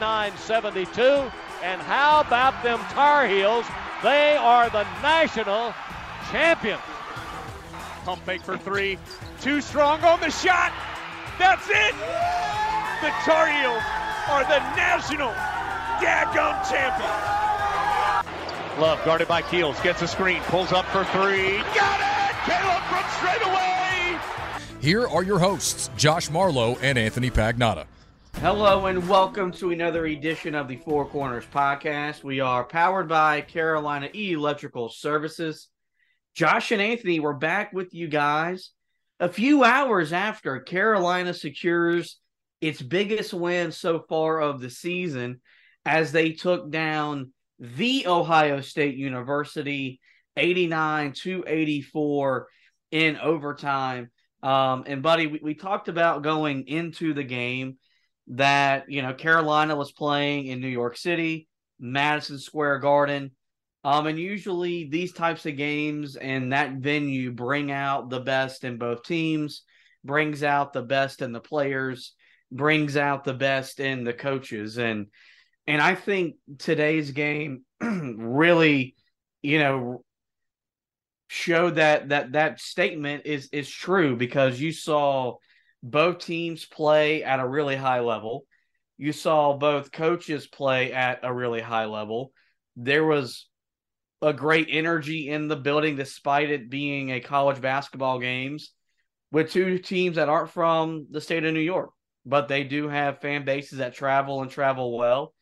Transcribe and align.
89-72. 0.00 1.32
And 1.62 1.80
how 1.80 2.20
about 2.20 2.62
them 2.62 2.78
Tar 2.90 3.26
Heels? 3.26 3.64
They 4.02 4.36
are 4.36 4.68
the 4.70 4.84
national 5.02 5.74
champions. 6.30 6.82
Pump 8.04 8.22
fake 8.22 8.42
for 8.42 8.58
three. 8.58 8.98
Too 9.40 9.60
strong 9.60 10.02
on 10.04 10.20
the 10.20 10.30
shot. 10.30 10.72
That's 11.38 11.66
it. 11.68 11.94
The 13.02 13.10
Tar 13.24 13.48
Heels 13.48 13.82
are 14.28 14.44
the 14.44 14.60
national 14.76 15.32
daggum 16.00 16.70
champions. 16.70 17.12
Love 18.80 19.02
guarded 19.04 19.28
by 19.28 19.42
Keels. 19.42 19.80
Gets 19.80 20.02
a 20.02 20.08
screen. 20.08 20.40
Pulls 20.42 20.72
up 20.72 20.84
for 20.86 21.04
three. 21.06 21.58
Got 21.74 22.00
it. 22.00 22.36
Caleb 22.44 22.82
from 22.84 23.04
straight 23.16 23.42
away. 23.46 24.18
Here 24.80 25.08
are 25.08 25.22
your 25.22 25.38
hosts, 25.38 25.90
Josh 25.96 26.30
Marlowe 26.30 26.76
and 26.82 26.98
Anthony 26.98 27.30
Pagnotta. 27.30 27.86
Hello 28.40 28.84
and 28.84 29.08
welcome 29.08 29.50
to 29.52 29.70
another 29.70 30.04
edition 30.04 30.54
of 30.54 30.68
the 30.68 30.76
Four 30.76 31.06
Corners 31.06 31.46
podcast. 31.52 32.22
We 32.22 32.40
are 32.40 32.64
powered 32.64 33.08
by 33.08 33.40
Carolina 33.40 34.10
E 34.14 34.32
Electrical 34.32 34.90
Services. 34.90 35.68
Josh 36.34 36.70
and 36.70 36.82
Anthony, 36.82 37.18
we're 37.18 37.32
back 37.32 37.72
with 37.72 37.94
you 37.94 38.08
guys 38.08 38.72
a 39.18 39.28
few 39.30 39.64
hours 39.64 40.12
after 40.12 40.60
Carolina 40.60 41.32
secures 41.32 42.18
its 42.60 42.82
biggest 42.82 43.32
win 43.32 43.72
so 43.72 44.04
far 44.06 44.42
of 44.42 44.60
the 44.60 44.70
season 44.70 45.40
as 45.86 46.12
they 46.12 46.32
took 46.32 46.70
down 46.70 47.32
the 47.58 48.06
Ohio 48.06 48.60
State 48.60 48.96
University 48.96 49.98
89 50.36 51.12
to 51.12 51.42
84 51.46 52.48
in 52.90 53.16
overtime. 53.16 54.10
Um, 54.42 54.84
and 54.86 55.02
buddy, 55.02 55.26
we, 55.26 55.40
we 55.42 55.54
talked 55.54 55.88
about 55.88 56.22
going 56.22 56.68
into 56.68 57.14
the 57.14 57.24
game 57.24 57.78
that 58.28 58.90
you 58.90 59.02
know 59.02 59.14
Carolina 59.14 59.76
was 59.76 59.92
playing 59.92 60.46
in 60.46 60.60
New 60.60 60.68
York 60.68 60.96
City, 60.96 61.48
Madison 61.78 62.38
Square 62.38 62.80
Garden. 62.80 63.32
Um, 63.84 64.08
and 64.08 64.18
usually 64.18 64.88
these 64.88 65.12
types 65.12 65.46
of 65.46 65.56
games 65.56 66.16
and 66.16 66.52
that 66.52 66.72
venue 66.72 67.30
bring 67.30 67.70
out 67.70 68.10
the 68.10 68.18
best 68.18 68.64
in 68.64 68.78
both 68.78 69.04
teams, 69.04 69.62
brings 70.02 70.42
out 70.42 70.72
the 70.72 70.82
best 70.82 71.22
in 71.22 71.30
the 71.30 71.40
players, 71.40 72.12
brings 72.50 72.96
out 72.96 73.22
the 73.22 73.34
best 73.34 73.78
in 73.78 74.02
the 74.02 74.12
coaches. 74.12 74.78
And 74.78 75.06
and 75.68 75.80
I 75.80 75.94
think 75.94 76.36
today's 76.58 77.12
game 77.12 77.64
really, 77.80 78.96
you 79.42 79.58
know, 79.60 80.04
showed 81.28 81.76
that 81.76 82.08
that 82.10 82.32
that 82.32 82.60
statement 82.60 83.26
is 83.26 83.48
is 83.52 83.68
true 83.68 84.16
because 84.16 84.60
you 84.60 84.72
saw 84.72 85.36
both 85.82 86.18
teams 86.18 86.64
play 86.64 87.22
at 87.22 87.40
a 87.40 87.46
really 87.46 87.76
high 87.76 88.00
level. 88.00 88.44
You 88.98 89.12
saw 89.12 89.56
both 89.56 89.92
coaches 89.92 90.46
play 90.46 90.92
at 90.92 91.20
a 91.22 91.32
really 91.32 91.60
high 91.60 91.84
level. 91.84 92.32
There 92.76 93.04
was 93.04 93.46
a 94.22 94.32
great 94.32 94.68
energy 94.70 95.28
in 95.28 95.48
the 95.48 95.56
building 95.56 95.96
despite 95.96 96.50
it 96.50 96.70
being 96.70 97.10
a 97.10 97.20
college 97.20 97.60
basketball 97.60 98.18
games 98.18 98.72
with 99.30 99.50
two 99.50 99.78
teams 99.78 100.16
that 100.16 100.28
aren't 100.28 100.50
from 100.50 101.06
the 101.10 101.20
state 101.20 101.44
of 101.44 101.52
New 101.52 101.60
York, 101.60 101.90
but 102.24 102.48
they 102.48 102.64
do 102.64 102.88
have 102.88 103.20
fan 103.20 103.44
bases 103.44 103.78
that 103.78 103.94
travel 103.94 104.42
and 104.42 104.50
travel 104.50 104.96
well. 104.96 105.34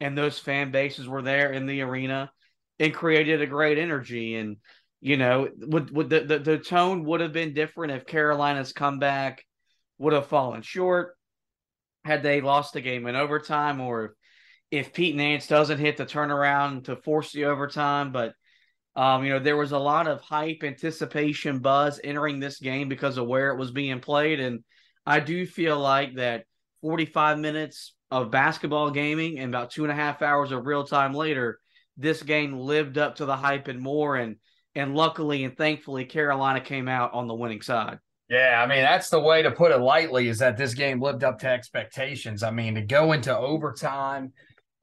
And 0.00 0.16
those 0.16 0.38
fan 0.38 0.70
bases 0.70 1.08
were 1.08 1.22
there 1.22 1.52
in 1.52 1.66
the 1.66 1.80
arena 1.80 2.30
and 2.78 2.94
created 2.94 3.42
a 3.42 3.46
great 3.46 3.78
energy. 3.78 4.36
And, 4.36 4.58
you 5.00 5.16
know, 5.16 5.48
would, 5.56 5.90
would 5.90 6.10
the, 6.10 6.20
the, 6.20 6.38
the 6.38 6.58
tone 6.58 7.04
would 7.04 7.20
have 7.20 7.32
been 7.32 7.54
different 7.54 7.92
if 7.92 8.06
Carolina's 8.06 8.72
comeback 8.72 9.42
would 9.98 10.12
have 10.12 10.26
fallen 10.26 10.62
short 10.62 11.16
had 12.04 12.22
they 12.22 12.40
lost 12.40 12.72
the 12.72 12.80
game 12.80 13.06
in 13.06 13.16
overtime 13.16 13.80
or 13.80 14.14
if, 14.70 14.92
Pete 14.92 15.16
Nance 15.16 15.46
doesn't 15.46 15.78
hit 15.78 15.96
the 15.96 16.06
turnaround 16.06 16.84
to 16.84 16.96
force 16.96 17.32
the 17.32 17.46
overtime. 17.46 18.12
But, 18.12 18.34
um, 18.96 19.24
you 19.24 19.30
know, 19.30 19.38
there 19.38 19.56
was 19.56 19.72
a 19.72 19.78
lot 19.78 20.06
of 20.06 20.20
hype, 20.20 20.62
anticipation, 20.62 21.60
buzz 21.60 22.00
entering 22.02 22.40
this 22.40 22.58
game 22.58 22.88
because 22.88 23.16
of 23.16 23.26
where 23.26 23.50
it 23.50 23.58
was 23.58 23.70
being 23.70 24.00
played. 24.00 24.40
And 24.40 24.64
I 25.06 25.20
do 25.20 25.46
feel 25.46 25.78
like 25.78 26.16
that 26.16 26.44
45 26.82 27.38
minutes 27.38 27.94
of 28.10 28.30
basketball 28.30 28.90
gaming 28.90 29.38
and 29.38 29.54
about 29.54 29.70
two 29.70 29.84
and 29.84 29.92
a 29.92 29.96
half 29.96 30.22
hours 30.22 30.52
of 30.52 30.66
real 30.66 30.84
time 30.84 31.14
later, 31.14 31.58
this 31.96 32.22
game 32.22 32.54
lived 32.58 32.98
up 32.98 33.16
to 33.16 33.26
the 33.26 33.36
hype 33.36 33.68
and 33.68 33.80
more. 33.80 34.16
And, 34.16 34.36
and 34.74 34.94
luckily 34.94 35.44
and 35.44 35.56
thankfully, 35.56 36.04
Carolina 36.04 36.60
came 36.60 36.88
out 36.88 37.14
on 37.14 37.26
the 37.26 37.34
winning 37.34 37.62
side. 37.62 37.98
Yeah, 38.28 38.62
I 38.62 38.66
mean 38.66 38.82
that's 38.82 39.08
the 39.08 39.20
way 39.20 39.42
to 39.42 39.50
put 39.50 39.72
it 39.72 39.78
lightly. 39.78 40.28
Is 40.28 40.38
that 40.40 40.56
this 40.58 40.74
game 40.74 41.00
lived 41.00 41.24
up 41.24 41.38
to 41.40 41.48
expectations? 41.48 42.42
I 42.42 42.50
mean, 42.50 42.74
to 42.74 42.82
go 42.82 43.12
into 43.12 43.36
overtime, 43.36 44.32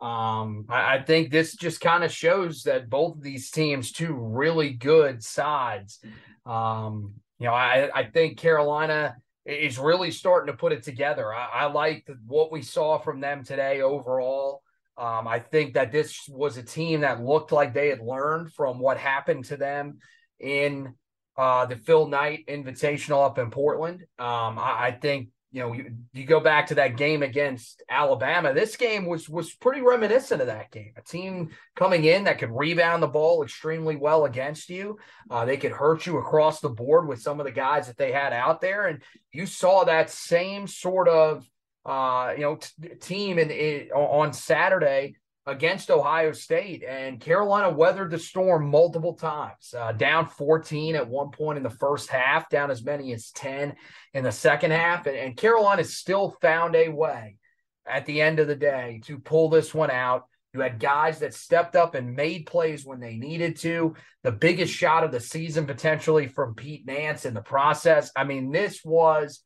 um, 0.02 0.66
I, 0.68 0.96
I 0.96 1.04
think 1.06 1.30
this 1.32 1.56
just 1.56 1.80
kind 1.80 2.04
of 2.04 2.12
shows 2.12 2.64
that 2.64 2.90
both 2.90 3.18
of 3.18 3.22
these 3.24 3.52
teams, 3.52 3.92
two 3.92 4.14
really 4.14 4.72
good 4.72 5.24
sides. 5.24 6.00
Um, 6.46 7.14
you 7.38 7.46
know, 7.46 7.54
I 7.54 7.90
I 7.94 8.06
think 8.06 8.40
Carolina 8.40 9.16
is 9.46 9.78
really 9.78 10.10
starting 10.10 10.52
to 10.52 10.58
put 10.58 10.72
it 10.72 10.82
together. 10.82 11.32
I, 11.32 11.46
I 11.54 11.66
like 11.66 12.08
what 12.26 12.52
we 12.52 12.64
saw 12.64 12.98
from 12.98 13.20
them 13.20 13.44
today 13.44 13.82
overall. 13.82 14.64
Um, 14.98 15.28
I 15.28 15.40
think 15.40 15.76
that 15.76 15.92
this 15.92 16.28
was 16.28 16.58
a 16.58 16.64
team 16.64 17.02
that 17.02 17.22
looked 17.24 17.52
like 17.52 17.74
they 17.74 17.90
had 17.90 18.00
learned 18.00 18.54
from 18.54 18.80
what 18.80 18.98
happened 18.98 19.46
to 19.46 19.58
them 19.58 20.00
in 20.40 20.96
uh, 21.38 21.66
the 21.66 21.76
Phil 21.76 22.08
Knight 22.08 22.46
Invitational 22.48 23.26
up 23.26 23.38
in 23.38 23.50
Portland. 23.50 24.02
Um, 24.20 24.58
I, 24.60 24.88
I, 24.88 24.92
think 24.92 25.30
you 25.52 25.62
know 25.62 25.74
you, 25.74 25.92
you, 26.14 26.26
go 26.26 26.40
back 26.40 26.68
to 26.68 26.76
that 26.76 26.98
game 26.98 27.24
against 27.24 27.84
Alabama. 27.90 28.54
This 28.54 28.78
game 28.78 29.06
was 29.06 29.28
was 29.28 29.54
pretty 29.54 29.82
reminiscent 29.82 30.42
of 30.42 30.48
that 30.48 30.72
game. 30.72 30.94
A 30.98 31.02
team 31.02 31.50
coming 31.76 32.06
in 32.06 32.24
that 32.26 32.40
could 32.40 32.52
rebound 32.52 33.04
the 33.04 33.08
ball 33.08 33.44
extremely 33.44 33.96
well 33.96 34.26
against 34.26 34.70
you. 34.70 34.98
Uh, 35.30 35.46
they 35.46 35.58
could 35.58 35.72
hurt 35.72 36.06
you 36.06 36.18
across 36.18 36.62
the 36.62 36.70
board 36.70 37.08
with 37.08 37.22
some 37.22 37.40
of 37.40 37.46
the 37.46 37.52
guys 37.52 37.88
that 37.88 37.98
they 37.98 38.12
had 38.12 38.32
out 38.32 38.62
there, 38.62 38.88
and 38.88 39.02
you 39.32 39.46
saw 39.46 39.84
that 39.84 40.10
same 40.10 40.68
sort 40.68 41.10
of 41.10 41.46
uh, 41.86 42.34
you 42.36 42.44
know 42.44 42.56
t- 42.56 42.96
team 43.02 43.40
in, 43.40 43.52
in 43.52 43.90
on 43.92 44.32
Saturday 44.32 45.16
against 45.48 45.92
Ohio 45.92 46.32
State, 46.32 46.84
and 46.84 47.20
Carolina 47.20 47.70
weathered 47.70 48.10
the 48.10 48.18
storm 48.18 48.70
multiple 48.70 49.14
times. 49.14 49.74
Uh, 49.78 49.92
down 49.92 50.28
14 50.28 50.96
at 50.96 51.08
one 51.08 51.30
point 51.30 51.58
in 51.58 51.64
the 51.64 51.70
first 51.70 52.10
half, 52.10 52.50
down 52.50 52.72
as 52.72 52.84
many 52.84 53.14
as 53.14 53.32
10 53.32 53.76
in 54.14 54.24
the 54.24 54.32
second 54.32 54.72
half, 54.72 55.06
and, 55.06 55.16
and 55.16 55.38
Carolina 55.38 55.84
still 55.84 56.36
found 56.42 56.76
a 56.76 56.90
way 56.90 57.38
at 57.86 58.06
the 58.06 58.22
end 58.22 58.40
of 58.40 58.48
the 58.48 58.56
day 58.56 59.02
to 59.06 59.20
pull 59.20 59.50
this 59.50 59.74
one 59.74 59.92
out. 59.92 60.24
You 60.54 60.62
had 60.62 60.80
guys 60.80 61.20
that 61.20 61.34
stepped 61.34 61.76
up 61.76 61.96
and 61.96 62.16
made 62.16 62.46
plays 62.46 62.86
when 62.86 63.00
they 63.00 63.18
needed 63.18 63.58
to. 63.58 63.94
The 64.24 64.32
biggest 64.32 64.74
shot 64.74 65.04
of 65.04 65.12
the 65.12 65.20
season 65.20 65.68
potentially 65.68 66.28
from 66.28 66.56
Pete 66.56 66.88
Nance 66.88 67.26
in 67.26 67.34
the 67.34 67.42
process. 67.42 68.10
I 68.16 68.24
mean, 68.24 68.52
this 68.52 68.80
was 68.84 69.44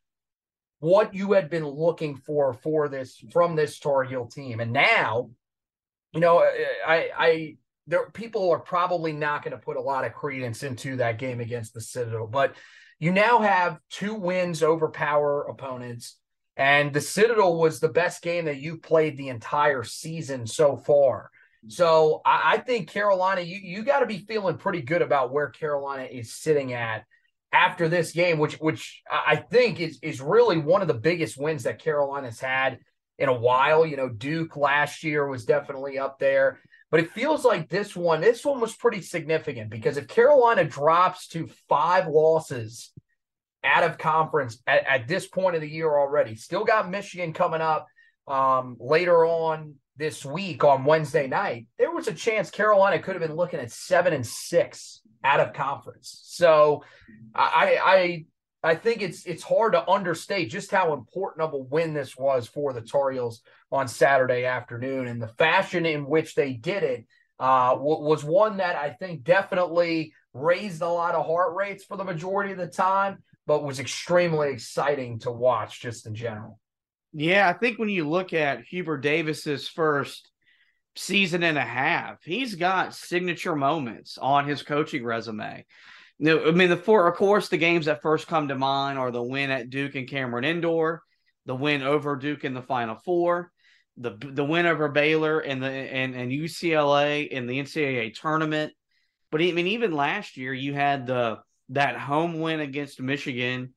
what 0.79 1.13
you 1.13 1.33
had 1.33 1.49
been 1.49 1.67
looking 1.67 2.15
for 2.15 2.53
for 2.53 2.87
this 2.87 3.21
from 3.33 3.55
this 3.55 3.79
Tar 3.79 4.03
Heel 4.03 4.27
team. 4.27 4.59
And 4.59 4.71
now, 4.71 5.31
you 6.13 6.19
know, 6.19 6.39
eh, 6.39 6.49
eh, 6.49 6.65
I 6.87 7.09
I 7.17 7.57
there 7.87 8.09
people 8.11 8.51
are 8.51 8.59
probably 8.59 9.13
not 9.13 9.43
going 9.43 9.51
to 9.51 9.63
put 9.63 9.77
a 9.77 9.81
lot 9.81 10.05
of 10.05 10.13
credence 10.13 10.63
into 10.63 10.97
that 10.97 11.17
game 11.17 11.39
against 11.39 11.73
the 11.73 11.81
Citadel, 11.81 12.27
but 12.27 12.55
you 12.99 13.11
now 13.11 13.39
have 13.39 13.79
two 13.89 14.13
wins 14.13 14.61
over 14.61 14.89
power 14.89 15.43
opponents. 15.43 16.17
And 16.57 16.93
the 16.93 16.99
Citadel 16.99 17.57
was 17.57 17.79
the 17.79 17.87
best 17.87 18.21
game 18.21 18.45
that 18.45 18.57
you 18.57 18.77
played 18.77 19.17
the 19.17 19.29
entire 19.29 19.83
season 19.83 20.45
so 20.45 20.75
far. 20.75 21.31
Mm-hmm. 21.63 21.69
So 21.69 22.21
I, 22.25 22.55
I 22.55 22.57
think 22.57 22.89
Carolina, 22.89 23.41
you, 23.41 23.57
you 23.57 23.83
got 23.83 24.01
to 24.01 24.05
be 24.05 24.25
feeling 24.27 24.57
pretty 24.57 24.81
good 24.81 25.01
about 25.01 25.31
where 25.31 25.49
Carolina 25.49 26.03
is 26.03 26.33
sitting 26.33 26.73
at 26.73 27.05
after 27.53 27.87
this 27.87 28.11
game, 28.11 28.37
which 28.37 28.55
which 28.55 29.01
I 29.09 29.37
think 29.37 29.79
is 29.79 29.99
is 30.01 30.21
really 30.21 30.57
one 30.57 30.81
of 30.81 30.87
the 30.87 30.93
biggest 30.93 31.39
wins 31.39 31.63
that 31.63 31.81
Carolina's 31.81 32.39
had 32.39 32.79
in 33.19 33.29
a 33.29 33.33
while. 33.33 33.85
You 33.85 33.97
know, 33.97 34.09
Duke 34.09 34.57
last 34.57 35.03
year 35.03 35.27
was 35.27 35.45
definitely 35.45 35.99
up 35.99 36.17
there. 36.17 36.59
But 36.91 37.01
it 37.01 37.11
feels 37.11 37.45
like 37.45 37.69
this 37.69 37.95
one, 37.95 38.19
this 38.19 38.43
one 38.43 38.59
was 38.59 38.75
pretty 38.75 39.01
significant 39.01 39.69
because 39.69 39.97
if 39.97 40.07
Carolina 40.07 40.63
drops 40.63 41.27
to 41.29 41.47
five 41.67 42.07
losses 42.07 42.91
out 43.63 43.83
of 43.83 43.99
conference 43.99 44.57
at, 44.65 44.87
at 44.87 45.07
this 45.07 45.27
point 45.27 45.55
of 45.55 45.61
the 45.61 45.69
year 45.69 45.89
already, 45.89 46.35
still 46.35 46.63
got 46.63 46.89
Michigan 46.89 47.31
coming 47.31 47.61
up 47.61 47.85
um, 48.27 48.75
later 48.79 49.23
on 49.23 49.75
this 49.97 50.25
week 50.25 50.63
on 50.63 50.85
Wednesday 50.85 51.27
night, 51.27 51.67
there 51.77 51.91
was 51.91 52.07
a 52.07 52.13
chance 52.13 52.49
Carolina 52.49 52.97
could 52.99 53.13
have 53.13 53.21
been 53.21 53.35
looking 53.35 53.59
at 53.59 53.71
seven 53.71 54.13
and 54.13 54.25
six 54.25 55.01
out 55.23 55.39
of 55.39 55.53
conference. 55.53 56.21
So 56.23 56.83
I 57.35 57.77
I 57.83 58.25
I 58.61 58.75
think 58.75 59.01
it's 59.01 59.25
it's 59.25 59.43
hard 59.43 59.73
to 59.73 59.89
understate 59.89 60.49
just 60.49 60.71
how 60.71 60.93
important 60.93 61.47
of 61.47 61.53
a 61.53 61.57
win 61.57 61.93
this 61.93 62.17
was 62.17 62.47
for 62.47 62.73
the 62.73 62.81
Tar 62.81 63.11
Heels 63.11 63.41
on 63.71 63.87
Saturday 63.87 64.45
afternoon, 64.45 65.07
and 65.07 65.21
the 65.21 65.27
fashion 65.27 65.85
in 65.85 66.05
which 66.05 66.35
they 66.35 66.53
did 66.53 66.83
it 66.83 67.05
uh, 67.39 67.75
was 67.77 68.23
one 68.23 68.57
that 68.57 68.75
I 68.75 68.89
think 68.91 69.23
definitely 69.23 70.13
raised 70.33 70.81
a 70.81 70.89
lot 70.89 71.15
of 71.15 71.25
heart 71.25 71.55
rates 71.55 71.85
for 71.85 71.95
the 71.95 72.03
majority 72.03 72.51
of 72.51 72.57
the 72.57 72.67
time, 72.67 73.23
but 73.47 73.63
was 73.63 73.79
extremely 73.79 74.49
exciting 74.49 75.19
to 75.19 75.31
watch 75.31 75.81
just 75.81 76.05
in 76.05 76.13
general. 76.13 76.59
Yeah, 77.13 77.49
I 77.49 77.53
think 77.53 77.79
when 77.79 77.89
you 77.89 78.07
look 78.07 78.33
at 78.33 78.65
Hubert 78.65 78.99
Davis's 78.99 79.67
first 79.67 80.29
season 80.95 81.43
and 81.43 81.57
a 81.57 81.61
half, 81.61 82.23
he's 82.23 82.55
got 82.55 82.93
signature 82.93 83.55
moments 83.55 84.17
on 84.17 84.47
his 84.47 84.61
coaching 84.61 85.03
resume. 85.03 85.65
No, 86.19 86.45
I 86.45 86.51
mean 86.51 86.69
the 86.69 86.77
four, 86.77 87.07
of 87.07 87.15
course, 87.15 87.47
the 87.47 87.57
games 87.57 87.85
that 87.85 88.01
first 88.01 88.27
come 88.27 88.49
to 88.49 88.55
mind 88.55 88.99
are 88.99 89.11
the 89.11 89.23
win 89.23 89.51
at 89.51 89.69
Duke 89.69 89.95
and 89.95 90.07
Cameron 90.07 90.43
Indoor, 90.43 91.01
the 91.45 91.55
win 91.55 91.81
over 91.81 92.17
Duke 92.17 92.43
in 92.43 92.53
the 92.53 92.61
Final 92.61 92.95
Four, 93.05 93.51
the 93.95 94.17
the 94.19 94.43
win 94.43 94.65
over 94.65 94.89
Baylor 94.89 95.39
and 95.39 95.63
the 95.63 95.69
and, 95.69 96.13
and 96.15 96.31
UCLA 96.31 97.27
in 97.27 97.47
the 97.47 97.59
NCAA 97.59 98.13
tournament. 98.13 98.73
But 99.31 99.41
I 99.41 99.51
mean, 99.53 99.67
even 99.67 99.93
last 99.93 100.35
year 100.35 100.53
you 100.53 100.73
had 100.73 101.07
the 101.07 101.39
that 101.69 101.97
home 101.97 102.41
win 102.41 102.59
against 102.59 103.01
Michigan 103.01 103.73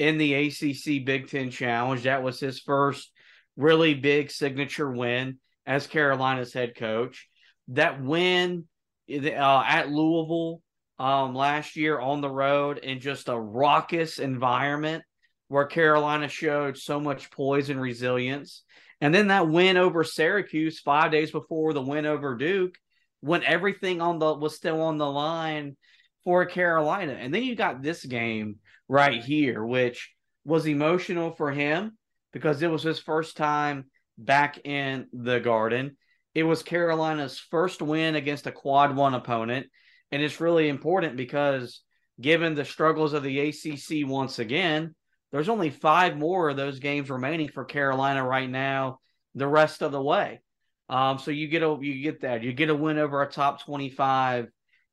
in 0.00 0.18
the 0.18 0.34
ACC 0.34 1.04
Big 1.04 1.28
Ten 1.28 1.50
Challenge. 1.50 2.02
That 2.02 2.24
was 2.24 2.40
his 2.40 2.58
first 2.58 3.12
really 3.56 3.94
big 3.94 4.32
signature 4.32 4.90
win 4.90 5.38
as 5.64 5.86
Carolina's 5.86 6.52
head 6.52 6.74
coach. 6.74 7.28
That 7.68 8.02
win 8.02 8.64
uh, 9.08 9.64
at 9.64 9.90
Louisville 9.90 10.60
um, 11.04 11.34
last 11.34 11.76
year 11.76 12.00
on 12.00 12.22
the 12.22 12.30
road 12.30 12.78
in 12.78 12.98
just 12.98 13.28
a 13.28 13.38
raucous 13.38 14.18
environment 14.18 15.04
where 15.48 15.66
Carolina 15.66 16.28
showed 16.28 16.78
so 16.78 16.98
much 16.98 17.30
poise 17.30 17.68
and 17.68 17.78
resilience. 17.78 18.62
And 19.02 19.14
then 19.14 19.26
that 19.26 19.46
win 19.46 19.76
over 19.76 20.02
Syracuse 20.02 20.80
five 20.80 21.12
days 21.12 21.30
before 21.30 21.74
the 21.74 21.82
win 21.82 22.06
over 22.06 22.36
Duke, 22.36 22.76
when 23.20 23.44
everything 23.44 24.00
on 24.00 24.18
the 24.18 24.32
was 24.32 24.56
still 24.56 24.80
on 24.80 24.96
the 24.96 25.10
line 25.10 25.76
for 26.24 26.46
Carolina. 26.46 27.12
And 27.12 27.34
then 27.34 27.42
you 27.42 27.54
got 27.54 27.82
this 27.82 28.02
game 28.02 28.56
right 28.88 29.22
here, 29.22 29.62
which 29.62 30.10
was 30.46 30.66
emotional 30.66 31.32
for 31.32 31.52
him 31.52 31.98
because 32.32 32.62
it 32.62 32.70
was 32.70 32.82
his 32.82 32.98
first 32.98 33.36
time 33.36 33.90
back 34.16 34.58
in 34.64 35.08
the 35.12 35.38
Garden. 35.38 35.98
It 36.34 36.44
was 36.44 36.62
Carolina's 36.62 37.38
first 37.38 37.82
win 37.82 38.14
against 38.14 38.46
a 38.46 38.52
quad 38.52 38.96
one 38.96 39.12
opponent. 39.12 39.66
And 40.14 40.22
it's 40.22 40.40
really 40.40 40.68
important 40.68 41.16
because 41.16 41.82
given 42.20 42.54
the 42.54 42.64
struggles 42.64 43.14
of 43.14 43.24
the 43.24 43.48
ACC 43.48 44.08
once 44.08 44.38
again, 44.38 44.94
there's 45.32 45.48
only 45.48 45.70
five 45.70 46.16
more 46.16 46.50
of 46.50 46.56
those 46.56 46.78
games 46.78 47.10
remaining 47.10 47.48
for 47.48 47.64
Carolina 47.64 48.24
right 48.24 48.48
now, 48.48 49.00
the 49.34 49.48
rest 49.48 49.82
of 49.82 49.90
the 49.90 50.00
way. 50.00 50.40
Um, 50.88 51.18
so 51.18 51.32
you 51.32 51.48
get 51.48 51.64
a 51.64 51.76
you 51.80 52.00
get 52.00 52.20
that. 52.20 52.44
You 52.44 52.52
get 52.52 52.70
a 52.70 52.76
win 52.76 52.96
over 52.96 53.22
a 53.22 53.28
top 53.28 53.64
25 53.64 54.46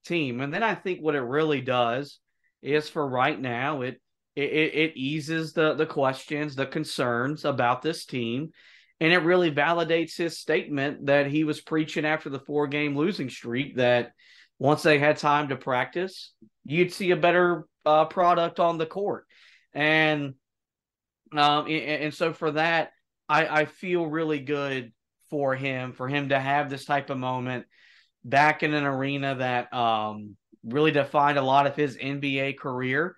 team, 0.06 0.42
and 0.42 0.52
then 0.52 0.64
I 0.64 0.74
think 0.74 1.02
what 1.02 1.14
it 1.14 1.22
really 1.22 1.62
does 1.62 2.18
is 2.64 2.90
for 2.90 3.08
right 3.08 3.40
now 3.40 3.82
it 3.82 4.02
it, 4.36 4.42
it 4.42 4.98
eases 4.98 5.54
the 5.54 5.76
the 5.76 5.86
questions, 5.86 6.56
the 6.56 6.66
concerns 6.66 7.46
about 7.46 7.84
this 7.84 8.08
team, 8.08 8.54
and 9.00 9.14
it 9.14 9.20
really 9.20 9.52
validates 9.52 10.18
his 10.18 10.40
statement 10.40 11.06
that 11.06 11.28
he 11.28 11.44
was 11.44 11.62
preaching 11.62 12.06
after 12.06 12.32
the 12.32 12.40
four 12.40 12.66
game 12.66 12.98
losing 12.98 13.30
streak 13.30 13.76
that 13.76 14.14
once 14.62 14.84
they 14.84 15.00
had 15.00 15.18
time 15.18 15.48
to 15.48 15.56
practice, 15.56 16.34
you'd 16.66 16.94
see 16.94 17.10
a 17.10 17.16
better 17.16 17.66
uh, 17.84 18.06
product 18.06 18.60
on 18.60 18.78
the 18.78 18.86
court. 18.86 19.26
And 19.74 20.36
um, 21.36 21.66
and, 21.66 22.04
and 22.04 22.14
so 22.14 22.32
for 22.32 22.52
that, 22.52 22.92
I, 23.28 23.62
I 23.62 23.66
feel 23.66 24.06
really 24.06 24.38
good 24.38 24.92
for 25.32 25.56
him, 25.56 25.94
for 25.94 26.08
him 26.08 26.30
to 26.30 26.40
have 26.40 26.70
this 26.70 26.86
type 26.86 27.10
of 27.10 27.18
moment 27.18 27.66
back 28.24 28.62
in 28.62 28.76
an 28.76 28.84
arena 28.84 29.34
that 29.34 29.74
um, 29.74 30.36
really 30.64 30.92
defined 30.92 31.40
a 31.40 31.44
lot 31.44 31.66
of 31.66 31.76
his 31.76 31.98
NBA 31.98 32.60
career. 32.60 33.16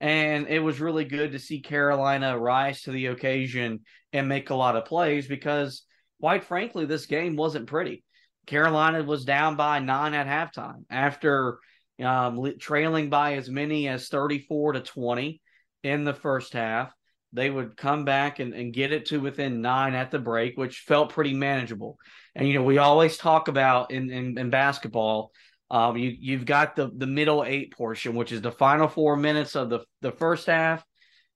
And 0.00 0.46
it 0.46 0.60
was 0.60 0.80
really 0.80 1.06
good 1.06 1.32
to 1.32 1.40
see 1.40 1.60
Carolina 1.60 2.38
rise 2.38 2.82
to 2.82 2.92
the 2.92 3.06
occasion 3.06 3.80
and 4.12 4.28
make 4.28 4.50
a 4.50 4.54
lot 4.54 4.76
of 4.76 4.84
plays 4.84 5.26
because, 5.26 5.82
quite 6.20 6.44
frankly, 6.44 6.84
this 6.84 7.06
game 7.06 7.34
wasn't 7.34 7.66
pretty. 7.66 8.03
Carolina 8.46 9.02
was 9.02 9.24
down 9.24 9.56
by 9.56 9.78
nine 9.78 10.14
at 10.14 10.26
halftime 10.26 10.84
after 10.90 11.58
um, 12.02 12.52
trailing 12.58 13.10
by 13.10 13.34
as 13.34 13.48
many 13.48 13.88
as 13.88 14.08
34 14.08 14.74
to 14.74 14.80
20 14.80 15.40
in 15.82 16.04
the 16.04 16.14
first 16.14 16.52
half. 16.52 16.92
They 17.32 17.50
would 17.50 17.76
come 17.76 18.04
back 18.04 18.38
and, 18.38 18.54
and 18.54 18.72
get 18.72 18.92
it 18.92 19.06
to 19.06 19.20
within 19.20 19.60
nine 19.60 19.94
at 19.94 20.10
the 20.10 20.18
break, 20.18 20.56
which 20.56 20.84
felt 20.86 21.12
pretty 21.12 21.34
manageable. 21.34 21.98
And, 22.34 22.46
you 22.46 22.54
know, 22.54 22.62
we 22.62 22.78
always 22.78 23.16
talk 23.16 23.48
about 23.48 23.90
in, 23.90 24.10
in, 24.10 24.38
in 24.38 24.50
basketball, 24.50 25.32
um, 25.70 25.96
you, 25.96 26.14
you've 26.16 26.46
got 26.46 26.76
the, 26.76 26.90
the 26.94 27.06
middle 27.06 27.44
eight 27.44 27.72
portion, 27.72 28.14
which 28.14 28.30
is 28.30 28.40
the 28.40 28.52
final 28.52 28.86
four 28.86 29.16
minutes 29.16 29.56
of 29.56 29.70
the, 29.70 29.80
the 30.02 30.12
first 30.12 30.46
half, 30.46 30.84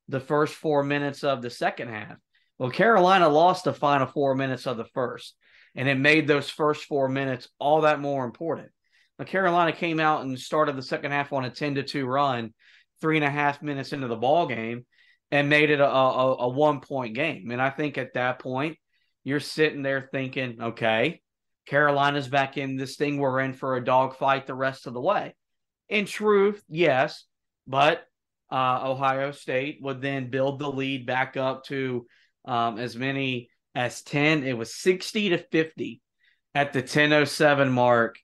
the 0.09 0.21
first 0.21 0.55
four 0.55 0.85
minutes 0.85 1.25
of 1.25 1.43
the 1.43 1.51
second 1.51 1.89
half. 1.89 2.17
Well, 2.59 2.71
Carolina 2.71 3.29
lost 3.29 3.65
the 3.65 3.73
final 3.73 4.07
four 4.07 4.35
minutes 4.35 4.67
of 4.67 4.77
the 4.77 4.85
first 4.85 5.35
and 5.75 5.89
it 5.89 5.97
made 5.97 6.27
those 6.27 6.51
first 6.51 6.85
four 6.85 7.09
minutes 7.09 7.49
all 7.59 7.83
that 7.83 8.01
more 8.01 8.25
important. 8.25 8.69
Now, 9.19 9.25
Carolina 9.25 9.73
came 9.73 10.01
out 10.01 10.23
and 10.23 10.39
started 10.39 10.77
the 10.77 10.83
second 10.83 11.11
half 11.11 11.33
on 11.33 11.45
a 11.45 11.51
10 11.51 11.77
to 11.77 11.83
2 11.83 12.07
run, 12.07 12.55
three 13.01 13.17
and 13.17 13.25
a 13.25 13.31
half 13.31 13.63
minutes 13.63 13.93
into 13.93 14.09
the 14.09 14.17
ball 14.17 14.47
game, 14.47 14.87
and 15.31 15.49
made 15.49 15.71
it 15.71 15.81
a, 15.81 15.89
a, 15.89 16.37
a 16.37 16.49
one 16.49 16.81
point 16.81 17.15
game. 17.15 17.51
And 17.51 17.61
I 17.61 17.71
think 17.71 17.99
at 17.99 18.15
that 18.15 18.39
point, 18.39 18.77
you're 19.25 19.41
sitting 19.41 19.83
there 19.83 20.09
thinking, 20.13 20.59
okay, 20.61 21.21
Carolina's 21.67 22.29
back 22.29 22.57
in 22.57 22.77
this 22.77 22.97
thing. 22.97 23.19
We're 23.19 23.41
in 23.41 23.53
for 23.53 23.77
a 23.77 23.85
dogfight 23.85 24.47
the 24.47 24.55
rest 24.55 24.87
of 24.87 24.95
the 24.95 25.01
way. 25.01 25.35
In 25.89 26.07
truth, 26.07 26.63
yes, 26.69 27.25
but 27.67 28.05
uh, 28.51 28.81
Ohio 28.85 29.33
State 29.33 29.79
would 29.83 30.01
then 30.01 30.31
build 30.31 30.59
the 30.59 30.71
lead 30.71 31.07
back 31.07 31.37
up 31.37 31.65
to 31.65 32.07
um, 32.47 32.79
as 32.79 32.97
many 32.97 33.51
as 33.79 34.03
10. 34.03 34.43
It 34.43 34.59
was 34.59 34.75
60 34.75 35.31
to 35.31 35.39
50 35.39 36.03
at 36.53 36.73
the 36.73 36.81
1007 36.81 37.71
mark 37.71 38.19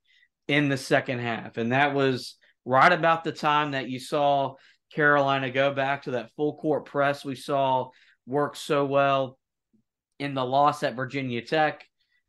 in 0.49 0.69
the 0.69 0.77
second 0.77 1.21
half. 1.21 1.59
And 1.59 1.71
that 1.71 1.95
was 1.95 2.35
right 2.65 2.93
about 2.93 3.23
the 3.23 3.31
time 3.31 3.71
that 3.71 3.89
you 3.89 4.01
saw 4.01 4.57
Carolina 4.93 5.51
go 5.51 5.73
back 5.73 6.03
to 6.03 6.13
that 6.13 6.33
full 6.37 6.57
court 6.57 6.87
press 6.87 7.25
we 7.25 7.37
saw 7.37 7.91
work 8.27 8.57
so 8.57 8.85
well 8.85 9.39
in 10.19 10.35
the 10.35 10.45
loss 10.45 10.83
at 10.83 10.97
Virginia 10.97 11.41
Tech 11.41 11.85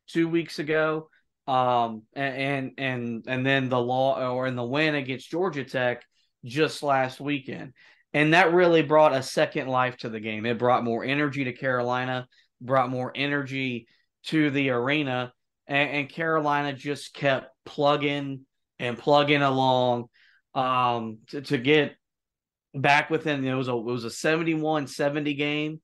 two 0.08 0.27
weeks 0.27 0.60
ago. 0.60 1.10
Um, 1.48 2.03
and 2.13 2.74
and 2.77 3.24
and 3.27 3.46
then 3.46 3.70
the 3.70 3.79
law 3.79 4.20
or 4.20 4.46
in 4.46 4.55
the 4.55 4.63
win 4.63 4.94
against 4.94 5.32
Georgia 5.32 5.63
Tech 5.63 6.03
just 6.44 6.84
last 6.84 7.20
weekend. 7.20 7.74
And 8.13 8.34
that 8.36 8.53
really 8.53 8.84
brought 8.84 9.15
a 9.15 9.24
second 9.24 9.67
life 9.67 9.98
to 9.98 10.10
the 10.10 10.20
game. 10.20 10.46
It 10.46 10.60
brought 10.60 10.84
more 10.84 11.03
energy 11.03 11.46
to 11.46 11.53
Carolina 11.53 12.27
brought 12.62 12.89
more 12.89 13.12
energy 13.15 13.88
to 14.25 14.50
the 14.50 14.69
arena. 14.69 15.33
and, 15.67 15.89
and 15.89 16.09
Carolina 16.09 16.74
just 16.74 17.13
kept 17.13 17.51
plugging 17.65 18.45
and 18.79 18.97
plugging 18.97 19.41
along 19.41 20.05
um, 20.53 21.19
to, 21.27 21.41
to 21.41 21.57
get 21.57 21.95
back 22.74 23.09
within. 23.09 23.45
It 23.45 23.53
was 23.53 23.67
a 23.67 23.74
it 23.74 23.83
was 23.83 24.05
a 24.05 24.09
71-70 24.09 25.38
game 25.38 25.81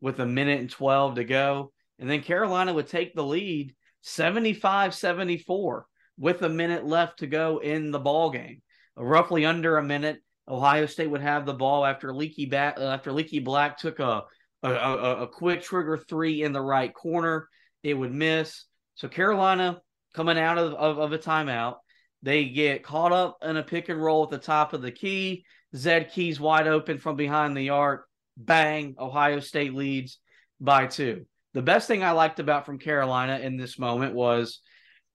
with 0.00 0.18
a 0.20 0.26
minute 0.26 0.60
and 0.60 0.70
12 0.70 1.16
to 1.16 1.24
go. 1.24 1.72
And 1.98 2.10
then 2.10 2.22
Carolina 2.22 2.72
would 2.74 2.88
take 2.88 3.14
the 3.14 3.24
lead 3.24 3.74
75 4.02 4.94
74 4.94 5.86
with 6.18 6.42
a 6.42 6.48
minute 6.48 6.84
left 6.84 7.20
to 7.20 7.26
go 7.26 7.58
in 7.58 7.90
the 7.90 8.00
ball 8.00 8.30
game. 8.30 8.62
Roughly 8.96 9.46
under 9.46 9.78
a 9.78 9.82
minute, 9.82 10.18
Ohio 10.48 10.86
State 10.86 11.10
would 11.10 11.22
have 11.22 11.46
the 11.46 11.54
ball 11.54 11.84
after 11.84 12.12
Leaky 12.12 12.46
back 12.46 12.78
after 12.78 13.12
Leaky 13.12 13.38
Black 13.38 13.78
took 13.78 14.00
a 14.00 14.24
a, 14.62 14.70
a 14.70 15.22
a, 15.22 15.26
quick 15.26 15.62
trigger 15.62 15.96
three 15.96 16.42
in 16.42 16.52
the 16.52 16.60
right 16.60 16.92
corner. 16.92 17.48
It 17.82 17.94
would 17.94 18.12
miss. 18.12 18.64
So 18.94 19.08
Carolina 19.08 19.80
coming 20.14 20.38
out 20.38 20.58
of, 20.58 20.74
of, 20.74 20.98
of 20.98 21.12
a 21.12 21.18
timeout, 21.18 21.76
they 22.22 22.44
get 22.46 22.84
caught 22.84 23.12
up 23.12 23.38
in 23.42 23.56
a 23.56 23.62
pick 23.62 23.88
and 23.88 24.02
roll 24.02 24.24
at 24.24 24.30
the 24.30 24.38
top 24.38 24.72
of 24.72 24.82
the 24.82 24.92
key. 24.92 25.44
Zed 25.74 26.10
Key's 26.12 26.38
wide 26.38 26.68
open 26.68 26.98
from 26.98 27.16
behind 27.16 27.56
the 27.56 27.70
arc. 27.70 28.06
Bang! 28.36 28.94
Ohio 28.98 29.40
State 29.40 29.74
leads 29.74 30.18
by 30.60 30.86
two. 30.86 31.26
The 31.54 31.62
best 31.62 31.88
thing 31.88 32.02
I 32.02 32.12
liked 32.12 32.40
about 32.40 32.64
from 32.64 32.78
Carolina 32.78 33.38
in 33.38 33.56
this 33.56 33.78
moment 33.78 34.14
was 34.14 34.60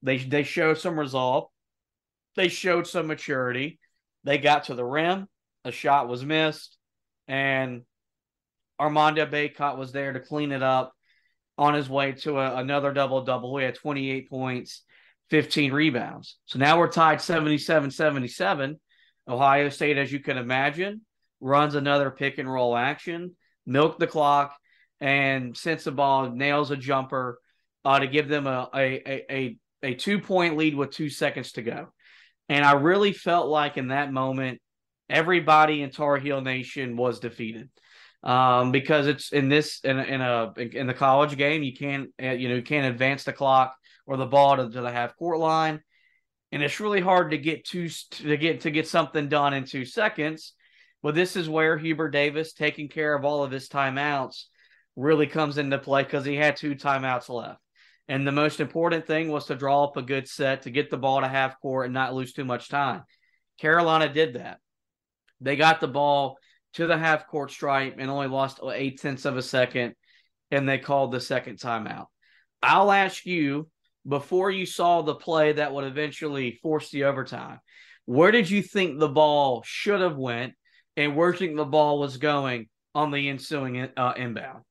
they 0.03 0.17
they 0.17 0.43
showed 0.43 0.77
some 0.77 0.99
resolve. 0.99 1.45
They 2.35 2.47
showed 2.47 2.85
some 2.85 3.07
maturity. 3.07 3.79
They 4.23 4.37
got 4.37 4.65
to 4.65 4.75
the 4.75 4.85
rim. 4.85 5.27
A 5.63 5.71
shot 5.71 6.07
was 6.07 6.23
missed, 6.23 6.77
and 7.27 7.83
Armando 8.79 9.25
Bacot 9.25 9.77
was 9.77 9.91
there 9.91 10.13
to 10.13 10.19
clean 10.19 10.51
it 10.51 10.63
up 10.63 10.93
on 11.57 11.73
his 11.73 11.89
way 11.89 12.11
to 12.11 12.39
a, 12.39 12.57
another 12.57 12.93
double 12.93 13.23
double. 13.23 13.57
He 13.57 13.65
had 13.65 13.75
28 13.75 14.29
points, 14.29 14.83
15 15.29 15.73
rebounds. 15.73 16.37
So 16.45 16.59
now 16.59 16.77
we're 16.77 16.89
tied 16.89 17.21
77 17.21 17.91
77. 17.91 18.79
Ohio 19.27 19.69
State, 19.69 19.97
as 19.97 20.11
you 20.11 20.19
can 20.19 20.37
imagine, 20.37 21.01
runs 21.41 21.75
another 21.75 22.11
pick 22.11 22.37
and 22.37 22.51
roll 22.51 22.77
action, 22.77 23.35
milk 23.65 23.99
the 23.99 24.07
clock, 24.07 24.55
and 25.01 25.55
since 25.57 25.83
the 25.83 25.91
ball, 25.91 26.29
nails 26.29 26.71
a 26.71 26.77
jumper 26.77 27.39
uh, 27.83 27.99
to 27.99 28.07
give 28.07 28.29
them 28.29 28.47
a, 28.47 28.69
a, 28.73 29.25
a, 29.29 29.57
a 29.83 29.93
two 29.95 30.19
point 30.19 30.55
lead 30.55 30.75
with 30.75 30.91
two 30.91 31.09
seconds 31.09 31.53
to 31.53 31.61
go. 31.61 31.87
And 32.49 32.63
I 32.63 32.73
really 32.73 33.11
felt 33.11 33.49
like 33.49 33.77
in 33.77 33.89
that 33.89 34.13
moment, 34.13 34.61
everybody 35.09 35.81
in 35.81 35.91
Tar 35.91 36.17
Heel 36.17 36.41
Nation 36.41 36.95
was 36.95 37.19
defeated 37.19 37.69
um, 38.23 38.71
because 38.71 39.07
it's 39.07 39.31
in 39.31 39.49
this 39.49 39.79
in, 39.83 39.99
in 39.99 40.21
a 40.21 40.53
in 40.57 40.87
the 40.87 40.93
college 40.93 41.37
game 41.37 41.63
you 41.63 41.73
can't 41.73 42.09
uh, 42.21 42.31
you 42.31 42.49
know 42.49 42.55
you 42.55 42.61
can't 42.61 42.91
advance 42.91 43.23
the 43.23 43.33
clock 43.33 43.75
or 44.05 44.17
the 44.17 44.25
ball 44.25 44.57
to, 44.57 44.69
to 44.69 44.81
the 44.81 44.91
half 44.91 45.15
court 45.17 45.39
line, 45.39 45.81
and 46.51 46.63
it's 46.63 46.79
really 46.79 47.01
hard 47.01 47.31
to 47.31 47.37
get 47.37 47.65
two 47.65 47.89
to 48.11 48.37
get 48.37 48.61
to 48.61 48.71
get 48.71 48.87
something 48.87 49.29
done 49.29 49.53
in 49.53 49.65
two 49.65 49.85
seconds. 49.85 50.53
But 51.03 51.15
this 51.15 51.35
is 51.35 51.47
where 51.47 51.77
Hubert 51.77 52.09
Davis 52.09 52.53
taking 52.53 52.89
care 52.89 53.13
of 53.13 53.23
all 53.23 53.43
of 53.43 53.51
his 53.51 53.69
timeouts 53.69 54.45
really 54.95 55.27
comes 55.27 55.57
into 55.59 55.77
play 55.77 56.03
because 56.03 56.25
he 56.25 56.35
had 56.35 56.57
two 56.57 56.75
timeouts 56.75 57.29
left. 57.29 57.61
And 58.09 58.25
the 58.25 58.31
most 58.31 58.59
important 58.59 59.05
thing 59.05 59.29
was 59.29 59.45
to 59.45 59.55
draw 59.55 59.83
up 59.83 59.97
a 59.97 60.01
good 60.01 60.27
set 60.27 60.63
to 60.63 60.71
get 60.71 60.89
the 60.89 60.97
ball 60.97 61.21
to 61.21 61.27
half 61.27 61.59
court 61.61 61.85
and 61.85 61.93
not 61.93 62.13
lose 62.13 62.33
too 62.33 62.45
much 62.45 62.69
time. 62.69 63.03
Carolina 63.59 64.11
did 64.11 64.33
that. 64.33 64.59
They 65.41 65.55
got 65.55 65.79
the 65.79 65.87
ball 65.87 66.37
to 66.77 66.85
the 66.87 66.97
half 66.97 67.27
court 67.27 67.51
stripe 67.51 67.95
and 67.97 68.09
only 68.09 68.27
lost 68.27 68.59
eight 68.71 69.01
tenths 69.01 69.25
of 69.25 69.35
a 69.35 69.41
second, 69.41 69.95
and 70.51 70.69
they 70.69 70.77
called 70.77 71.11
the 71.11 71.19
second 71.19 71.57
timeout. 71.57 72.05
I'll 72.61 72.91
ask 72.91 73.25
you 73.25 73.67
before 74.07 74.51
you 74.51 74.67
saw 74.67 75.01
the 75.01 75.15
play 75.15 75.53
that 75.53 75.73
would 75.73 75.85
eventually 75.85 76.59
force 76.61 76.91
the 76.91 77.05
overtime, 77.05 77.59
where 78.05 78.29
did 78.29 78.47
you 78.49 78.61
think 78.61 78.99
the 78.99 79.09
ball 79.09 79.63
should 79.65 80.01
have 80.01 80.17
went, 80.17 80.53
and 80.95 81.15
where 81.15 81.31
do 81.31 81.35
you 81.35 81.47
think 81.47 81.57
the 81.57 81.65
ball 81.65 81.99
was 81.99 82.17
going 82.17 82.69
on 82.93 83.09
the 83.09 83.27
ensuing 83.27 83.89
uh, 83.97 84.13
inbound? 84.15 84.63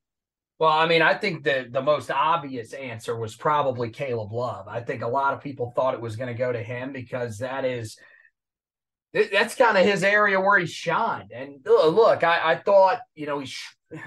Well, 0.61 0.71
I 0.71 0.87
mean, 0.87 1.03
I 1.03 1.15
think 1.15 1.43
the 1.43 1.67
the 1.69 1.83
most 1.83 2.11
obvious 2.11 2.73
answer 2.73 3.17
was 3.17 3.35
probably 3.35 3.91
Caleb 3.91 4.33
Love. 4.33 4.69
I 4.69 4.81
think 4.81 5.03
a 5.03 5.09
lot 5.09 5.35
of 5.35 5.43
people 5.43 5.73
thought 5.75 5.95
it 5.95 6.01
was 6.01 6.17
going 6.17 6.33
to 6.33 6.39
go 6.39 6.53
to 6.53 6.63
him 6.63 6.93
because 6.93 7.39
that 7.39 7.65
is 7.65 7.99
that's 9.32 9.54
kind 9.54 9.78
of 9.78 9.85
his 9.85 10.04
area 10.04 10.40
where 10.40 10.58
he 10.58 10.66
shined. 10.66 11.32
And 11.32 11.61
look, 11.64 12.23
I, 12.23 12.52
I 12.52 12.56
thought 12.56 13.00
you 13.14 13.26
know 13.26 13.38
he, 13.38 13.50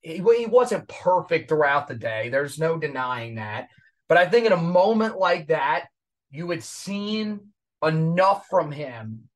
he 0.00 0.22
he 0.36 0.46
wasn't 0.46 0.88
perfect 0.88 1.48
throughout 1.48 1.88
the 1.88 1.94
day. 1.94 2.28
There's 2.28 2.58
no 2.58 2.78
denying 2.78 3.36
that. 3.36 3.68
But 4.08 4.18
I 4.18 4.26
think 4.26 4.46
in 4.46 4.52
a 4.52 4.56
moment 4.56 5.18
like 5.18 5.48
that, 5.48 5.86
you 6.30 6.50
had 6.50 6.64
seen 6.64 7.40
enough 7.82 8.46
from 8.48 8.72
him 8.72 9.28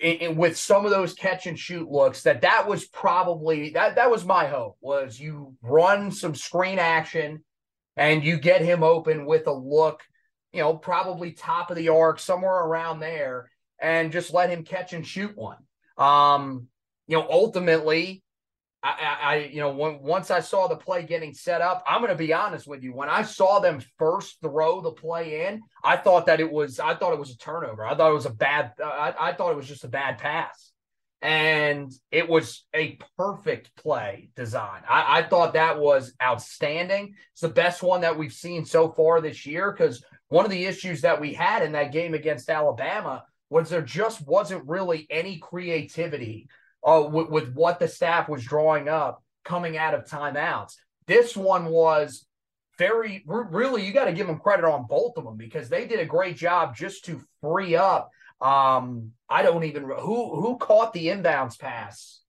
in, 0.00 0.16
in, 0.16 0.36
with 0.36 0.56
some 0.56 0.84
of 0.84 0.90
those 0.90 1.14
catch 1.14 1.46
and 1.46 1.58
shoot 1.58 1.90
looks 1.90 2.22
that 2.22 2.42
that 2.42 2.66
was 2.68 2.86
probably 2.86 3.70
that 3.70 3.96
that 3.96 4.10
was 4.10 4.24
my 4.24 4.46
hope 4.46 4.76
was 4.80 5.18
you 5.20 5.54
run 5.62 6.10
some 6.10 6.34
screen 6.34 6.78
action 6.78 7.44
and 7.96 8.24
you 8.24 8.38
get 8.38 8.62
him 8.62 8.82
open 8.82 9.26
with 9.26 9.46
a 9.46 9.52
look 9.52 10.02
you 10.52 10.62
know 10.62 10.76
probably 10.76 11.32
top 11.32 11.70
of 11.70 11.76
the 11.76 11.88
arc 11.88 12.18
somewhere 12.18 12.64
around 12.64 13.00
there 13.00 13.50
and 13.80 14.12
just 14.12 14.32
let 14.32 14.50
him 14.50 14.64
catch 14.64 14.92
and 14.92 15.06
shoot 15.06 15.36
one 15.36 15.58
um 15.96 16.68
you 17.06 17.16
know 17.16 17.26
ultimately 17.30 18.22
I, 18.82 19.18
I, 19.20 19.36
you 19.52 19.60
know, 19.60 19.70
when, 19.72 20.00
once 20.00 20.30
I 20.30 20.38
saw 20.38 20.68
the 20.68 20.76
play 20.76 21.02
getting 21.02 21.34
set 21.34 21.60
up, 21.60 21.82
I'm 21.86 22.00
going 22.00 22.12
to 22.12 22.16
be 22.16 22.32
honest 22.32 22.68
with 22.68 22.82
you. 22.82 22.94
When 22.94 23.08
I 23.08 23.22
saw 23.22 23.58
them 23.58 23.82
first 23.98 24.40
throw 24.40 24.80
the 24.80 24.92
play 24.92 25.46
in, 25.46 25.62
I 25.82 25.96
thought 25.96 26.26
that 26.26 26.40
it 26.40 26.50
was, 26.50 26.78
I 26.78 26.94
thought 26.94 27.12
it 27.12 27.18
was 27.18 27.30
a 27.30 27.38
turnover. 27.38 27.84
I 27.84 27.96
thought 27.96 28.10
it 28.10 28.14
was 28.14 28.26
a 28.26 28.30
bad, 28.30 28.72
I, 28.82 29.14
I 29.18 29.32
thought 29.32 29.50
it 29.50 29.56
was 29.56 29.66
just 29.66 29.84
a 29.84 29.88
bad 29.88 30.18
pass. 30.18 30.70
And 31.20 31.92
it 32.12 32.28
was 32.28 32.64
a 32.72 32.96
perfect 33.16 33.74
play 33.74 34.30
design. 34.36 34.82
I, 34.88 35.18
I 35.18 35.22
thought 35.24 35.54
that 35.54 35.80
was 35.80 36.12
outstanding. 36.22 37.16
It's 37.32 37.40
the 37.40 37.48
best 37.48 37.82
one 37.82 38.02
that 38.02 38.16
we've 38.16 38.32
seen 38.32 38.64
so 38.64 38.92
far 38.92 39.20
this 39.20 39.44
year 39.44 39.72
because 39.72 40.04
one 40.28 40.44
of 40.44 40.52
the 40.52 40.66
issues 40.66 41.00
that 41.00 41.20
we 41.20 41.34
had 41.34 41.64
in 41.64 41.72
that 41.72 41.90
game 41.90 42.14
against 42.14 42.48
Alabama 42.48 43.24
was 43.50 43.70
there 43.70 43.82
just 43.82 44.26
wasn't 44.26 44.68
really 44.68 45.06
any 45.10 45.38
creativity 45.38 46.48
uh, 46.84 47.08
with, 47.10 47.28
with 47.28 47.54
what 47.54 47.78
the 47.78 47.88
staff 47.88 48.28
was 48.28 48.44
drawing 48.44 48.88
up 48.88 49.22
coming 49.44 49.76
out 49.76 49.94
of 49.94 50.04
timeouts. 50.04 50.74
This 51.06 51.36
one 51.36 51.66
was 51.66 52.26
very 52.78 53.24
really 53.26 53.84
you 53.84 53.92
got 53.92 54.04
to 54.04 54.12
give 54.12 54.26
them 54.26 54.38
credit 54.38 54.64
on 54.64 54.86
both 54.86 55.16
of 55.16 55.24
them 55.24 55.36
because 55.36 55.68
they 55.68 55.86
did 55.86 55.98
a 55.98 56.06
great 56.06 56.36
job 56.36 56.76
just 56.76 57.04
to 57.04 57.20
free 57.40 57.74
up 57.74 58.10
um 58.40 59.10
i 59.28 59.42
don't 59.42 59.64
even 59.64 59.82
who 59.82 60.40
who 60.40 60.56
caught 60.58 60.92
the 60.92 61.08
inbounds 61.08 61.58
pass 61.58 62.20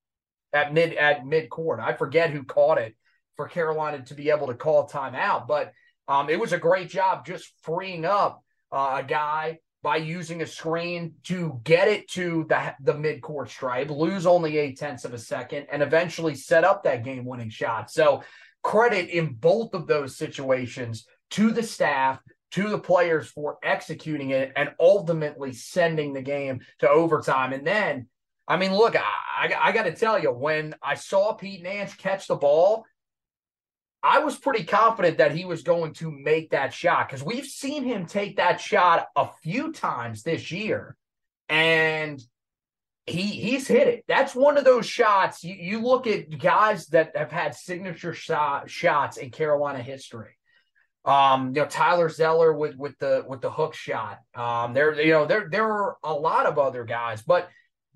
at 0.52 0.74
mid 0.74 0.94
at 0.96 1.26
mid 1.26 1.50
court 1.50 1.80
i 1.80 1.94
forget 1.94 2.32
who 2.32 2.44
caught 2.44 2.80
it 2.80 2.96
for 3.36 3.48
carolina 3.48 4.04
to 4.04 4.16
be 4.16 4.32
able 4.32 4.48
to 4.48 4.56
call 4.56 4.90
timeout 4.90 5.48
but 5.48 5.72
um 6.08 6.30
it 6.30 6.40
was 6.40 6.52
a 6.52 6.58
great 6.58 6.90
job 6.90 7.26
just 7.26 7.54
freeing 7.62 8.04
up 8.04 8.44
uh, 8.72 9.02
a 9.02 9.04
guy 9.04 9.60
by 9.82 9.96
using 9.96 10.42
a 10.42 10.46
screen 10.46 11.14
to 11.24 11.60
get 11.64 11.88
it 11.88 12.08
to 12.10 12.46
the, 12.50 12.76
the 12.82 12.94
mid-court 12.94 13.50
stripe, 13.50 13.90
lose 13.90 14.26
only 14.26 14.58
eight 14.58 14.78
tenths 14.78 15.06
of 15.06 15.14
a 15.14 15.18
second, 15.18 15.68
and 15.72 15.82
eventually 15.82 16.36
set 16.36 16.64
up 16.64 16.84
that 16.84 17.04
game-winning 17.04 17.50
shot. 17.50 17.90
So 17.90 18.22
credit 18.62 19.10
in 19.10 19.36
both 19.36 19.74
of 19.74 19.88
those 19.88 20.18
situations 20.18 21.08
to 21.32 21.52
the 21.52 21.64
staff, 21.64 22.20
to 22.52 22.68
the 22.68 22.80
players 22.80 23.30
for 23.30 23.58
executing 23.64 24.32
it 24.32 24.52
and 24.56 24.74
ultimately 24.80 25.54
sending 25.54 26.14
the 26.14 26.22
game 26.22 26.60
to 26.80 26.90
overtime. 26.90 27.54
And 27.54 27.66
then, 27.66 28.08
I 28.48 28.58
mean, 28.58 28.74
look, 28.74 28.96
I, 28.96 29.04
I, 29.40 29.70
I 29.70 29.72
got 29.72 29.84
to 29.84 29.94
tell 29.94 30.20
you, 30.20 30.32
when 30.32 30.76
I 30.82 30.96
saw 30.96 31.34
Pete 31.34 31.64
Nance 31.64 31.94
catch 31.94 32.28
the 32.28 32.36
ball, 32.36 32.86
I 34.02 34.20
was 34.20 34.38
pretty 34.38 34.64
confident 34.64 35.18
that 35.18 35.36
he 35.36 35.46
was 35.46 35.64
going 35.64 35.94
to 35.96 36.10
make 36.10 36.52
that 36.52 36.74
shot 36.74 37.08
because 37.08 37.24
we've 37.24 37.46
seen 37.46 37.84
him 37.84 38.06
take 38.06 38.38
that 38.38 38.62
shot 38.62 39.08
a 39.16 39.28
few 39.44 39.74
times 39.74 40.24
this 40.24 40.52
year, 40.52 40.96
and 41.50 42.22
he 43.06 43.24
he's 43.24 43.68
hit 43.68 43.88
it. 43.88 44.06
That's 44.08 44.34
one 44.34 44.58
of 44.58 44.64
those 44.64 44.86
shots. 44.86 45.44
You, 45.44 45.56
you 45.56 45.82
look 45.82 46.08
at 46.08 46.38
guys 46.40 46.88
that 46.88 47.16
have 47.16 47.32
had 47.32 47.56
signature 47.56 48.14
shot, 48.14 48.70
shots 48.70 49.18
in 49.18 49.32
Carolina 49.32 49.82
history. 49.82 50.38
Um, 51.04 51.48
you 51.56 51.62
know 51.62 51.66
Tyler 51.68 52.10
Zeller 52.10 52.54
with 52.54 52.76
with 52.78 52.98
the 53.00 53.26
with 53.28 53.42
the 53.42 53.52
hook 53.52 53.74
shot. 53.74 54.20
Um, 54.36 54.74
there 54.74 55.00
you 55.02 55.12
know 55.12 55.26
there 55.26 55.50
there 55.52 55.70
are 55.70 55.98
a 56.04 56.14
lot 56.14 56.46
of 56.46 56.58
other 56.58 56.86
guys, 56.86 57.22
but 57.22 57.50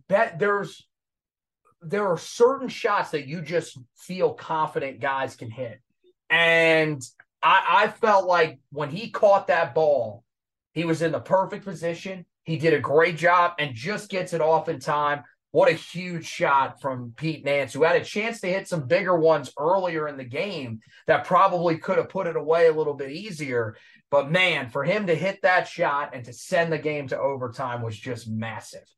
that 0.10 0.38
there's 0.38 0.86
there 1.82 2.08
are 2.08 2.18
certain 2.18 2.70
shots 2.70 3.12
that 3.12 3.28
you 3.28 3.42
just 3.42 3.78
feel 3.96 4.34
confident 4.34 5.00
guys 5.00 5.36
can 5.36 5.50
hit. 5.50 5.80
And 6.34 7.00
I, 7.44 7.84
I 7.84 7.88
felt 7.90 8.26
like 8.26 8.60
when 8.72 8.90
he 8.90 9.12
caught 9.12 9.48
that 9.48 9.76
ball, 9.76 10.24
he 10.74 10.84
was 10.84 11.04
in 11.04 11.12
the 11.12 11.20
perfect 11.20 11.64
position. 11.64 12.26
He 12.44 12.58
did 12.58 12.74
a 12.74 12.80
great 12.80 13.18
job 13.18 13.54
and 13.60 13.76
just 13.76 14.10
gets 14.10 14.34
it 14.34 14.42
off 14.42 14.68
in 14.68 14.80
time. 14.80 15.22
What 15.52 15.70
a 15.70 15.74
huge 15.74 16.26
shot 16.26 16.82
from 16.82 17.14
Pete 17.16 17.46
Nance, 17.46 17.74
who 17.74 17.84
had 17.84 18.02
a 18.02 18.04
chance 18.04 18.42
to 18.42 18.48
hit 18.48 18.68
some 18.68 18.88
bigger 18.88 19.16
ones 19.16 19.54
earlier 19.60 20.08
in 20.08 20.18
the 20.18 20.24
game 20.24 20.80
that 21.06 21.26
probably 21.26 21.78
could 21.78 22.00
have 22.00 22.10
put 22.10 22.26
it 22.26 22.36
away 22.36 22.66
a 22.66 22.74
little 22.74 22.96
bit 22.96 23.12
easier. 23.12 23.78
But 24.10 24.32
man, 24.32 24.72
for 24.72 24.84
him 24.84 25.06
to 25.06 25.16
hit 25.16 25.44
that 25.44 25.68
shot 25.68 26.16
and 26.16 26.26
to 26.26 26.34
send 26.34 26.74
the 26.74 26.80
game 26.80 27.10
to 27.10 27.20
overtime 27.20 27.84
was 27.84 27.96
just 27.96 28.28
massive. 28.28 28.92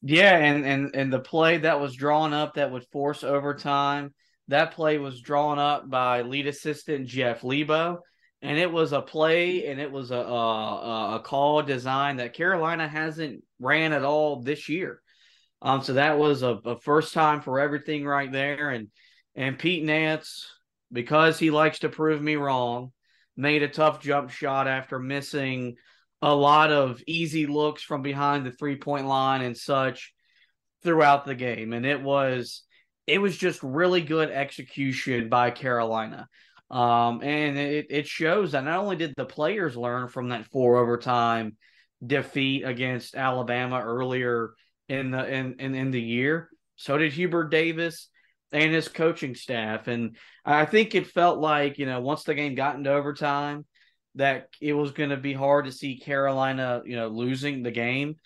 Yeah, 0.00 0.38
and 0.38 0.64
and 0.64 0.94
and 0.94 1.12
the 1.12 1.20
play 1.20 1.58
that 1.58 1.80
was 1.80 1.94
drawn 1.94 2.32
up 2.32 2.54
that 2.54 2.70
would 2.70 2.84
force 2.84 3.22
overtime, 3.22 4.14
that 4.48 4.72
play 4.72 4.98
was 4.98 5.20
drawn 5.20 5.58
up 5.58 5.88
by 5.88 6.22
lead 6.22 6.46
assistant 6.46 7.06
Jeff 7.06 7.42
Lebo, 7.42 8.00
and 8.42 8.58
it 8.58 8.70
was 8.70 8.92
a 8.92 9.02
play 9.02 9.66
and 9.66 9.80
it 9.80 9.90
was 9.90 10.10
a 10.10 10.16
a, 10.16 11.16
a 11.16 11.20
call 11.20 11.62
design 11.62 12.16
that 12.16 12.34
Carolina 12.34 12.86
hasn't 12.86 13.42
ran 13.58 13.92
at 13.92 14.04
all 14.04 14.42
this 14.42 14.68
year. 14.68 15.00
Um, 15.62 15.82
so 15.82 15.94
that 15.94 16.18
was 16.18 16.42
a, 16.42 16.58
a 16.64 16.78
first 16.78 17.14
time 17.14 17.40
for 17.40 17.58
everything 17.58 18.04
right 18.04 18.30
there, 18.30 18.70
and 18.70 18.88
and 19.34 19.58
Pete 19.58 19.84
Nance, 19.84 20.46
because 20.92 21.38
he 21.38 21.50
likes 21.50 21.80
to 21.80 21.88
prove 21.88 22.22
me 22.22 22.36
wrong, 22.36 22.92
made 23.36 23.62
a 23.62 23.68
tough 23.68 24.00
jump 24.00 24.30
shot 24.30 24.66
after 24.68 24.98
missing 24.98 25.76
a 26.22 26.34
lot 26.34 26.72
of 26.72 27.02
easy 27.06 27.46
looks 27.46 27.82
from 27.82 28.02
behind 28.02 28.46
the 28.46 28.50
three 28.50 28.76
point 28.76 29.06
line 29.06 29.42
and 29.42 29.56
such 29.56 30.14
throughout 30.82 31.24
the 31.24 31.34
game. 31.34 31.72
And 31.72 31.84
it 31.84 32.02
was 32.02 32.62
it 33.06 33.18
was 33.18 33.36
just 33.36 33.62
really 33.62 34.00
good 34.00 34.30
execution 34.30 35.28
by 35.28 35.50
Carolina. 35.50 36.28
Um, 36.70 37.22
and 37.22 37.56
it, 37.56 37.86
it 37.90 38.06
shows 38.08 38.52
that 38.52 38.64
not 38.64 38.80
only 38.80 38.96
did 38.96 39.14
the 39.16 39.24
players 39.24 39.76
learn 39.76 40.08
from 40.08 40.30
that 40.30 40.46
four 40.46 40.78
overtime 40.78 41.56
defeat 42.04 42.64
against 42.64 43.14
Alabama 43.14 43.80
earlier 43.80 44.54
in 44.88 45.12
the 45.12 45.32
in, 45.32 45.56
in, 45.60 45.74
in 45.74 45.90
the 45.90 46.00
year, 46.00 46.50
so 46.74 46.98
did 46.98 47.12
Hubert 47.12 47.50
Davis 47.50 48.08
and 48.52 48.72
his 48.72 48.88
coaching 48.88 49.34
staff. 49.34 49.88
And 49.88 50.16
I 50.44 50.64
think 50.64 50.94
it 50.94 51.06
felt 51.06 51.38
like, 51.38 51.78
you 51.78 51.86
know, 51.86 52.00
once 52.00 52.24
the 52.24 52.34
game 52.34 52.54
got 52.54 52.76
into 52.76 52.92
overtime, 52.92 53.64
that 54.16 54.48
it 54.60 54.72
was 54.72 54.92
going 54.92 55.10
to 55.10 55.16
be 55.16 55.32
hard 55.32 55.66
to 55.66 55.72
see 55.72 55.98
Carolina, 55.98 56.82
you 56.84 56.96
know, 56.96 57.08
losing 57.08 57.62
the 57.62 57.70
game. 57.70 58.16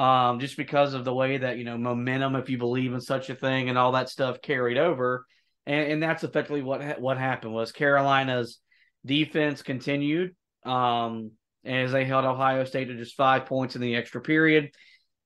Um, 0.00 0.40
just 0.40 0.56
because 0.56 0.94
of 0.94 1.04
the 1.04 1.12
way 1.12 1.36
that, 1.36 1.58
you 1.58 1.64
know, 1.64 1.76
momentum, 1.76 2.34
if 2.34 2.48
you 2.48 2.56
believe 2.56 2.94
in 2.94 3.02
such 3.02 3.28
a 3.28 3.34
thing 3.34 3.68
and 3.68 3.76
all 3.76 3.92
that 3.92 4.08
stuff 4.08 4.40
carried 4.40 4.78
over. 4.78 5.26
And, 5.66 5.92
and 5.92 6.02
that's 6.02 6.24
effectively 6.24 6.62
what 6.62 6.98
what 7.02 7.18
happened 7.18 7.52
was 7.52 7.70
Carolina's 7.70 8.60
defense 9.04 9.60
continued 9.60 10.34
um, 10.64 11.32
as 11.66 11.92
they 11.92 12.06
held 12.06 12.24
Ohio 12.24 12.64
State 12.64 12.86
to 12.86 12.96
just 12.96 13.14
five 13.14 13.44
points 13.44 13.74
in 13.74 13.82
the 13.82 13.94
extra 13.94 14.22
period. 14.22 14.70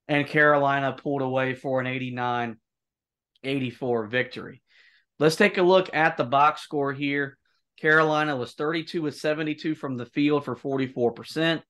And 0.08 0.26
Carolina 0.26 0.96
pulled 1.00 1.22
away 1.22 1.54
for 1.54 1.80
an 1.80 1.86
89 1.86 2.56
84 3.44 4.06
victory. 4.08 4.60
Let's 5.20 5.36
take 5.36 5.56
a 5.56 5.62
look 5.62 5.94
at 5.94 6.16
the 6.16 6.24
box 6.24 6.62
score 6.62 6.92
here. 6.92 7.38
Carolina 7.80 8.34
was 8.34 8.54
32 8.54 9.02
with 9.02 9.14
72 9.14 9.76
from 9.76 9.96
the 9.96 10.06
field 10.06 10.44
for 10.44 10.56
44%. 10.56 11.62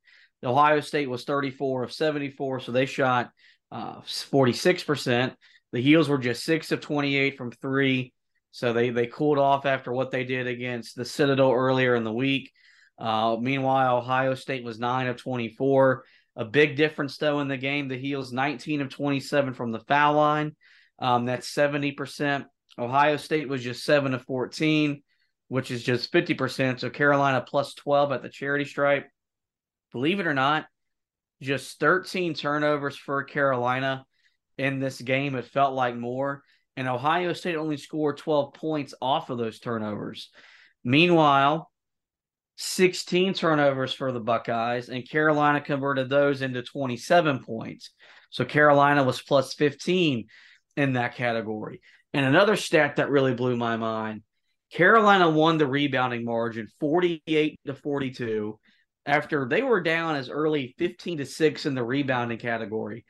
Ohio 0.45 0.81
State 0.81 1.09
was 1.09 1.25
34 1.25 1.85
of 1.85 1.93
74, 1.93 2.61
so 2.61 2.73
they 2.73 2.87
shot 2.87 3.31
uh, 3.73 4.01
46%. 4.01 5.35
The 5.73 5.81
Heels 5.81 6.09
were 6.09 6.19
just 6.19 6.45
6 6.45 6.73
of 6.73 6.81
28 6.81 7.37
from 7.37 7.51
three, 7.51 8.13
so 8.53 8.73
they, 8.73 8.91
they 8.91 9.07
cooled 9.07 9.39
off 9.39 9.67
after 9.67 9.93
what 9.93 10.11
they 10.11 10.25
did 10.25 10.47
against 10.47 10.95
the 10.95 11.05
Citadel 11.05 11.53
earlier 11.53 11.95
in 11.95 12.05
the 12.05 12.13
week. 12.13 12.53
Uh, 12.99 13.37
meanwhile, 13.41 13.99
Ohio 13.99 14.35
State 14.35 14.65
was 14.65 14.79
9 14.79 15.09
of 15.09 15.17
24. 15.17 16.05
A 16.37 16.45
big 16.45 16.77
difference, 16.77 17.17
though, 17.17 17.41
in 17.41 17.49
the 17.49 17.57
game. 17.57 17.89
The 17.89 17.99
Heels 17.99 18.33
19 18.33 18.83
of 18.83 18.89
27 18.89 19.55
from 19.55 19.73
the 19.73 19.81
foul 19.81 20.15
line. 20.15 20.55
Um, 20.99 21.27
that's 21.27 21.53
70%. 21.53 22.47
Ohio 22.79 23.17
State 23.17 23.49
was 23.49 23.63
just 23.63 23.85
7 23.85 24.15
of 24.15 24.23
14, 24.23 25.03
which 25.49 25.71
is 25.71 25.83
just 25.83 26.13
50%. 26.13 26.81
So 26.81 26.91
Carolina 26.91 27.45
plus 27.47 27.75
12 27.75 28.13
at 28.13 28.23
the 28.23 28.29
charity 28.29 28.65
stripe. 28.65 29.09
Believe 29.95 30.19
it 30.19 30.27
or 30.27 30.35
not, 30.35 30.67
just 31.41 31.79
13 31.79 32.35
turnovers 32.35 32.97
for 32.97 33.23
Carolina 33.23 34.05
in 34.59 34.81
this 34.81 35.01
game. 35.01 35.37
It 35.37 35.47
felt 35.47 35.73
like 35.73 35.97
more. 35.97 36.43
And 36.77 36.89
Ohio 36.89 37.33
State 37.33 37.55
only 37.55 37.77
scored 37.77 38.19
12 38.19 38.55
points 38.55 38.93
off 39.01 39.31
of 39.31 39.39
those 39.39 39.61
turnovers. 39.61 40.31
Meanwhile, 40.83 41.71
16 42.57 43.35
turnovers 43.35 43.93
for 43.93 44.11
the 44.11 44.19
Buckeyes, 44.19 44.89
and 44.89 45.09
Carolina 45.09 45.61
converted 45.61 46.11
those 46.11 46.43
into 46.43 46.63
27 46.63 47.45
points. 47.45 47.91
So 48.31 48.45
Carolina 48.45 49.05
was 49.05 49.23
plus 49.23 49.55
15 49.55 50.27
in 50.77 50.93
that 50.95 51.15
category. 51.15 51.81
And 52.13 52.27
another 52.27 52.57
stat 52.57 52.97
that 52.97 53.11
really 53.11 53.35
blew 53.35 53.57
my 53.57 53.77
mind 53.77 54.23
Carolina 54.75 55.31
won 55.31 55.57
the 55.57 55.67
rebounding 55.67 56.25
margin 56.25 56.67
48 56.81 57.61
to 57.67 57.75
42 57.75 58.59
after 59.07 59.47
they 59.49 59.63
were 59.63 59.81
down 59.81 60.17
as 60.17 60.29
early 60.29 60.75
15 60.79 61.19
to 61.19 61.27
6 61.27 61.67
in 61.67 61.75
the 61.75 61.85
rebounding 61.85 62.39
category. 62.39 63.05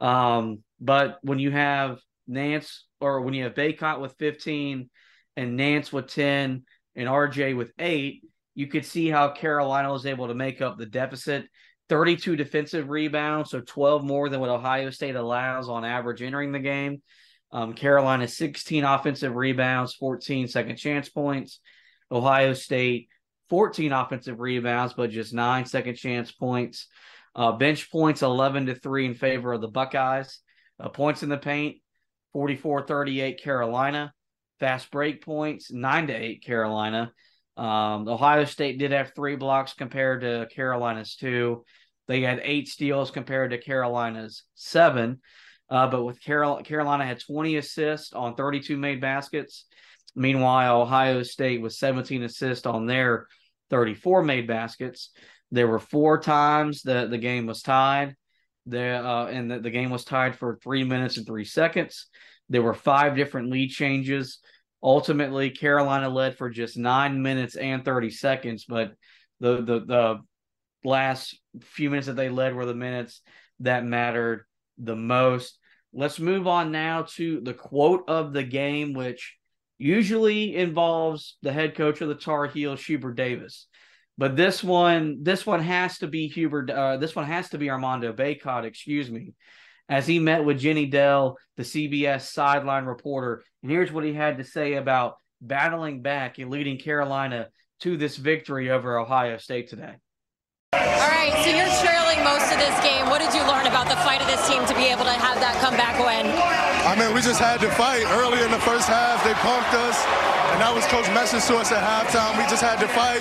Um, 0.00 0.62
but 0.80 1.18
when 1.22 1.38
you 1.38 1.50
have 1.50 1.98
Nance 2.26 2.84
or 3.00 3.22
when 3.22 3.34
you 3.34 3.44
have 3.44 3.54
Bacot 3.54 4.00
with 4.00 4.14
15 4.18 4.90
and 5.36 5.56
Nance 5.56 5.92
with 5.92 6.08
10 6.08 6.64
and 6.96 7.08
RJ 7.08 7.56
with 7.56 7.72
8, 7.78 8.22
you 8.54 8.66
could 8.66 8.84
see 8.84 9.08
how 9.08 9.30
Carolina 9.30 9.92
was 9.92 10.06
able 10.06 10.28
to 10.28 10.34
make 10.34 10.60
up 10.60 10.78
the 10.78 10.86
deficit. 10.86 11.46
32 11.88 12.36
defensive 12.36 12.90
rebounds, 12.90 13.50
so 13.50 13.60
12 13.60 14.04
more 14.04 14.28
than 14.28 14.40
what 14.40 14.50
Ohio 14.50 14.90
State 14.90 15.16
allows 15.16 15.70
on 15.70 15.84
average 15.84 16.20
entering 16.20 16.52
the 16.52 16.58
game. 16.58 17.00
Um, 17.50 17.72
Carolina 17.72 18.28
16 18.28 18.84
offensive 18.84 19.34
rebounds, 19.34 19.94
14 19.94 20.48
second 20.48 20.76
chance 20.76 21.08
points. 21.08 21.60
Ohio 22.10 22.52
State 22.52 23.08
14 23.48 23.92
offensive 23.92 24.40
rebounds, 24.40 24.94
but 24.94 25.10
just 25.10 25.32
nine 25.32 25.64
second 25.64 25.96
chance 25.96 26.30
points. 26.30 26.86
Uh, 27.34 27.52
bench 27.52 27.90
points 27.90 28.22
11 28.22 28.66
to 28.66 28.74
3 28.74 29.06
in 29.06 29.14
favor 29.14 29.52
of 29.52 29.60
the 29.60 29.68
Buckeyes. 29.68 30.40
Uh, 30.80 30.88
points 30.88 31.22
in 31.22 31.28
the 31.28 31.38
paint 31.38 31.76
44 32.32 32.86
38 32.86 33.42
Carolina. 33.42 34.12
Fast 34.60 34.90
break 34.90 35.24
points 35.24 35.70
9 35.70 36.08
to 36.08 36.14
8 36.14 36.44
Carolina. 36.44 37.12
Um, 37.56 38.08
Ohio 38.08 38.44
State 38.44 38.78
did 38.78 38.92
have 38.92 39.12
three 39.14 39.34
blocks 39.34 39.74
compared 39.74 40.20
to 40.20 40.48
Carolina's 40.54 41.16
two. 41.16 41.64
They 42.06 42.22
had 42.22 42.40
eight 42.42 42.68
steals 42.68 43.10
compared 43.10 43.50
to 43.50 43.58
Carolina's 43.58 44.44
seven. 44.54 45.20
Uh, 45.68 45.88
but 45.88 46.04
with 46.04 46.22
Carol, 46.22 46.62
Carolina 46.62 47.04
had 47.04 47.20
20 47.20 47.56
assists 47.56 48.12
on 48.12 48.36
32 48.36 48.76
made 48.76 49.00
baskets. 49.00 49.66
Meanwhile, 50.14 50.80
Ohio 50.82 51.22
State 51.22 51.60
was 51.60 51.78
17 51.78 52.22
assists 52.22 52.64
on 52.64 52.86
their 52.86 53.26
34 53.70 54.22
made 54.22 54.46
baskets. 54.46 55.10
There 55.50 55.68
were 55.68 55.78
four 55.78 56.20
times 56.20 56.82
that 56.82 57.10
the 57.10 57.18
game 57.18 57.46
was 57.46 57.62
tied. 57.62 58.16
The 58.66 59.02
uh, 59.02 59.26
and 59.26 59.50
the, 59.50 59.60
the 59.60 59.70
game 59.70 59.90
was 59.90 60.04
tied 60.04 60.36
for 60.36 60.58
three 60.62 60.84
minutes 60.84 61.16
and 61.16 61.26
three 61.26 61.44
seconds. 61.44 62.06
There 62.50 62.62
were 62.62 62.74
five 62.74 63.16
different 63.16 63.50
lead 63.50 63.70
changes. 63.70 64.40
Ultimately, 64.82 65.50
Carolina 65.50 66.08
led 66.08 66.36
for 66.36 66.50
just 66.50 66.76
nine 66.76 67.22
minutes 67.22 67.56
and 67.56 67.84
30 67.84 68.10
seconds, 68.10 68.66
but 68.68 68.92
the 69.40 69.56
the 69.62 69.80
the 69.80 70.18
last 70.84 71.38
few 71.62 71.90
minutes 71.90 72.06
that 72.08 72.16
they 72.16 72.28
led 72.28 72.54
were 72.54 72.66
the 72.66 72.74
minutes 72.74 73.22
that 73.60 73.84
mattered 73.84 74.44
the 74.76 74.96
most. 74.96 75.58
Let's 75.92 76.20
move 76.20 76.46
on 76.46 76.70
now 76.70 77.06
to 77.16 77.40
the 77.40 77.54
quote 77.54 78.04
of 78.08 78.32
the 78.32 78.44
game, 78.44 78.92
which 78.92 79.37
usually 79.78 80.56
involves 80.56 81.36
the 81.42 81.52
head 81.52 81.74
coach 81.74 82.00
of 82.00 82.08
the 82.08 82.14
Tar 82.14 82.46
Heels, 82.46 82.84
Hubert 82.84 83.14
Davis. 83.14 83.66
But 84.18 84.36
this 84.36 84.64
one, 84.64 85.22
this 85.22 85.46
one 85.46 85.62
has 85.62 85.98
to 85.98 86.08
be 86.08 86.26
Hubert. 86.28 86.70
Uh, 86.70 86.96
this 86.96 87.14
one 87.14 87.26
has 87.26 87.50
to 87.50 87.58
be 87.58 87.70
Armando 87.70 88.12
Bacot, 88.12 88.64
excuse 88.64 89.08
me, 89.08 89.34
as 89.88 90.08
he 90.08 90.18
met 90.18 90.44
with 90.44 90.58
Jenny 90.58 90.86
Dell, 90.86 91.38
the 91.56 91.62
CBS 91.62 92.22
sideline 92.22 92.84
reporter. 92.84 93.44
And 93.62 93.70
here's 93.70 93.92
what 93.92 94.04
he 94.04 94.12
had 94.12 94.38
to 94.38 94.44
say 94.44 94.74
about 94.74 95.16
battling 95.40 96.02
back 96.02 96.38
and 96.38 96.50
leading 96.50 96.78
Carolina 96.78 97.48
to 97.80 97.96
this 97.96 98.16
victory 98.16 98.70
over 98.70 98.98
Ohio 98.98 99.38
State 99.38 99.68
today. 99.68 99.94
All 100.72 100.80
right, 100.80 101.32
so 101.44 101.50
you're 101.50 101.70
trailing 101.80 102.24
most 102.24 102.52
of 102.52 102.58
this 102.58 102.74
game. 102.82 103.06
What 103.06 103.20
did 103.20 103.32
you 103.32 103.46
learn 103.46 103.66
about 103.66 103.88
the 103.88 103.96
fight 104.02 104.20
of 104.20 104.26
this 104.26 104.46
team 104.48 104.66
to 104.66 104.74
be 104.74 104.90
able 104.90 105.04
to 105.04 105.12
have 105.12 105.38
that 105.38 105.54
comeback 105.62 105.96
win? 105.98 106.67
I 106.88 106.96
mean, 106.96 107.12
we 107.12 107.20
just 107.20 107.38
had 107.38 107.60
to 107.60 107.68
fight. 107.76 108.00
Early 108.16 108.40
in 108.40 108.50
the 108.50 108.58
first 108.64 108.88
half, 108.88 109.20
they 109.20 109.36
punked 109.44 109.76
us, 109.76 110.00
and 110.48 110.56
that 110.56 110.72
was 110.72 110.88
Coach 110.88 111.04
message 111.12 111.44
to 111.52 111.60
us 111.60 111.68
at 111.68 111.84
halftime. 111.84 112.32
We 112.40 112.48
just 112.48 112.64
had 112.64 112.80
to 112.80 112.88
fight. 112.88 113.20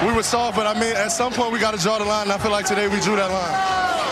We 0.00 0.16
were 0.16 0.24
soft, 0.24 0.56
but 0.56 0.64
I 0.64 0.72
mean, 0.72 0.96
at 0.96 1.12
some 1.12 1.30
point, 1.30 1.52
we 1.52 1.60
got 1.60 1.76
to 1.76 1.80
draw 1.80 1.98
the 1.98 2.08
line, 2.08 2.24
and 2.24 2.32
I 2.32 2.38
feel 2.38 2.50
like 2.50 2.64
today 2.64 2.88
we 2.88 2.96
drew 3.04 3.12
that 3.20 3.28
line. 3.28 3.52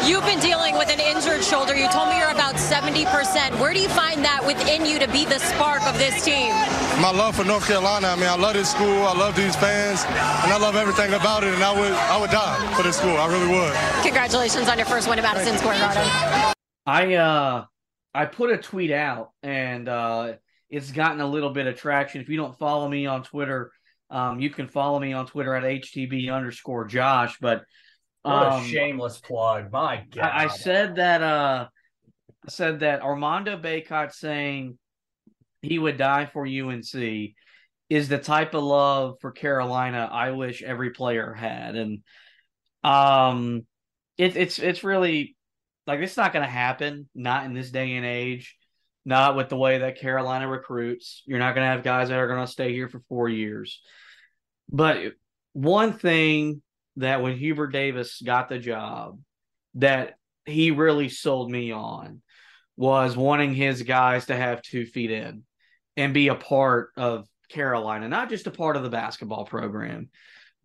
You've 0.05 0.29
been 0.29 0.39
dealing 0.39 0.77
with 0.77 0.93
an 0.93 1.01
injured 1.01 1.43
shoulder. 1.43 1.73
You 1.73 1.89
told 1.89 2.13
me 2.13 2.21
you're 2.21 2.29
about 2.29 2.61
70%. 2.61 3.09
Where 3.57 3.73
do 3.73 3.81
you 3.81 3.89
find 3.89 4.21
that 4.21 4.45
within 4.45 4.85
you 4.85 5.01
to 5.01 5.09
be 5.09 5.25
the 5.25 5.41
spark 5.41 5.81
of 5.89 5.97
this 5.97 6.21
team? 6.21 6.53
My 7.01 7.09
love 7.09 7.41
for 7.41 7.45
North 7.49 7.65
Carolina. 7.65 8.13
I 8.13 8.17
mean, 8.21 8.29
I 8.29 8.37
love 8.37 8.53
this 8.53 8.69
school. 8.69 9.09
I 9.09 9.17
love 9.17 9.33
these 9.33 9.57
fans, 9.57 10.05
and 10.05 10.53
I 10.53 10.59
love 10.61 10.77
everything 10.77 11.17
about 11.17 11.41
it. 11.41 11.57
And 11.57 11.65
I 11.65 11.73
would, 11.73 11.97
I 12.13 12.21
would 12.21 12.29
die 12.29 12.61
for 12.77 12.85
this 12.85 13.01
school. 13.01 13.17
I 13.17 13.33
really 13.33 13.49
would. 13.49 13.73
Congratulations 14.05 14.69
on 14.69 14.77
your 14.77 14.87
first 14.87 15.09
win 15.09 15.19
at 15.19 15.25
Madison 15.25 15.57
Square 15.57 15.81
Garden. 15.81 16.53
I 16.85 17.15
uh, 17.15 17.65
I 18.15 18.27
put 18.27 18.51
a 18.51 18.59
tweet 18.59 18.93
out, 18.93 19.31
and 19.43 19.89
uh, 19.89 20.35
it's 20.71 20.93
gotten 20.93 21.21
a 21.21 21.27
little 21.27 21.51
bit 21.51 21.67
of 21.67 21.77
traction. 21.77 22.21
If 22.21 22.29
you 22.29 22.37
don't 22.37 22.57
follow 22.59 22.89
me 22.89 23.07
on 23.07 23.23
Twitter, 23.23 23.73
Um, 24.11 24.39
you 24.39 24.51
can 24.51 24.69
follow 24.69 25.01
me 25.01 25.13
on 25.13 25.27
Twitter 25.27 25.55
at 25.55 25.65
HTB 25.65 26.31
underscore 26.33 26.85
Josh. 26.87 27.37
But 27.41 27.65
what 28.23 28.53
um, 28.53 28.63
a 28.63 28.67
shameless 28.67 29.19
plug. 29.19 29.73
My 29.73 30.05
God. 30.15 30.25
I, 30.25 30.45
I 30.45 30.49
said 30.49 30.97
that 30.97 31.23
uh 31.23 31.67
I 32.47 32.51
said 32.51 32.81
that 32.81 33.03
Armando 33.03 33.59
Bacot 33.59 34.13
saying 34.13 34.79
he 35.63 35.79
would 35.79 35.97
die 35.97 36.27
for 36.27 36.47
UNC 36.47 36.95
is 37.89 38.09
the 38.09 38.19
type 38.19 38.55
of 38.55 38.63
love 38.63 39.17
for 39.21 39.33
Carolina 39.33 40.09
I 40.13 40.31
wish 40.31 40.63
every 40.63 40.91
player 40.91 41.33
had. 41.33 41.75
And 41.75 42.03
um 42.85 43.67
it, 44.17 44.37
it's 44.37 44.59
it's 44.59 44.85
really 44.85 45.35
like 45.87 46.01
it's 46.01 46.17
not 46.17 46.33
gonna 46.33 46.47
happen, 46.47 47.09
not 47.15 47.45
in 47.45 47.55
this 47.55 47.71
day 47.71 47.95
and 47.95 48.07
age, 48.07 48.57
not 49.05 49.37
with 49.37 49.49
the 49.49 49.57
way 49.57 49.79
that 49.79 49.99
Carolina 49.99 50.49
recruits. 50.49 51.23
You're 51.27 51.39
not 51.39 51.55
gonna 51.55 51.67
have 51.67 51.83
guys 51.83 52.09
that 52.09 52.19
are 52.19 52.29
gonna 52.29 52.47
stay 52.47 52.73
here 52.73 52.89
for 52.89 53.01
four 53.09 53.29
years. 53.29 53.81
But 54.71 55.13
one 55.53 55.93
thing 55.93 56.63
that 56.97 57.23
when 57.23 57.37
Hubert 57.37 57.69
Davis 57.69 58.21
got 58.21 58.49
the 58.49 58.59
job 58.59 59.19
that 59.75 60.15
he 60.47 60.71
really 60.71 61.09
sold 61.09 61.51
me 61.51 61.73
on 61.73 62.23
was 62.77 63.17
wanting 63.17 63.55
his 63.55 63.83
guys 63.83 64.27
to 64.27 64.37
have 64.37 64.63
two 64.63 64.87
feet 64.87 65.11
in 65.11 65.43
and 65.97 66.15
be 66.15 66.29
a 66.29 66.35
part 66.35 66.91
of 66.97 67.27
Carolina, 67.49 68.09
not 68.09 68.31
just 68.31 68.47
a 68.47 68.51
part 68.51 68.77
of 68.77 68.83
the 68.83 68.91
basketball 68.91 69.45
program, 69.45 70.09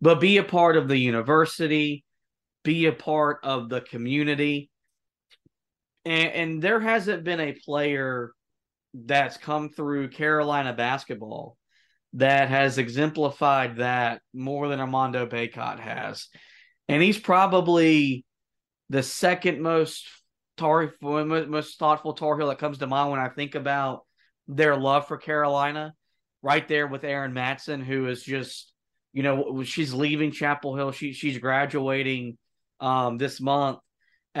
but 0.00 0.20
be 0.20 0.38
a 0.38 0.44
part 0.44 0.76
of 0.76 0.88
the 0.88 0.96
university, 0.96 2.04
be 2.64 2.86
a 2.86 2.92
part 2.92 3.38
of 3.42 3.68
the 3.68 3.80
community. 3.80 4.69
And, 6.04 6.28
and 6.32 6.62
there 6.62 6.80
hasn't 6.80 7.24
been 7.24 7.40
a 7.40 7.52
player 7.52 8.32
that's 8.94 9.36
come 9.36 9.70
through 9.70 10.08
Carolina 10.08 10.72
basketball 10.72 11.56
that 12.14 12.48
has 12.48 12.78
exemplified 12.78 13.76
that 13.76 14.20
more 14.34 14.68
than 14.68 14.80
Armando 14.80 15.26
Bacot 15.26 15.78
has. 15.78 16.28
And 16.88 17.02
he's 17.02 17.18
probably 17.18 18.24
the 18.88 19.02
second 19.02 19.60
most 19.60 20.08
tar 20.56 20.92
most 21.00 21.78
thoughtful 21.78 22.14
Tar 22.14 22.36
Heel 22.36 22.48
that 22.48 22.58
comes 22.58 22.78
to 22.78 22.86
mind 22.86 23.10
when 23.12 23.20
I 23.20 23.28
think 23.28 23.54
about 23.54 24.04
their 24.48 24.76
love 24.76 25.06
for 25.06 25.16
Carolina. 25.16 25.94
Right 26.42 26.66
there 26.66 26.86
with 26.86 27.04
Erin 27.04 27.34
Matson, 27.34 27.82
who 27.82 28.08
is 28.08 28.22
just, 28.22 28.72
you 29.12 29.22
know, 29.22 29.62
she's 29.62 29.92
leaving 29.92 30.32
Chapel 30.32 30.74
Hill. 30.74 30.90
She 30.90 31.12
she's 31.12 31.38
graduating 31.38 32.38
um, 32.80 33.18
this 33.18 33.40
month 33.40 33.78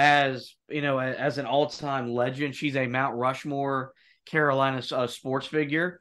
as 0.00 0.54
you 0.70 0.80
know 0.80 0.98
as 0.98 1.36
an 1.36 1.44
all 1.44 1.68
time 1.68 2.10
legend. 2.10 2.56
She's 2.56 2.74
a 2.74 2.86
Mount 2.86 3.16
Rushmore 3.16 3.92
Carolina 4.24 4.82
uh, 4.92 5.06
sports 5.06 5.46
figure. 5.46 6.00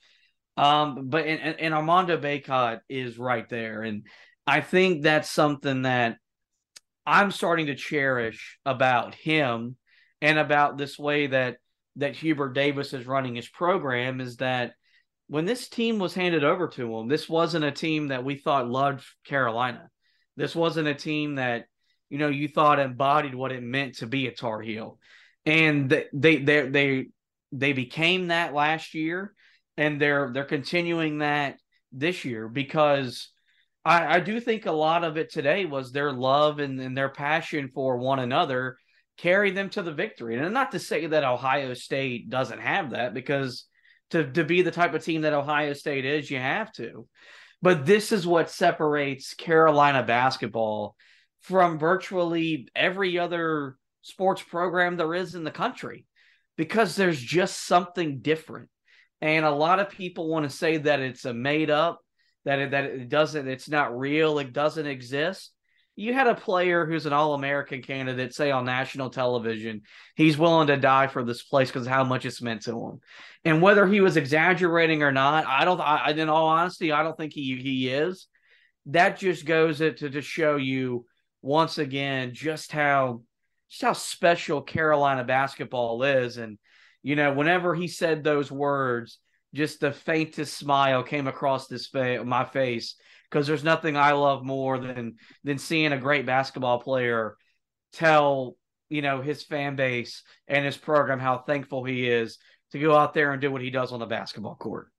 Um, 0.55 1.09
but 1.09 1.25
and, 1.25 1.59
and 1.59 1.73
Armando 1.73 2.17
Bacot 2.17 2.79
is 2.87 3.17
right 3.17 3.47
there, 3.49 3.81
and 3.81 4.05
I 4.47 4.61
think 4.61 5.03
that's 5.03 5.29
something 5.29 5.81
that 5.81 6.17
I'm 7.05 7.31
starting 7.31 7.65
to 7.65 7.75
cherish 7.75 8.57
about 8.65 9.15
him 9.15 9.75
and 10.21 10.39
about 10.39 10.77
this 10.77 10.97
way 10.97 11.27
that 11.27 11.57
that 11.97 12.15
Hubert 12.15 12.53
Davis 12.53 12.93
is 12.93 13.05
running 13.05 13.35
his 13.35 13.49
program 13.49 14.21
is 14.21 14.37
that 14.37 14.75
when 15.27 15.43
this 15.43 15.67
team 15.67 15.99
was 15.99 16.13
handed 16.13 16.45
over 16.45 16.69
to 16.69 16.97
him, 16.97 17.09
this 17.09 17.27
wasn't 17.27 17.65
a 17.65 17.71
team 17.71 18.07
that 18.07 18.23
we 18.23 18.35
thought 18.35 18.69
loved 18.69 19.05
Carolina. 19.25 19.89
This 20.37 20.55
wasn't 20.55 20.87
a 20.87 20.93
team 20.93 21.35
that 21.35 21.65
you 22.09 22.17
know 22.17 22.29
you 22.29 22.47
thought 22.47 22.79
embodied 22.79 23.35
what 23.35 23.51
it 23.51 23.63
meant 23.63 23.97
to 23.97 24.07
be 24.07 24.27
a 24.27 24.31
Tar 24.31 24.61
Heel, 24.61 24.99
and 25.45 25.89
they 25.89 26.05
they 26.13 26.37
they 26.37 27.07
they, 27.51 27.73
became 27.73 28.27
that 28.27 28.53
last 28.53 28.93
year 28.93 29.33
and 29.77 29.99
they're 29.99 30.31
they're 30.33 30.43
continuing 30.43 31.19
that 31.19 31.57
this 31.91 32.25
year 32.25 32.47
because 32.47 33.29
I, 33.85 34.15
I 34.15 34.19
do 34.19 34.39
think 34.39 34.65
a 34.65 34.71
lot 34.71 35.03
of 35.03 35.17
it 35.17 35.31
today 35.31 35.65
was 35.65 35.91
their 35.91 36.11
love 36.11 36.59
and, 36.59 36.79
and 36.79 36.95
their 36.95 37.09
passion 37.09 37.69
for 37.69 37.97
one 37.97 38.19
another 38.19 38.77
carry 39.17 39.51
them 39.51 39.69
to 39.69 39.81
the 39.81 39.93
victory. 39.93 40.37
And 40.37 40.53
not 40.53 40.71
to 40.71 40.79
say 40.79 41.05
that 41.07 41.23
Ohio 41.23 41.73
State 41.73 42.29
doesn't 42.29 42.59
have 42.59 42.91
that 42.91 43.13
because 43.13 43.65
to, 44.11 44.29
to 44.31 44.43
be 44.43 44.61
the 44.61 44.71
type 44.71 44.93
of 44.93 45.03
team 45.03 45.21
that 45.21 45.33
Ohio 45.33 45.73
State 45.73 46.05
is, 46.05 46.29
you 46.29 46.37
have 46.37 46.71
to. 46.73 47.07
But 47.61 47.85
this 47.85 48.11
is 48.11 48.25
what 48.25 48.49
separates 48.49 49.33
Carolina 49.33 50.03
basketball 50.03 50.95
from 51.41 51.79
virtually 51.79 52.67
every 52.75 53.17
other 53.17 53.77
sports 54.01 54.41
program 54.41 54.97
there 54.97 55.13
is 55.13 55.35
in 55.35 55.43
the 55.43 55.51
country 55.51 56.05
because 56.57 56.95
there's 56.95 57.21
just 57.21 57.65
something 57.65 58.19
different. 58.19 58.69
And 59.21 59.45
a 59.45 59.51
lot 59.51 59.79
of 59.79 59.89
people 59.89 60.29
want 60.29 60.49
to 60.49 60.55
say 60.55 60.77
that 60.77 60.99
it's 60.99 61.25
a 61.25 61.33
made 61.33 61.69
up 61.69 61.99
that 62.45 62.59
it, 62.59 62.71
that 62.71 62.85
it 62.85 63.09
doesn't 63.09 63.47
it's 63.47 63.69
not 63.69 63.97
real 63.97 64.39
it 64.39 64.53
doesn't 64.53 64.85
exist. 64.85 65.51
You 65.95 66.13
had 66.13 66.27
a 66.27 66.35
player 66.35 66.85
who's 66.85 67.05
an 67.05 67.11
all-american 67.11 67.81
candidate 67.81 68.33
say 68.33 68.51
on 68.51 68.63
national 68.63 69.09
television. 69.09 69.81
He's 70.15 70.37
willing 70.37 70.67
to 70.67 70.77
die 70.77 71.07
for 71.07 71.25
this 71.25 71.43
place 71.43 71.69
because 71.69 71.85
how 71.85 72.05
much 72.05 72.25
it's 72.25 72.41
meant 72.41 72.61
to 72.63 72.71
him. 72.71 72.99
And 73.43 73.61
whether 73.61 73.85
he 73.85 73.99
was 73.99 74.15
exaggerating 74.15 75.03
or 75.03 75.11
not 75.11 75.45
i 75.45 75.65
don't 75.65 75.79
I, 75.79 76.11
in 76.11 76.29
all 76.29 76.47
honesty 76.47 76.91
i 76.91 77.03
don't 77.03 77.17
think 77.17 77.33
he 77.33 77.57
he 77.57 77.89
is. 77.89 78.27
That 78.87 79.17
just 79.17 79.45
goes 79.45 79.79
to 79.79 79.93
to 79.93 80.21
show 80.21 80.55
you 80.55 81.05
once 81.41 81.77
again 81.77 82.33
just 82.33 82.71
how 82.71 83.21
just 83.69 83.81
how 83.81 83.93
special 83.93 84.61
carolina 84.61 85.23
basketball 85.23 86.03
is 86.03 86.37
and 86.37 86.57
you 87.01 87.15
know, 87.15 87.33
whenever 87.33 87.73
he 87.75 87.87
said 87.87 88.23
those 88.23 88.51
words, 88.51 89.19
just 89.53 89.79
the 89.79 89.91
faintest 89.91 90.57
smile 90.57 91.01
came 91.03 91.27
across 91.27 91.67
this 91.67 91.87
fa- 91.87 92.23
my 92.25 92.45
face 92.45 92.95
because 93.29 93.47
there's 93.47 93.63
nothing 93.63 93.97
I 93.97 94.11
love 94.11 94.43
more 94.43 94.77
than 94.77 95.15
than 95.43 95.57
seeing 95.57 95.91
a 95.91 95.97
great 95.97 96.25
basketball 96.25 96.79
player 96.79 97.35
tell 97.93 98.55
you 98.89 99.01
know 99.01 99.21
his 99.21 99.43
fan 99.43 99.75
base 99.75 100.21
and 100.47 100.63
his 100.65 100.77
program 100.77 101.19
how 101.19 101.39
thankful 101.39 101.83
he 101.83 102.07
is 102.07 102.37
to 102.73 102.79
go 102.79 102.95
out 102.95 103.15
there 103.15 103.31
and 103.31 103.41
do 103.41 103.51
what 103.51 103.63
he 103.63 103.71
does 103.71 103.91
on 103.91 103.99
the 103.99 104.05
basketball 104.05 104.55
court. 104.55 104.89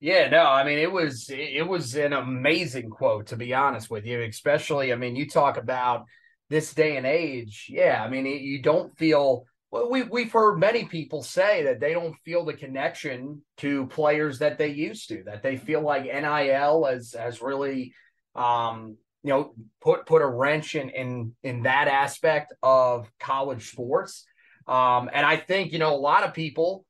Yeah, 0.00 0.28
no, 0.28 0.42
I 0.44 0.62
mean 0.64 0.78
it 0.78 0.92
was 0.92 1.30
it 1.30 1.66
was 1.66 1.94
an 1.96 2.12
amazing 2.12 2.90
quote 2.90 3.28
to 3.28 3.36
be 3.36 3.54
honest 3.54 3.88
with 3.90 4.04
you, 4.04 4.20
especially 4.22 4.92
I 4.92 4.96
mean 4.96 5.16
you 5.16 5.26
talk 5.28 5.56
about 5.56 6.04
this 6.50 6.74
day 6.74 6.96
and 6.96 7.06
age. 7.06 7.66
Yeah, 7.70 8.02
I 8.04 8.08
mean 8.10 8.26
you 8.26 8.60
don't 8.60 8.96
feel 8.98 9.46
well, 9.70 9.90
we 9.90 10.02
we've 10.02 10.30
heard 10.32 10.58
many 10.58 10.84
people 10.84 11.22
say 11.22 11.62
that 11.64 11.80
they 11.80 11.94
don't 11.94 12.14
feel 12.24 12.44
the 12.44 12.52
connection 12.52 13.42
to 13.58 13.86
players 13.86 14.38
that 14.40 14.58
they 14.58 14.68
used 14.68 15.08
to. 15.08 15.22
That 15.24 15.42
they 15.42 15.56
feel 15.56 15.80
like 15.80 16.04
NIL 16.04 16.84
has 16.84 17.14
has 17.18 17.40
really, 17.40 17.94
um, 18.34 18.98
you 19.22 19.30
know, 19.30 19.54
put 19.80 20.04
put 20.06 20.20
a 20.22 20.26
wrench 20.26 20.74
in 20.74 20.90
in 20.90 21.34
in 21.42 21.62
that 21.62 21.88
aspect 21.88 22.52
of 22.62 23.10
college 23.18 23.70
sports. 23.70 24.26
Um, 24.68 25.08
and 25.12 25.24
I 25.24 25.36
think 25.38 25.72
you 25.72 25.78
know 25.78 25.94
a 25.94 25.96
lot 25.96 26.22
of 26.24 26.34
people 26.34 26.84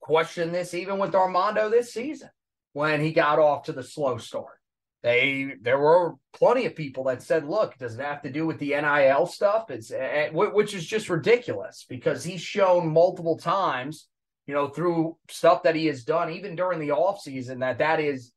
question 0.00 0.52
this 0.52 0.72
even 0.74 0.98
with 0.98 1.14
Armando 1.16 1.68
this 1.68 1.92
season 1.92 2.30
when 2.76 3.00
he 3.00 3.10
got 3.10 3.38
off 3.38 3.62
to 3.62 3.72
the 3.72 3.82
slow 3.82 4.18
start. 4.18 4.60
They 5.02 5.54
there 5.62 5.78
were 5.78 6.16
plenty 6.34 6.66
of 6.66 6.76
people 6.76 7.04
that 7.04 7.22
said, 7.22 7.48
"Look, 7.48 7.78
does 7.78 7.98
it 7.98 8.02
have 8.02 8.20
to 8.20 8.30
do 8.30 8.44
with 8.46 8.58
the 8.58 8.78
NIL 8.78 9.24
stuff?" 9.24 9.70
It's 9.70 9.90
uh, 9.90 10.28
which 10.32 10.74
is 10.74 10.86
just 10.86 11.08
ridiculous 11.08 11.86
because 11.88 12.22
he's 12.22 12.42
shown 12.42 12.92
multiple 12.92 13.38
times, 13.38 14.08
you 14.46 14.52
know, 14.52 14.68
through 14.68 15.16
stuff 15.30 15.62
that 15.62 15.74
he 15.74 15.86
has 15.86 16.04
done, 16.04 16.32
even 16.32 16.54
during 16.54 16.78
the 16.78 16.90
off 16.90 17.22
season, 17.22 17.60
that 17.60 17.78
that 17.78 17.98
is 17.98 18.32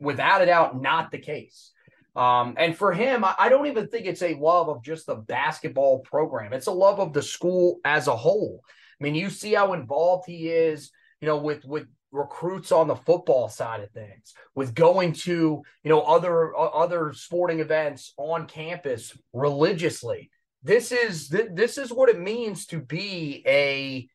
without 0.00 0.40
a 0.40 0.46
doubt 0.46 0.80
not 0.80 1.10
the 1.10 1.18
case. 1.18 1.72
Um, 2.14 2.54
and 2.56 2.74
for 2.74 2.94
him, 2.94 3.24
I, 3.24 3.34
I 3.38 3.48
don't 3.50 3.66
even 3.66 3.88
think 3.88 4.06
it's 4.06 4.22
a 4.22 4.36
love 4.36 4.70
of 4.70 4.82
just 4.82 5.04
the 5.04 5.16
basketball 5.16 5.98
program; 5.98 6.54
it's 6.54 6.66
a 6.66 6.72
love 6.72 6.98
of 6.98 7.12
the 7.12 7.22
school 7.22 7.80
as 7.84 8.06
a 8.06 8.16
whole. 8.16 8.62
I 8.98 9.04
mean, 9.04 9.14
you 9.14 9.28
see 9.28 9.52
how 9.52 9.74
involved 9.74 10.24
he 10.26 10.48
is, 10.48 10.90
you 11.20 11.28
know, 11.28 11.36
with 11.36 11.66
with 11.66 11.88
recruits 12.12 12.72
on 12.72 12.88
the 12.88 12.96
football 12.96 13.48
side 13.48 13.80
of 13.80 13.90
things 13.90 14.34
with 14.54 14.74
going 14.74 15.12
to 15.12 15.62
you 15.82 15.90
know 15.90 16.00
other 16.00 16.56
other 16.56 17.12
sporting 17.12 17.60
events 17.60 18.12
on 18.16 18.46
campus 18.46 19.16
religiously. 19.32 20.30
This 20.62 20.92
is 20.92 21.28
this 21.28 21.78
is 21.78 21.92
what 21.92 22.08
it 22.08 22.18
means 22.18 22.66
to 22.66 22.80
be 22.80 23.42
a 23.46 24.08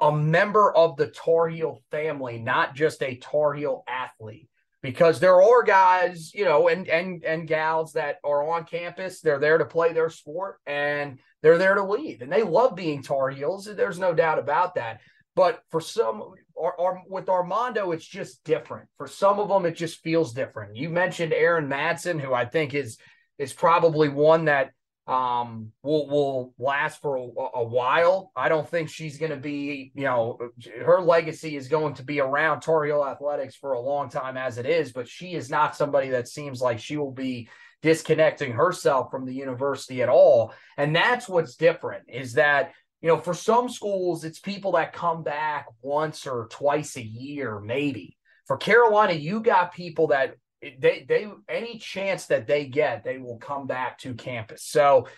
a 0.00 0.12
member 0.12 0.74
of 0.74 0.96
the 0.96 1.06
Tar 1.08 1.48
Heel 1.48 1.80
family 1.90 2.38
not 2.38 2.74
just 2.74 3.02
a 3.02 3.16
Tar 3.16 3.54
Heel 3.54 3.84
athlete. 3.88 4.48
Because 4.82 5.20
there 5.20 5.42
are 5.42 5.62
guys 5.62 6.32
you 6.32 6.46
know 6.46 6.68
and 6.68 6.88
and 6.88 7.22
and 7.22 7.46
gals 7.46 7.92
that 7.92 8.16
are 8.24 8.48
on 8.50 8.64
campus 8.64 9.20
they're 9.20 9.38
there 9.38 9.58
to 9.58 9.66
play 9.66 9.92
their 9.92 10.08
sport 10.08 10.56
and 10.66 11.18
they're 11.42 11.58
there 11.58 11.74
to 11.74 11.84
leave 11.84 12.22
and 12.22 12.32
they 12.32 12.42
love 12.42 12.74
being 12.74 13.02
Tar 13.02 13.28
Heels 13.28 13.66
there's 13.66 13.98
no 13.98 14.14
doubt 14.14 14.38
about 14.38 14.76
that 14.76 15.00
but 15.36 15.62
for 15.70 15.80
some, 15.80 16.22
or, 16.54 16.74
or, 16.74 17.02
with 17.08 17.28
Armando, 17.28 17.92
it's 17.92 18.06
just 18.06 18.42
different. 18.44 18.88
For 18.96 19.06
some 19.06 19.38
of 19.38 19.48
them, 19.48 19.64
it 19.64 19.76
just 19.76 20.02
feels 20.02 20.32
different. 20.32 20.76
You 20.76 20.90
mentioned 20.90 21.32
Erin 21.32 21.68
Matson, 21.68 22.18
who 22.18 22.34
I 22.34 22.44
think 22.44 22.74
is 22.74 22.98
is 23.38 23.52
probably 23.52 24.08
one 24.10 24.46
that 24.46 24.72
um, 25.06 25.72
will 25.82 26.08
will 26.08 26.54
last 26.58 27.00
for 27.00 27.16
a, 27.16 27.22
a 27.22 27.64
while. 27.64 28.32
I 28.36 28.48
don't 28.48 28.68
think 28.68 28.88
she's 28.88 29.18
going 29.18 29.30
to 29.30 29.36
be, 29.36 29.92
you 29.94 30.04
know, 30.04 30.38
her 30.84 31.00
legacy 31.00 31.56
is 31.56 31.68
going 31.68 31.94
to 31.94 32.04
be 32.04 32.20
around 32.20 32.60
Tar 32.60 32.84
Heel 32.84 33.04
athletics 33.04 33.56
for 33.56 33.72
a 33.72 33.80
long 33.80 34.08
time 34.08 34.36
as 34.36 34.58
it 34.58 34.66
is. 34.66 34.92
But 34.92 35.08
she 35.08 35.34
is 35.34 35.48
not 35.48 35.74
somebody 35.74 36.10
that 36.10 36.28
seems 36.28 36.60
like 36.60 36.78
she 36.78 36.96
will 36.96 37.12
be 37.12 37.48
disconnecting 37.82 38.52
herself 38.52 39.10
from 39.10 39.24
the 39.24 39.34
university 39.34 40.02
at 40.02 40.08
all. 40.08 40.52
And 40.76 40.94
that's 40.94 41.28
what's 41.28 41.56
different 41.56 42.04
is 42.08 42.34
that 42.34 42.72
you 43.00 43.08
know, 43.08 43.18
for 43.18 43.34
some 43.34 43.68
schools, 43.68 44.24
it's 44.24 44.38
people 44.38 44.72
that 44.72 44.92
come 44.92 45.22
back 45.22 45.66
once 45.82 46.26
or 46.26 46.48
twice 46.50 46.96
a 46.96 47.02
year, 47.02 47.60
maybe. 47.60 48.16
For 48.46 48.56
Carolina, 48.56 49.12
you 49.12 49.40
got 49.40 49.72
people 49.72 50.08
that 50.08 50.34
they 50.60 51.06
they 51.08 51.30
any 51.48 51.78
chance 51.78 52.26
that 52.26 52.46
they 52.46 52.66
get, 52.66 53.04
they 53.04 53.18
will 53.18 53.38
come 53.38 53.66
back 53.66 53.98
to 54.00 54.14
campus. 54.14 54.64
So, 54.64 55.08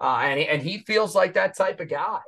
uh, 0.00 0.20
and 0.22 0.40
and 0.40 0.62
he 0.62 0.78
feels 0.78 1.14
like 1.14 1.34
that 1.34 1.56
type 1.56 1.80
of 1.80 1.88
guy. 1.88 2.20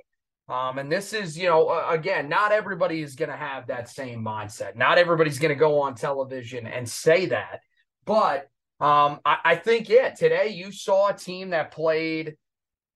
Um, 0.48 0.78
and 0.78 0.90
this 0.90 1.12
is, 1.12 1.38
you 1.38 1.48
know, 1.48 1.68
uh, 1.68 1.86
again, 1.90 2.28
not 2.28 2.52
everybody 2.52 3.00
is 3.00 3.14
going 3.14 3.30
to 3.30 3.36
have 3.36 3.68
that 3.68 3.88
same 3.88 4.24
mindset. 4.24 4.76
Not 4.76 4.98
everybody's 4.98 5.38
going 5.38 5.54
to 5.54 5.58
go 5.58 5.80
on 5.80 5.94
television 5.94 6.66
and 6.66 6.88
say 6.88 7.26
that. 7.26 7.60
But 8.04 8.48
um, 8.80 9.20
I, 9.24 9.38
I 9.44 9.56
think, 9.56 9.88
yeah, 9.88 10.10
today 10.10 10.48
you 10.48 10.72
saw 10.72 11.08
a 11.08 11.14
team 11.14 11.50
that 11.50 11.70
played, 11.70 12.36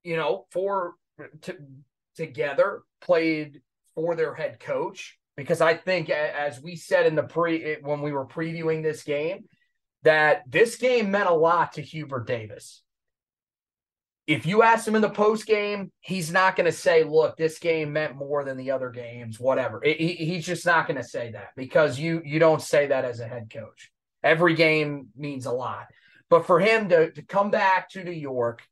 you 0.03 0.17
know, 0.17 0.47
for 0.51 0.95
to, 1.43 1.57
together, 2.17 2.83
played 3.01 3.61
for 3.95 4.15
their 4.17 4.35
head 4.35 4.61
coach. 4.61 5.19
Because 5.37 5.61
I 5.61 5.75
think, 5.75 6.09
as 6.09 6.63
we 6.63 6.77
said 6.77 7.07
in 7.07 7.15
the 7.15 7.23
pre 7.23 7.63
eh, 7.63 7.77
when 7.83 8.01
we 8.01 8.13
were 8.13 8.27
previewing 8.27 8.83
this 8.83 9.03
game, 9.03 9.45
that 10.03 10.43
this 10.49 10.77
game 10.77 11.11
meant 11.11 11.29
a 11.29 11.35
lot 11.35 11.75
to 11.75 11.83
Hubert 11.83 12.27
Davis. 12.27 12.83
If 14.27 14.47
you 14.47 14.63
ask 14.63 14.89
him 14.89 14.97
in 14.97 15.03
the 15.03 15.11
post 15.11 15.47
game, 15.47 15.93
he's 16.01 16.33
not 16.33 16.57
going 16.57 16.65
to 16.65 16.73
say, 16.73 17.05
"Look, 17.05 17.37
this 17.37 17.59
game 17.59 17.93
meant 17.93 18.17
more 18.17 18.45
than 18.45 18.57
the 18.57 18.71
other 18.71 18.91
games." 18.91 19.39
Whatever. 19.39 19.81
He, 19.85 20.15
he's 20.15 20.47
just 20.47 20.65
not 20.65 20.89
going 20.89 20.97
to 20.97 21.07
say 21.07 21.33
that 21.33 21.49
because 21.55 21.99
you 21.99 22.23
you 22.25 22.39
don't 22.39 22.63
say 22.63 22.87
that 22.87 23.05
as 23.05 23.21
a 23.21 23.29
head 23.29 23.51
coach. 23.53 23.91
Every 24.25 24.55
game 24.55 25.09
means 25.17 25.47
a 25.47 25.53
lot, 25.53 25.87
but 26.31 26.47
for 26.47 26.59
him 26.61 26.89
to 26.89 27.13
to 27.13 27.23
come 27.23 27.51
back 27.51 27.91
to 27.91 28.03
New 28.03 28.11
York, 28.11 28.63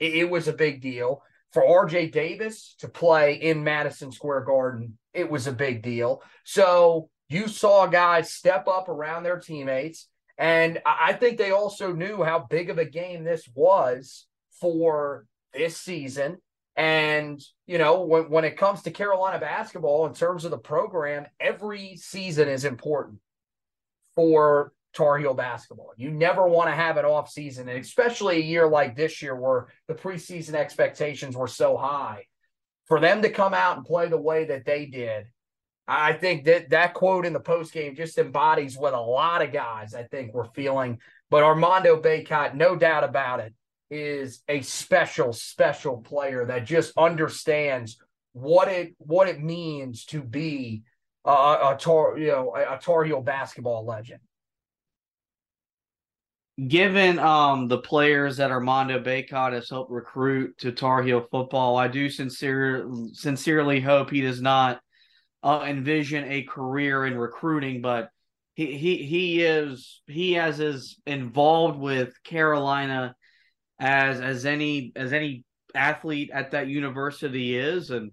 it, 0.00 0.14
it 0.16 0.30
was 0.30 0.48
a 0.48 0.52
big 0.52 0.82
deal. 0.82 1.22
For 1.52 1.62
RJ 1.62 2.12
Davis 2.12 2.76
to 2.78 2.88
play 2.88 3.34
in 3.34 3.64
Madison 3.64 4.12
Square 4.12 4.42
Garden, 4.42 4.96
it 5.12 5.28
was 5.28 5.46
a 5.46 5.52
big 5.52 5.82
deal. 5.82 6.22
So 6.44 7.10
you 7.28 7.48
saw 7.48 7.86
guys 7.86 8.32
step 8.32 8.68
up 8.68 8.88
around 8.88 9.24
their 9.24 9.38
teammates 9.38 10.06
and 10.40 10.80
I 10.86 11.12
think 11.12 11.36
they 11.36 11.50
also 11.50 11.92
knew 11.92 12.22
how 12.22 12.46
big 12.48 12.70
of 12.70 12.78
a 12.78 12.86
game 12.86 13.24
this 13.24 13.46
was 13.54 14.26
for 14.58 15.26
this 15.52 15.76
season. 15.76 16.38
And, 16.76 17.38
you 17.66 17.76
know, 17.76 18.04
when, 18.04 18.30
when 18.30 18.44
it 18.46 18.56
comes 18.56 18.80
to 18.82 18.90
Carolina 18.90 19.38
basketball, 19.38 20.06
in 20.06 20.14
terms 20.14 20.46
of 20.46 20.50
the 20.50 20.56
program, 20.56 21.26
every 21.38 21.96
season 21.96 22.48
is 22.48 22.64
important 22.64 23.18
for 24.14 24.72
Tar 24.94 25.18
Heel 25.18 25.34
basketball. 25.34 25.92
You 25.96 26.10
never 26.10 26.46
want 26.46 26.68
to 26.68 26.74
have 26.74 26.96
an 26.96 27.04
off 27.04 27.30
season, 27.30 27.68
and 27.68 27.78
especially 27.78 28.36
a 28.36 28.44
year 28.44 28.66
like 28.66 28.96
this 28.96 29.22
year 29.22 29.36
where 29.36 29.68
the 29.88 29.94
preseason 29.94 30.54
expectations 30.54 31.36
were 31.36 31.48
so 31.48 31.76
high. 31.76 32.24
For 32.86 32.98
them 32.98 33.22
to 33.22 33.30
come 33.30 33.54
out 33.54 33.76
and 33.76 33.86
play 33.86 34.08
the 34.08 34.20
way 34.20 34.46
that 34.46 34.64
they 34.64 34.86
did 34.86 35.26
I 35.90 36.12
think 36.12 36.44
that 36.44 36.70
that 36.70 36.94
quote 36.94 37.26
in 37.26 37.32
the 37.32 37.40
post 37.40 37.72
game 37.72 37.96
just 37.96 38.16
embodies 38.16 38.78
what 38.78 38.94
a 38.94 39.00
lot 39.00 39.42
of 39.42 39.52
guys 39.52 39.92
I 39.92 40.04
think 40.04 40.32
were 40.32 40.48
feeling. 40.54 41.00
But 41.30 41.42
Armando 41.42 42.00
Bacot, 42.00 42.54
no 42.54 42.76
doubt 42.76 43.02
about 43.02 43.40
it, 43.40 43.52
is 43.90 44.40
a 44.46 44.60
special, 44.60 45.32
special 45.32 45.96
player 45.98 46.46
that 46.46 46.64
just 46.64 46.92
understands 46.96 47.98
what 48.32 48.68
it 48.68 48.94
what 48.98 49.28
it 49.28 49.42
means 49.42 50.04
to 50.06 50.22
be 50.22 50.84
a, 51.24 51.30
a 51.30 51.76
Tar 51.78 52.16
you 52.16 52.28
know 52.28 52.54
a, 52.54 52.76
a 52.76 52.78
Tar 52.78 53.02
Heel 53.02 53.20
basketball 53.20 53.84
legend. 53.84 54.20
Given 56.66 57.18
um 57.18 57.68
the 57.68 57.78
players 57.78 58.36
that 58.36 58.50
Armando 58.50 59.00
Bacot 59.00 59.52
has 59.52 59.70
helped 59.70 59.90
recruit 59.90 60.58
to 60.58 60.72
Tar 60.72 61.02
Heel 61.02 61.26
football, 61.30 61.76
I 61.76 61.88
do 61.88 62.10
sincere 62.10 62.90
sincerely 63.12 63.80
hope 63.80 64.10
he 64.10 64.20
does 64.20 64.42
not 64.42 64.80
uh, 65.42 65.64
envision 65.66 66.30
a 66.30 66.42
career 66.42 67.06
in 67.06 67.16
recruiting, 67.16 67.80
but 67.80 68.10
he 68.54 68.76
he 68.76 68.96
he 69.04 69.42
is 69.42 70.02
he 70.06 70.32
has 70.34 70.60
as 70.60 70.96
involved 71.06 71.78
with 71.78 72.12
Carolina 72.24 73.14
as 73.78 74.20
as 74.20 74.44
any 74.44 74.92
as 74.96 75.12
any 75.12 75.44
athlete 75.74 76.30
at 76.32 76.50
that 76.50 76.68
university 76.68 77.56
is, 77.56 77.90
and 77.90 78.10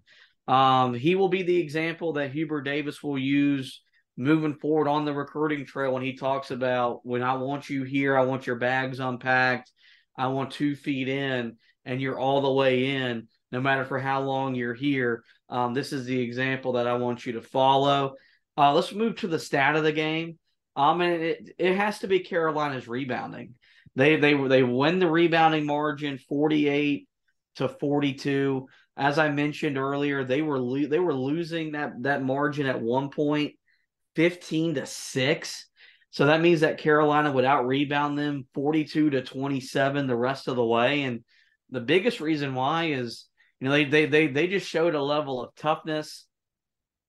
um, 0.48 0.94
he 0.94 1.16
will 1.16 1.30
be 1.30 1.44
the 1.44 1.60
example 1.60 2.14
that 2.14 2.32
Hubert 2.32 2.62
Davis 2.62 3.04
will 3.04 3.18
use 3.18 3.82
moving 4.18 4.56
forward 4.56 4.88
on 4.88 5.06
the 5.06 5.14
recruiting 5.14 5.66
trail 5.66 5.94
when 5.94 6.04
he 6.04 6.18
talks 6.18 6.50
about 6.50 7.06
when 7.06 7.22
I 7.22 7.36
want 7.36 7.70
you 7.70 7.84
here, 7.84 8.18
I 8.18 8.26
want 8.26 8.48
your 8.48 8.56
bags 8.56 9.00
unpacked, 9.00 9.72
I 10.18 10.28
want 10.28 10.52
two 10.52 10.76
feet 10.76 11.08
in, 11.08 11.58
and 11.86 12.02
you're 12.02 12.20
all 12.20 12.42
the 12.42 12.52
way 12.52 12.96
in, 12.96 13.28
no 13.52 13.62
matter 13.62 13.86
for 13.86 14.00
how 14.00 14.22
long 14.22 14.56
you're 14.56 14.74
here. 14.74 15.24
Um, 15.50 15.74
this 15.74 15.94
is 15.94 16.06
the 16.06 16.20
example 16.20 16.74
that 16.74 16.88
I 16.88 16.96
want 16.96 17.26
you 17.26 17.34
to 17.34 17.42
follow. 17.42 18.16
Uh, 18.58 18.74
let's 18.74 18.92
move 18.92 19.18
to 19.18 19.28
the 19.28 19.40
stat 19.40 19.76
of 19.76 19.84
the 19.84 19.92
game. 19.92 20.40
Um, 20.76 21.02
and 21.02 21.24
it, 21.24 21.50
it 21.58 21.76
has 21.76 22.00
to 22.00 22.08
be 22.08 22.20
Carolina's 22.20 22.88
rebounding. 22.88 23.54
They 23.96 24.18
they 24.18 24.36
they 24.36 24.62
win 24.62 25.00
the 25.00 25.10
rebounding 25.10 25.66
margin 25.66 26.20
48 26.30 27.08
to 27.56 27.68
42. 27.68 28.68
As 28.96 29.18
I 29.18 29.30
mentioned 29.30 29.78
earlier, 29.78 30.24
they 30.24 30.44
were 30.44 30.60
lo- 30.60 30.88
they 30.88 31.00
were 31.00 31.16
losing 31.16 31.72
that 31.72 32.04
that 32.04 32.24
margin 32.24 32.68
at 32.68 32.80
one 32.80 33.10
point 33.10 33.54
15 34.18 34.74
to 34.74 34.86
6. 34.88 35.70
So 36.10 36.26
that 36.26 36.42
means 36.42 36.62
that 36.62 36.80
Carolina 36.80 37.32
would 37.32 37.46
out 37.46 37.68
rebound 37.68 38.18
them 38.18 38.48
42 38.56 39.12
to 39.12 39.22
27 39.22 40.08
the 40.08 40.16
rest 40.16 40.48
of 40.48 40.56
the 40.56 40.66
way 40.66 41.04
and 41.04 41.24
the 41.70 41.82
biggest 41.82 42.20
reason 42.20 42.56
why 42.56 42.86
is 42.86 43.28
you 43.60 43.68
know, 43.68 43.74
they 43.74 43.86
they 43.86 44.06
they 44.08 44.28
they 44.28 44.48
just 44.48 44.68
showed 44.68 44.96
a 44.96 45.02
level 45.02 45.44
of 45.44 45.54
toughness 45.56 46.26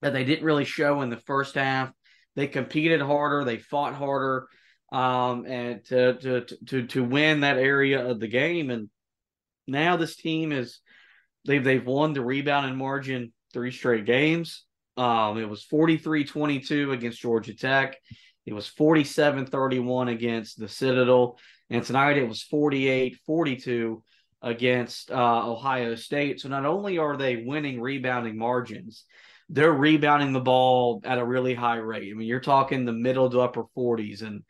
that 0.03 0.13
they 0.13 0.25
didn't 0.25 0.45
really 0.45 0.65
show 0.65 1.03
in 1.03 1.11
the 1.11 1.17
first 1.17 1.55
half. 1.55 1.93
They 2.37 2.47
competed 2.47 3.01
harder, 3.01 3.45
they 3.45 3.59
fought 3.59 3.95
harder, 3.95 4.47
um, 4.93 5.45
and 5.47 5.85
to 5.87 6.15
to 6.15 6.41
to 6.67 6.87
to 6.87 7.05
win 7.05 7.41
that 7.41 7.59
area 7.59 8.07
of 8.07 8.21
the 8.21 8.29
game. 8.29 8.71
And 8.71 8.89
now 9.67 9.97
this 9.97 10.17
team 10.17 10.53
is 10.53 10.81
they've 11.47 11.65
they've 11.65 11.85
won 11.85 12.13
the 12.13 12.25
rebounding 12.25 12.77
margin 12.77 13.33
three 13.53 13.73
straight 13.73 14.05
games. 14.05 14.65
Um, 14.99 15.39
it 15.39 15.49
was 15.49 15.65
43-22 15.65 16.93
against 16.93 17.21
Georgia 17.21 17.55
Tech. 17.55 17.97
It 18.45 18.53
was 18.53 18.69
47-31 18.69 20.11
against 20.11 20.59
the 20.59 20.69
Citadel. 20.69 21.39
And 21.71 21.85
tonight 21.85 22.17
it 22.17 22.29
was 22.29 22.45
48-42 22.53 24.03
against 24.43 25.11
uh, 25.11 25.51
Ohio 25.51 25.95
State. 25.95 26.41
So 26.41 26.49
not 26.49 26.65
only 26.65 26.99
are 26.99 27.17
they 27.17 27.37
winning 27.37 27.81
rebounding 27.81 28.37
margins, 28.37 29.05
they're 29.49 29.73
rebounding 29.73 30.33
the 30.33 30.41
ball 30.41 31.01
at 31.05 31.19
a 31.19 31.25
really 31.25 31.55
high 31.55 31.77
rate. 31.77 32.11
I 32.11 32.15
mean, 32.15 32.29
you're 32.29 32.41
talking 32.41 32.85
the 32.85 32.93
middle 32.93 33.31
to 33.31 33.41
upper 33.41 33.65
40s, 33.77 34.23
and 34.23 34.43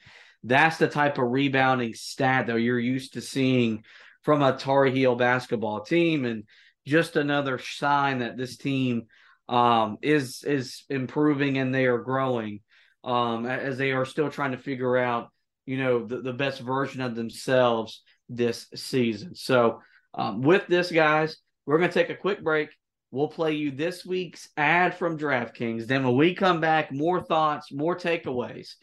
that's 0.42 0.78
the 0.78 0.88
type 0.88 1.18
of 1.18 1.30
rebounding 1.30 1.94
stat 1.94 2.46
that 2.46 2.61
you're 2.61 2.78
used 2.78 3.14
to 3.14 3.20
seeing 3.20 3.84
from 4.22 4.42
a 4.42 4.56
Tar 4.56 4.87
Heel 4.87 5.14
basketball 5.14 5.82
team, 5.82 6.24
and 6.24 6.44
just 6.87 7.16
another 7.16 7.58
sign 7.58 8.18
that 8.18 8.37
this 8.37 8.56
team 8.56 9.06
um, 9.48 9.98
is 10.02 10.42
is 10.44 10.84
improving 10.90 11.58
and 11.58 11.74
they 11.74 11.87
are 11.87 11.98
growing 11.98 12.61
um, 13.04 13.46
as 13.46 13.78
they 13.78 13.92
are 13.92 14.04
still 14.04 14.30
trying 14.30 14.52
to 14.52 14.58
figure 14.58 14.96
out, 14.96 15.30
you 15.66 15.78
know, 15.78 16.04
the, 16.06 16.20
the 16.20 16.32
best 16.32 16.61
version 16.61 17.00
of 17.00 17.14
themselves 17.14 18.02
this 18.28 18.66
season. 18.74 19.34
So, 19.34 19.80
um, 20.14 20.42
with 20.42 20.66
this, 20.66 20.90
guys, 20.90 21.37
we're 21.66 21.78
going 21.78 21.90
to 21.90 21.94
take 21.94 22.11
a 22.11 22.20
quick 22.20 22.42
break. 22.42 22.70
We'll 23.11 23.28
play 23.28 23.54
you 23.54 23.70
this 23.70 24.04
week's 24.04 24.48
ad 24.56 24.94
from 24.94 25.18
DraftKings. 25.18 25.87
Then, 25.87 26.04
when 26.04 26.16
we 26.16 26.34
come 26.34 26.61
back, 26.61 26.92
more 26.92 27.22
thoughts, 27.22 27.72
more 27.72 27.96
takeaways 27.96 28.74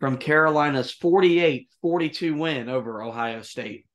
from 0.00 0.18
Carolina's 0.18 0.92
48 0.92 1.68
42 1.82 2.34
win 2.34 2.68
over 2.68 3.02
Ohio 3.02 3.42
State. 3.42 3.86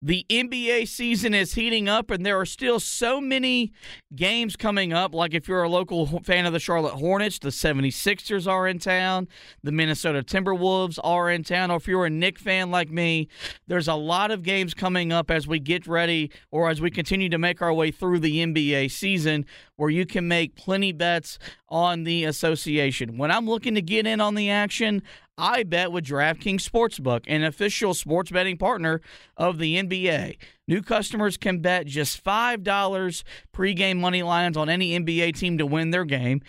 The 0.00 0.24
NBA 0.30 0.88
season 0.88 1.34
is 1.34 1.52
heating 1.54 1.86
up, 1.86 2.10
and 2.10 2.24
there 2.24 2.38
are 2.40 2.46
still 2.46 2.80
so 2.80 3.20
many 3.20 3.72
games 4.14 4.56
coming 4.56 4.94
up. 4.94 5.14
Like 5.14 5.34
if 5.34 5.48
you're 5.48 5.62
a 5.62 5.68
local 5.68 6.06
fan 6.20 6.46
of 6.46 6.54
the 6.54 6.58
Charlotte 6.58 6.94
Hornets, 6.94 7.38
the 7.38 7.50
76ers 7.50 8.46
are 8.46 8.66
in 8.66 8.78
town, 8.78 9.28
the 9.62 9.72
Minnesota 9.72 10.22
Timberwolves 10.22 10.98
are 11.04 11.30
in 11.30 11.44
town. 11.44 11.70
Or 11.70 11.76
if 11.76 11.86
you're 11.86 12.06
a 12.06 12.10
Knick 12.10 12.38
fan 12.38 12.70
like 12.70 12.90
me, 12.90 13.28
there's 13.66 13.88
a 13.88 13.94
lot 13.94 14.30
of 14.30 14.42
games 14.42 14.72
coming 14.72 15.12
up 15.12 15.30
as 15.30 15.46
we 15.46 15.58
get 15.58 15.86
ready 15.86 16.30
or 16.50 16.70
as 16.70 16.80
we 16.80 16.90
continue 16.90 17.28
to 17.28 17.38
make 17.38 17.60
our 17.60 17.72
way 17.72 17.90
through 17.90 18.20
the 18.20 18.44
NBA 18.44 18.90
season 18.90 19.44
where 19.76 19.90
you 19.90 20.06
can 20.06 20.26
make 20.26 20.56
plenty 20.56 20.92
bets 20.92 21.38
on 21.68 22.04
the 22.04 22.24
association. 22.24 23.18
When 23.18 23.30
I'm 23.30 23.46
looking 23.46 23.74
to 23.74 23.82
get 23.82 24.06
in 24.06 24.20
on 24.20 24.36
the 24.36 24.48
action, 24.48 25.02
I 25.38 25.64
bet 25.64 25.92
with 25.92 26.06
DraftKings 26.06 26.66
Sportsbook, 26.66 27.24
an 27.26 27.44
official 27.44 27.92
sports 27.92 28.30
betting 28.30 28.56
partner 28.56 29.02
of 29.36 29.58
the 29.58 29.76
NBA. 29.76 30.38
New 30.66 30.82
customers 30.82 31.36
can 31.36 31.60
bet 31.60 31.86
just 31.86 32.24
$5 32.24 33.22
pregame 33.54 33.98
money 33.98 34.22
lines 34.22 34.56
on 34.56 34.68
any 34.68 34.98
NBA 34.98 35.36
team 35.36 35.58
to 35.58 35.66
win 35.66 35.90
their 35.90 36.04
game 36.04 36.40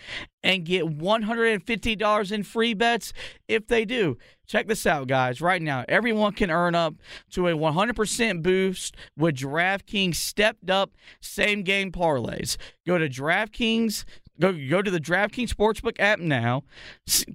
and 0.42 0.64
get 0.64 0.84
$150 0.84 2.32
in 2.32 2.42
free 2.42 2.74
bets 2.74 3.12
if 3.46 3.66
they 3.66 3.84
do. 3.84 4.16
Check 4.46 4.66
this 4.66 4.86
out, 4.86 5.06
guys. 5.06 5.42
Right 5.42 5.60
now, 5.60 5.84
everyone 5.88 6.32
can 6.32 6.50
earn 6.50 6.74
up 6.74 6.94
to 7.32 7.48
a 7.48 7.52
100% 7.52 8.42
boost 8.42 8.96
with 9.16 9.36
DraftKings 9.36 10.16
stepped 10.16 10.70
up 10.70 10.92
same 11.20 11.62
game 11.62 11.92
parlays. 11.92 12.56
Go 12.86 12.96
to 12.96 13.08
DraftKings 13.08 14.04
Go 14.40 14.52
go 14.52 14.82
to 14.82 14.90
the 14.90 15.00
DraftKings 15.00 15.52
Sportsbook 15.52 15.96
app 15.98 16.20
now, 16.20 16.62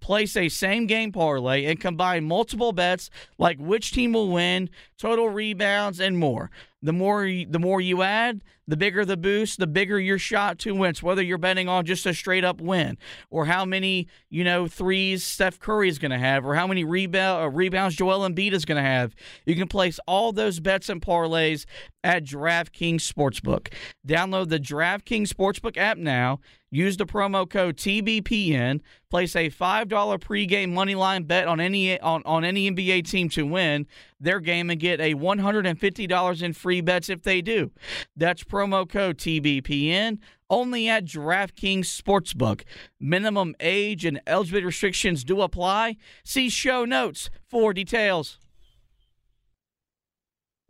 place 0.02 0.38
a 0.38 0.50
same 0.50 0.88
game 0.88 1.12
parlay, 1.12 1.66
and 1.66 1.80
combine 1.80 2.24
multiple 2.24 2.72
bets 2.72 3.10
like 3.38 3.58
which 3.58 3.92
team 3.92 4.14
will 4.14 4.30
win, 4.30 4.70
total 4.98 5.30
rebounds, 5.30 6.00
and 6.00 6.18
more. 6.18 6.50
The 6.84 6.92
more 6.94 7.24
the 7.24 7.60
more 7.60 7.80
you 7.80 8.02
add, 8.02 8.44
the 8.68 8.76
bigger 8.76 9.06
the 9.06 9.16
boost, 9.16 9.58
the 9.58 9.68
bigger 9.68 9.98
your 9.98 10.20
shot 10.20 10.60
to 10.60 10.76
win. 10.76 10.94
whether 11.02 11.22
you're 11.24 11.38
betting 11.38 11.70
on 11.70 11.86
just 11.86 12.06
a 12.06 12.14
straight 12.14 12.44
up 12.44 12.60
win, 12.60 12.98
or 13.30 13.46
how 13.46 13.64
many 13.64 14.08
you 14.30 14.44
know 14.44 14.68
threes 14.68 15.24
Steph 15.24 15.60
Curry 15.60 15.88
is 15.88 15.98
going 15.98 16.12
to 16.12 16.18
have, 16.18 16.46
or 16.46 16.56
how 16.56 16.68
many 16.68 16.84
rebound, 16.84 17.42
uh, 17.42 17.50
rebounds 17.50 17.96
Joel 17.96 18.28
Embiid 18.28 18.52
is 18.52 18.66
going 18.66 18.84
to 18.84 18.88
have, 18.88 19.16
you 19.46 19.56
can 19.56 19.70
place 19.70 19.98
all 20.08 20.34
those 20.34 20.60
bets 20.60 20.90
and 20.90 21.02
parlays 21.02 21.66
at 22.04 22.26
DraftKings 22.26 22.96
Sportsbook. 22.96 23.74
Download 24.06 24.50
the 24.50 24.60
DraftKings 24.60 25.30
Sportsbook 25.30 25.78
app 25.78 25.98
now. 25.98 26.42
Use 26.70 26.98
the 26.98 27.06
promo 27.06 27.50
code 27.50 27.78
TBPN. 27.78 28.82
Place 29.14 29.36
a 29.36 29.50
five 29.50 29.90
dollar 29.90 30.18
pregame 30.18 30.72
money 30.74 30.96
line 30.96 31.26
bet 31.26 31.48
on 31.48 31.60
any 31.60 32.00
on, 32.00 32.24
on 32.26 32.44
any 32.44 32.72
NBA 32.72 33.08
team 33.08 33.30
to 33.30 33.46
win 33.46 33.86
their 34.20 34.40
game 34.40 34.72
and 34.72 34.80
get 34.80 35.00
a 35.00 35.14
one 35.14 35.38
hundred 35.38 35.68
and 35.68 35.80
fifty 35.80 36.08
dollars 36.08 36.42
in 36.42 36.52
free 36.52 36.82
bets 36.82 37.10
if 37.10 37.22
they 37.22 37.40
do. 37.40 37.70
That's 38.18 38.44
promo 38.44 38.90
code 38.90 39.20
TBPN 39.20 40.18
only 40.50 40.90
at 40.90 41.06
DraftKings 41.06 41.82
Sportsbook. 41.82 42.64
Minimum 43.00 43.54
age 43.60 44.04
and 44.04 44.20
eligibility 44.26 44.66
restrictions 44.66 45.24
do 45.24 45.42
apply. 45.42 45.98
See 46.24 46.50
show 46.50 46.84
notes 46.84 47.30
for 47.48 47.72
details. 47.72 48.40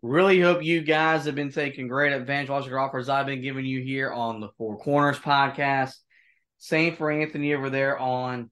Really 0.02 0.42
hope 0.42 0.62
you 0.62 0.82
guys 0.82 1.24
have 1.24 1.36
been 1.36 1.50
taking 1.50 1.88
great 1.88 2.12
advantage 2.12 2.50
of 2.50 2.66
the 2.66 2.76
offers 2.76 3.08
I've 3.08 3.26
been 3.26 3.42
giving 3.42 3.66
you 3.66 3.82
here 3.82 4.12
on 4.12 4.42
the 4.42 4.50
Four 4.58 4.78
Corners 4.80 5.18
podcast. 5.18 6.03
Same 6.64 6.96
for 6.96 7.12
Anthony 7.12 7.54
over 7.54 7.70
there 7.70 7.98
on 7.98 8.50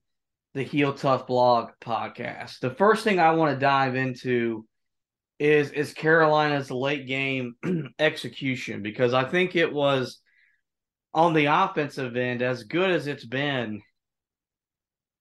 the 0.54 0.62
Heel 0.62 0.92
Tough 0.92 1.26
Blog 1.26 1.70
podcast. 1.80 2.60
The 2.60 2.74
first 2.74 3.04
thing 3.04 3.18
I 3.18 3.32
want 3.32 3.54
to 3.54 3.60
dive 3.60 3.94
into 3.94 4.66
is 5.38 5.70
is 5.70 5.94
Carolina's 5.94 6.70
late 6.70 7.06
game 7.06 7.54
execution 7.98 8.82
because 8.82 9.14
I 9.14 9.24
think 9.24 9.56
it 9.56 9.72
was 9.72 10.20
on 11.14 11.32
the 11.32 11.46
offensive 11.46 12.16
end 12.16 12.42
as 12.42 12.64
good 12.64 12.90
as 12.90 13.06
it's 13.06 13.24
been 13.24 13.82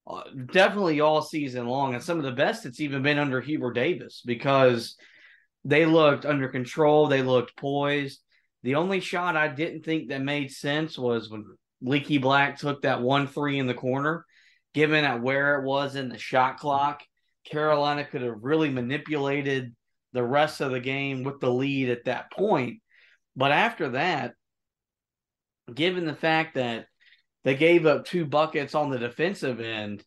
uh, 0.07 0.23
definitely 0.51 0.99
all 0.99 1.21
season 1.21 1.67
long 1.67 1.93
and 1.93 2.03
some 2.03 2.17
of 2.17 2.23
the 2.23 2.31
best 2.31 2.65
it's 2.65 2.79
even 2.79 3.01
been 3.01 3.19
under 3.19 3.41
Hubert 3.41 3.73
Davis 3.73 4.21
because– 4.25 4.95
they 5.63 5.85
looked 5.85 6.25
under 6.25 6.47
control. 6.47 7.07
They 7.07 7.21
looked 7.21 7.55
poised. 7.55 8.19
The 8.63 8.75
only 8.75 8.99
shot 8.99 9.35
I 9.35 9.47
didn't 9.47 9.83
think 9.83 10.09
that 10.09 10.21
made 10.21 10.51
sense 10.51 10.97
was 10.97 11.29
when 11.29 11.45
Leaky 11.81 12.17
Black 12.17 12.57
took 12.57 12.83
that 12.83 13.01
one 13.01 13.27
three 13.27 13.59
in 13.59 13.67
the 13.67 13.73
corner. 13.73 14.25
Given 14.73 15.03
at 15.03 15.21
where 15.21 15.59
it 15.59 15.65
was 15.65 15.95
in 15.95 16.07
the 16.07 16.17
shot 16.17 16.57
clock, 16.57 17.03
Carolina 17.45 18.05
could 18.05 18.21
have 18.21 18.37
really 18.41 18.69
manipulated 18.69 19.75
the 20.13 20.23
rest 20.23 20.61
of 20.61 20.71
the 20.71 20.79
game 20.79 21.23
with 21.23 21.39
the 21.39 21.51
lead 21.51 21.89
at 21.89 22.05
that 22.05 22.31
point. 22.31 22.79
But 23.35 23.51
after 23.51 23.89
that, 23.89 24.33
given 25.73 26.05
the 26.05 26.13
fact 26.13 26.55
that 26.55 26.85
they 27.43 27.55
gave 27.55 27.85
up 27.85 28.05
two 28.05 28.25
buckets 28.25 28.75
on 28.75 28.89
the 28.89 28.99
defensive 28.99 29.59
end, 29.59 30.03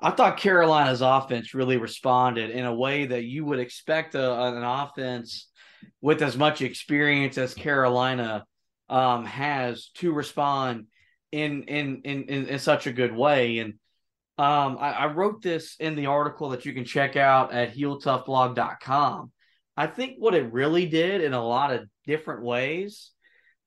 I 0.00 0.12
thought 0.12 0.38
Carolina's 0.38 1.02
offense 1.02 1.52
really 1.52 1.76
responded 1.76 2.50
in 2.50 2.64
a 2.64 2.74
way 2.74 3.06
that 3.06 3.24
you 3.24 3.44
would 3.44 3.58
expect 3.58 4.14
a, 4.14 4.42
an 4.44 4.62
offense 4.62 5.48
with 6.00 6.22
as 6.22 6.36
much 6.36 6.62
experience 6.62 7.36
as 7.36 7.52
Carolina 7.52 8.44
um, 8.88 9.24
has 9.26 9.90
to 9.96 10.12
respond 10.12 10.86
in, 11.32 11.64
in 11.64 12.02
in 12.04 12.24
in 12.24 12.46
in 12.46 12.58
such 12.58 12.86
a 12.86 12.92
good 12.92 13.14
way. 13.14 13.58
And 13.58 13.74
um, 14.38 14.78
I, 14.80 14.92
I, 14.92 15.06
wrote 15.12 15.42
this 15.42 15.76
in 15.78 15.96
the 15.96 16.06
article 16.06 16.50
that 16.50 16.64
you 16.64 16.72
can 16.72 16.86
check 16.86 17.14
out 17.14 17.52
at 17.52 17.76
heeltoughblog.com. 17.76 19.32
I 19.76 19.86
think 19.86 20.16
what 20.18 20.34
it 20.34 20.52
really 20.52 20.86
did 20.86 21.22
in 21.22 21.34
a 21.34 21.46
lot 21.46 21.72
of 21.72 21.88
different 22.06 22.42
ways, 22.42 23.10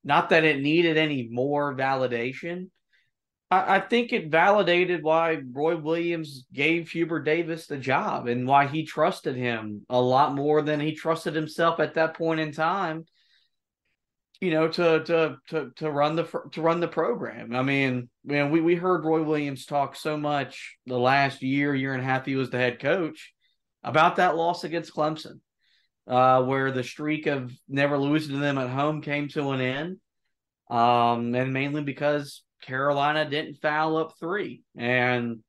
not 0.04 0.30
that 0.30 0.44
it 0.44 0.62
needed 0.62 0.98
any 0.98 1.30
more 1.32 1.76
validation, 1.76 2.70
I, 3.54 3.76
I 3.76 3.80
think 3.82 4.12
it 4.12 4.32
validated 4.32 5.04
why 5.04 5.42
Roy 5.52 5.78
Williams 5.78 6.46
gave 6.52 6.90
Hubert 6.90 7.22
Davis 7.22 7.68
the 7.68 7.78
job 7.78 8.28
and 8.28 8.48
why 8.48 8.66
he 8.68 8.84
trusted 8.84 9.36
him 9.36 9.86
a 9.90 10.02
lot 10.02 10.34
more 10.34 10.62
than 10.64 10.80
he 10.80 10.96
trusted 10.96 11.36
himself 11.36 11.80
at 11.80 11.94
that 11.94 12.18
point 12.18 12.40
in 12.40 12.52
time. 12.52 13.06
You 14.44 14.52
know, 14.52 14.68
to 14.68 15.04
to 15.06 15.38
to 15.48 15.72
to 15.78 15.90
run 15.90 16.18
the 16.18 16.26
to 16.52 16.62
run 16.62 16.82
the 16.82 16.88
program. 16.90 17.56
I 17.56 17.62
mean, 17.62 18.10
man, 18.26 18.52
we 18.52 18.60
we 18.60 18.76
heard 18.76 19.06
Roy 19.06 19.24
Williams 19.24 19.66
talk 19.66 19.96
so 19.96 20.18
much 20.18 20.76
the 20.86 21.00
last 21.00 21.42
year, 21.42 21.74
year 21.74 21.94
and 21.94 22.02
a 22.02 22.06
half 22.06 22.26
he 22.26 22.36
was 22.36 22.50
the 22.50 22.58
head 22.58 22.82
coach 22.82 23.34
about 23.86 24.18
that 24.18 24.36
loss 24.36 24.66
against 24.66 24.94
Clemson, 24.94 25.40
uh, 26.08 26.44
where 26.44 26.74
the 26.74 26.84
streak 26.84 27.26
of 27.26 27.54
never 27.70 27.98
losing 27.98 28.34
to 28.34 28.42
them 28.42 28.58
at 28.58 28.70
home 28.70 29.02
came 29.02 29.30
to 29.30 29.52
an 29.52 29.62
end. 29.62 29.98
Um, 30.70 31.34
and 31.34 31.54
mainly 31.54 31.82
because 31.82 32.44
Carolina 32.64 33.30
didn't 33.30 33.62
foul 33.62 33.96
up 33.96 34.16
three, 34.20 34.64
and 34.76 35.40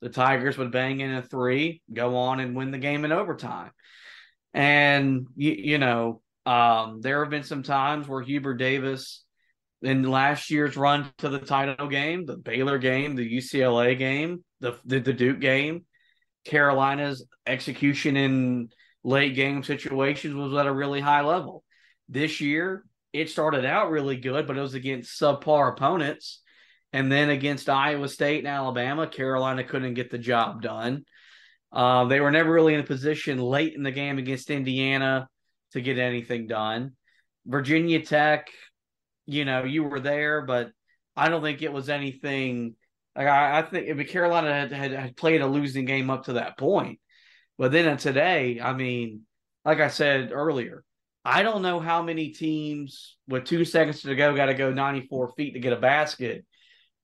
the 0.00 0.08
Tigers 0.08 0.56
would 0.56 0.72
bang 0.72 1.00
in 1.00 1.12
a 1.12 1.20
three, 1.20 1.82
go 1.92 2.16
on 2.16 2.40
and 2.40 2.56
win 2.56 2.70
the 2.70 2.78
game 2.78 3.04
in 3.04 3.12
overtime. 3.12 3.72
And 4.54 5.26
you, 5.36 5.52
you 5.52 5.76
know, 5.76 6.22
um, 6.48 7.02
there 7.02 7.22
have 7.22 7.30
been 7.30 7.42
some 7.42 7.62
times 7.62 8.08
where 8.08 8.22
Hubert 8.22 8.54
Davis, 8.54 9.22
in 9.82 10.02
last 10.02 10.50
year's 10.50 10.78
run 10.78 11.12
to 11.18 11.28
the 11.28 11.38
title 11.38 11.88
game, 11.88 12.24
the 12.24 12.38
Baylor 12.38 12.78
game, 12.78 13.16
the 13.16 13.36
UCLA 13.36 13.98
game, 13.98 14.42
the 14.60 14.78
the, 14.86 14.98
the 14.98 15.12
Duke 15.12 15.40
game, 15.40 15.84
Carolina's 16.46 17.26
execution 17.46 18.16
in 18.16 18.70
late 19.04 19.34
game 19.34 19.62
situations 19.62 20.34
was 20.34 20.54
at 20.54 20.66
a 20.66 20.72
really 20.72 21.00
high 21.00 21.20
level. 21.20 21.64
This 22.08 22.40
year, 22.40 22.82
it 23.12 23.28
started 23.28 23.66
out 23.66 23.90
really 23.90 24.16
good, 24.16 24.46
but 24.46 24.56
it 24.56 24.62
was 24.62 24.72
against 24.72 25.20
subpar 25.20 25.72
opponents. 25.72 26.40
And 26.94 27.12
then 27.12 27.28
against 27.28 27.68
Iowa 27.68 28.08
State 28.08 28.38
and 28.38 28.48
Alabama, 28.48 29.06
Carolina 29.06 29.64
couldn't 29.64 29.92
get 29.92 30.10
the 30.10 30.16
job 30.16 30.62
done. 30.62 31.04
Uh, 31.70 32.06
they 32.06 32.20
were 32.20 32.30
never 32.30 32.50
really 32.50 32.72
in 32.72 32.80
a 32.80 32.84
position 32.84 33.38
late 33.38 33.74
in 33.74 33.82
the 33.82 33.90
game 33.90 34.16
against 34.16 34.48
Indiana 34.48 35.28
to 35.72 35.80
get 35.80 35.98
anything 35.98 36.46
done. 36.46 36.92
Virginia 37.46 38.04
Tech, 38.04 38.48
you 39.26 39.44
know, 39.44 39.64
you 39.64 39.84
were 39.84 40.00
there, 40.00 40.42
but 40.42 40.70
I 41.16 41.28
don't 41.28 41.42
think 41.42 41.62
it 41.62 41.72
was 41.72 41.88
anything. 41.88 42.74
Like 43.16 43.26
I, 43.26 43.58
I 43.58 43.62
think 43.62 43.86
if 43.88 44.08
Carolina 44.08 44.52
had, 44.52 44.72
had, 44.72 44.92
had 44.92 45.16
played 45.16 45.40
a 45.40 45.46
losing 45.46 45.84
game 45.84 46.10
up 46.10 46.24
to 46.24 46.34
that 46.34 46.58
point, 46.58 47.00
but 47.56 47.72
then 47.72 47.96
today, 47.96 48.60
I 48.60 48.72
mean, 48.72 49.22
like 49.64 49.80
I 49.80 49.88
said 49.88 50.30
earlier, 50.32 50.84
I 51.24 51.42
don't 51.42 51.62
know 51.62 51.80
how 51.80 52.02
many 52.02 52.30
teams 52.30 53.16
with 53.26 53.44
two 53.44 53.64
seconds 53.64 54.02
to 54.02 54.14
go 54.14 54.34
got 54.34 54.46
to 54.46 54.54
go 54.54 54.72
94 54.72 55.32
feet 55.36 55.54
to 55.54 55.60
get 55.60 55.72
a 55.72 55.76
basket 55.76 56.44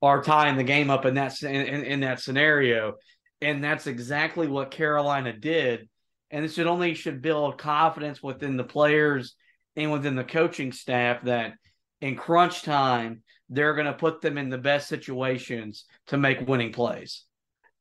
are 0.00 0.22
tying 0.22 0.56
the 0.56 0.64
game 0.64 0.90
up 0.90 1.04
in 1.04 1.14
that 1.14 1.42
in, 1.42 1.84
in 1.84 2.00
that 2.00 2.20
scenario, 2.20 2.94
and 3.40 3.64
that's 3.64 3.86
exactly 3.86 4.46
what 4.46 4.70
Carolina 4.70 5.32
did. 5.32 5.88
And 6.34 6.44
it 6.44 6.52
should 6.52 6.66
only 6.66 6.94
should 6.94 7.22
build 7.22 7.58
confidence 7.58 8.20
within 8.20 8.56
the 8.56 8.64
players 8.64 9.36
and 9.76 9.92
within 9.92 10.16
the 10.16 10.24
coaching 10.24 10.72
staff 10.72 11.22
that 11.22 11.52
in 12.00 12.16
crunch 12.16 12.62
time 12.62 13.22
they're 13.48 13.74
going 13.74 13.86
to 13.86 13.92
put 13.92 14.20
them 14.20 14.36
in 14.36 14.48
the 14.48 14.58
best 14.58 14.88
situations 14.88 15.84
to 16.08 16.16
make 16.16 16.48
winning 16.48 16.72
plays. 16.72 17.22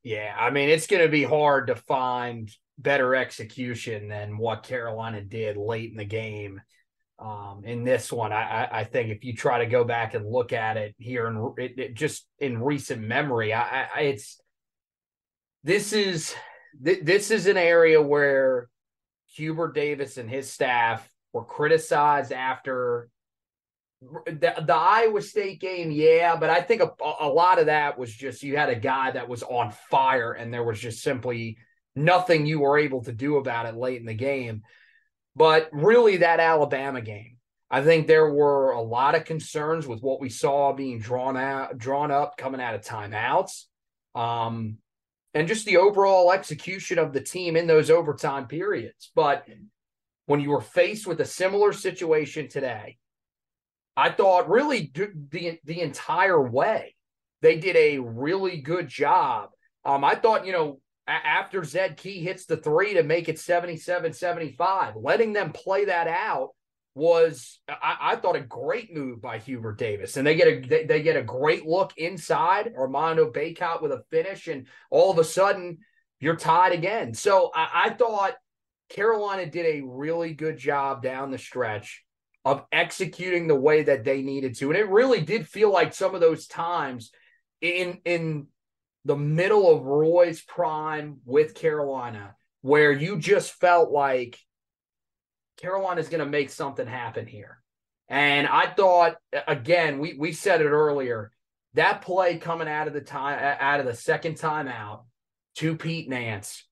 Yeah, 0.04 0.36
I 0.38 0.52
mean 0.52 0.70
it's 0.70 0.86
going 0.86 1.02
to 1.02 1.10
be 1.10 1.24
hard 1.24 1.66
to 1.68 1.76
find 1.76 2.48
better 2.78 3.16
execution 3.16 4.08
than 4.08 4.38
what 4.38 4.62
Carolina 4.62 5.22
did 5.22 5.58
late 5.58 5.90
in 5.90 5.98
the 5.98 6.06
game 6.06 6.62
um, 7.18 7.64
in 7.66 7.84
this 7.84 8.12
one. 8.12 8.32
I, 8.32 8.68
I, 8.72 8.84
think 8.84 9.10
if 9.10 9.24
you 9.24 9.34
try 9.34 9.60
to 9.60 9.66
go 9.66 9.84
back 9.84 10.14
and 10.14 10.30
look 10.30 10.54
at 10.54 10.78
it 10.78 10.94
here 11.00 11.26
and 11.26 11.58
it, 11.58 11.80
it 11.80 11.94
just 11.96 12.28
in 12.38 12.62
recent 12.62 13.02
memory, 13.02 13.52
I, 13.52 13.88
I 13.96 14.02
it's 14.02 14.40
this 15.64 15.92
is 15.92 16.36
th- 16.84 17.04
this 17.04 17.32
is 17.32 17.48
an 17.48 17.58
area 17.58 18.02
where 18.02 18.70
Hubert 19.36 19.74
Davis 19.74 20.18
and 20.18 20.30
his 20.30 20.52
staff 20.52 21.08
were 21.34 21.44
criticized 21.44 22.32
after 22.32 23.10
the, 24.26 24.54
the 24.66 24.76
Iowa 24.76 25.22
State 25.22 25.60
game, 25.62 25.92
yeah, 25.92 26.36
but 26.36 26.50
I 26.50 26.62
think 26.62 26.82
a, 26.82 26.92
a 27.20 27.28
lot 27.28 27.60
of 27.60 27.68
that 27.68 27.98
was 27.98 28.14
just 28.14 28.44
you 28.44 28.58
had 28.58 28.70
a 28.70 28.76
guy 28.76 29.12
that 29.12 29.30
was 29.30 29.44
on 29.44 29.72
fire 29.90 30.34
and 30.34 30.54
there 30.54 30.64
was 30.64 30.80
just 30.80 31.02
simply 31.02 31.58
nothing 31.96 32.46
you 32.46 32.60
were 32.60 32.78
able 32.78 33.04
to 33.04 33.12
do 33.12 33.38
about 33.38 33.66
it 33.66 33.76
late 33.76 34.00
in 34.00 34.06
the 34.06 34.14
game. 34.14 34.64
But 35.36 35.70
really, 35.72 36.18
that 36.18 36.40
Alabama 36.40 37.02
game, 37.02 37.38
I 37.72 37.82
think 37.82 38.06
there 38.08 38.32
were 38.32 38.72
a 38.72 38.82
lot 38.82 39.16
of 39.16 39.26
concerns 39.26 39.88
with 39.88 40.02
what 40.02 40.22
we 40.22 40.30
saw 40.30 40.74
being 40.74 41.00
drawn 41.00 41.38
out, 41.38 41.78
drawn 41.78 42.12
up 42.12 42.38
coming 42.38 42.62
out 42.62 42.76
of 42.76 42.82
timeouts, 42.82 43.64
um, 44.14 44.78
and 45.34 45.48
just 45.48 45.66
the 45.66 45.78
overall 45.78 46.32
execution 46.32 47.00
of 47.00 47.14
the 47.14 47.22
team 47.22 47.56
in 47.56 47.68
those 47.68 47.90
overtime 47.90 48.48
periods. 48.48 49.12
But 49.16 49.48
when 50.26 50.40
you 50.40 50.52
were 50.52 50.62
faced 50.62 51.08
with 51.08 51.20
a 51.22 51.26
similar 51.26 51.74
situation 51.74 52.48
today, 52.48 52.98
I 53.96 54.10
thought 54.10 54.50
really 54.50 54.92
the 54.94 55.60
the 55.64 55.82
entire 55.82 56.42
way 56.42 56.96
they 57.42 57.58
did 57.58 57.76
a 57.76 58.00
really 58.00 58.62
good 58.62 58.88
job. 58.88 59.50
Um, 59.86 60.04
I 60.04 60.16
thought, 60.16 60.46
you 60.46 60.54
know, 60.54 60.80
after 61.08 61.64
Zed 61.64 61.98
Key 61.98 62.22
hits 62.22 62.46
the 62.46 62.58
three 62.58 62.94
to 62.94 63.04
make 63.04 63.28
it 63.28 63.38
77 63.38 64.14
75, 64.14 64.96
letting 64.96 65.34
them 65.34 65.52
play 65.52 65.86
that 65.86 66.08
out 66.08 66.52
was 66.96 67.60
I, 67.68 67.98
I, 68.02 68.16
thought 68.18 68.36
a 68.36 68.42
great 68.42 68.94
move 68.94 69.22
by 69.22 69.40
Hubert 69.40 69.80
Davis, 69.80 70.18
and 70.18 70.26
they 70.26 70.36
get 70.36 70.48
a 70.48 70.60
they, 70.68 70.86
they, 70.86 71.02
get 71.02 71.18
a 71.18 71.24
great 71.24 71.66
look 71.66 71.92
inside 71.98 72.74
Armando 72.78 73.32
Bacot 73.32 73.82
with 73.82 73.92
a 73.92 74.04
finish, 74.12 74.48
and 74.48 74.68
all 74.92 75.12
of 75.12 75.18
a 75.18 75.24
sudden 75.24 75.80
you're 76.20 76.36
tied 76.36 76.72
again. 76.72 77.14
So 77.14 77.52
I, 77.54 77.86
I 77.86 77.90
thought 77.92 78.36
Carolina 78.90 79.50
did 79.50 79.66
a 79.66 79.86
really 79.86 80.34
good 80.34 80.58
job 80.58 81.02
down 81.02 81.32
the 81.32 81.38
stretch 81.40 82.04
of 82.46 82.64
executing 82.72 83.48
the 83.48 83.56
way 83.56 83.84
that 83.84 84.04
they 84.04 84.22
needed 84.22 84.56
to, 84.58 84.70
and 84.70 84.78
it 84.78 84.90
really 84.90 85.22
did 85.22 85.48
feel 85.48 85.72
like 85.72 85.94
some 85.94 86.14
of 86.14 86.22
those 86.22 86.46
times 86.46 87.12
in 87.62 88.00
in 88.06 88.48
the 89.06 89.18
middle 89.18 89.76
of 89.76 89.84
Roy's 89.84 90.42
prime 90.42 91.18
with 91.26 91.56
Carolina, 91.56 92.36
where 92.62 92.92
you 92.92 93.18
just 93.18 93.52
felt 93.54 93.92
like 93.92 94.38
Carolina's 95.64 96.10
going 96.10 96.20
to 96.20 96.30
make 96.30 96.50
something 96.50 96.86
happen 96.86 97.26
here. 97.26 97.60
And 98.10 98.48
I 98.48 98.68
thought 98.68 99.16
again, 99.48 100.00
we 100.00 100.14
we 100.14 100.34
said 100.34 100.60
it 100.60 100.68
earlier, 100.68 101.32
that 101.74 102.02
play 102.02 102.38
coming 102.38 102.68
out 102.68 102.88
of 102.88 102.94
the 102.94 103.02
time 103.02 103.40
out 103.60 103.80
of 103.80 103.86
the 103.86 103.96
second 103.96 104.36
time 104.36 104.68
out 104.68 105.06
to 105.56 105.78
Pete 105.78 106.10
Nance 106.10 106.66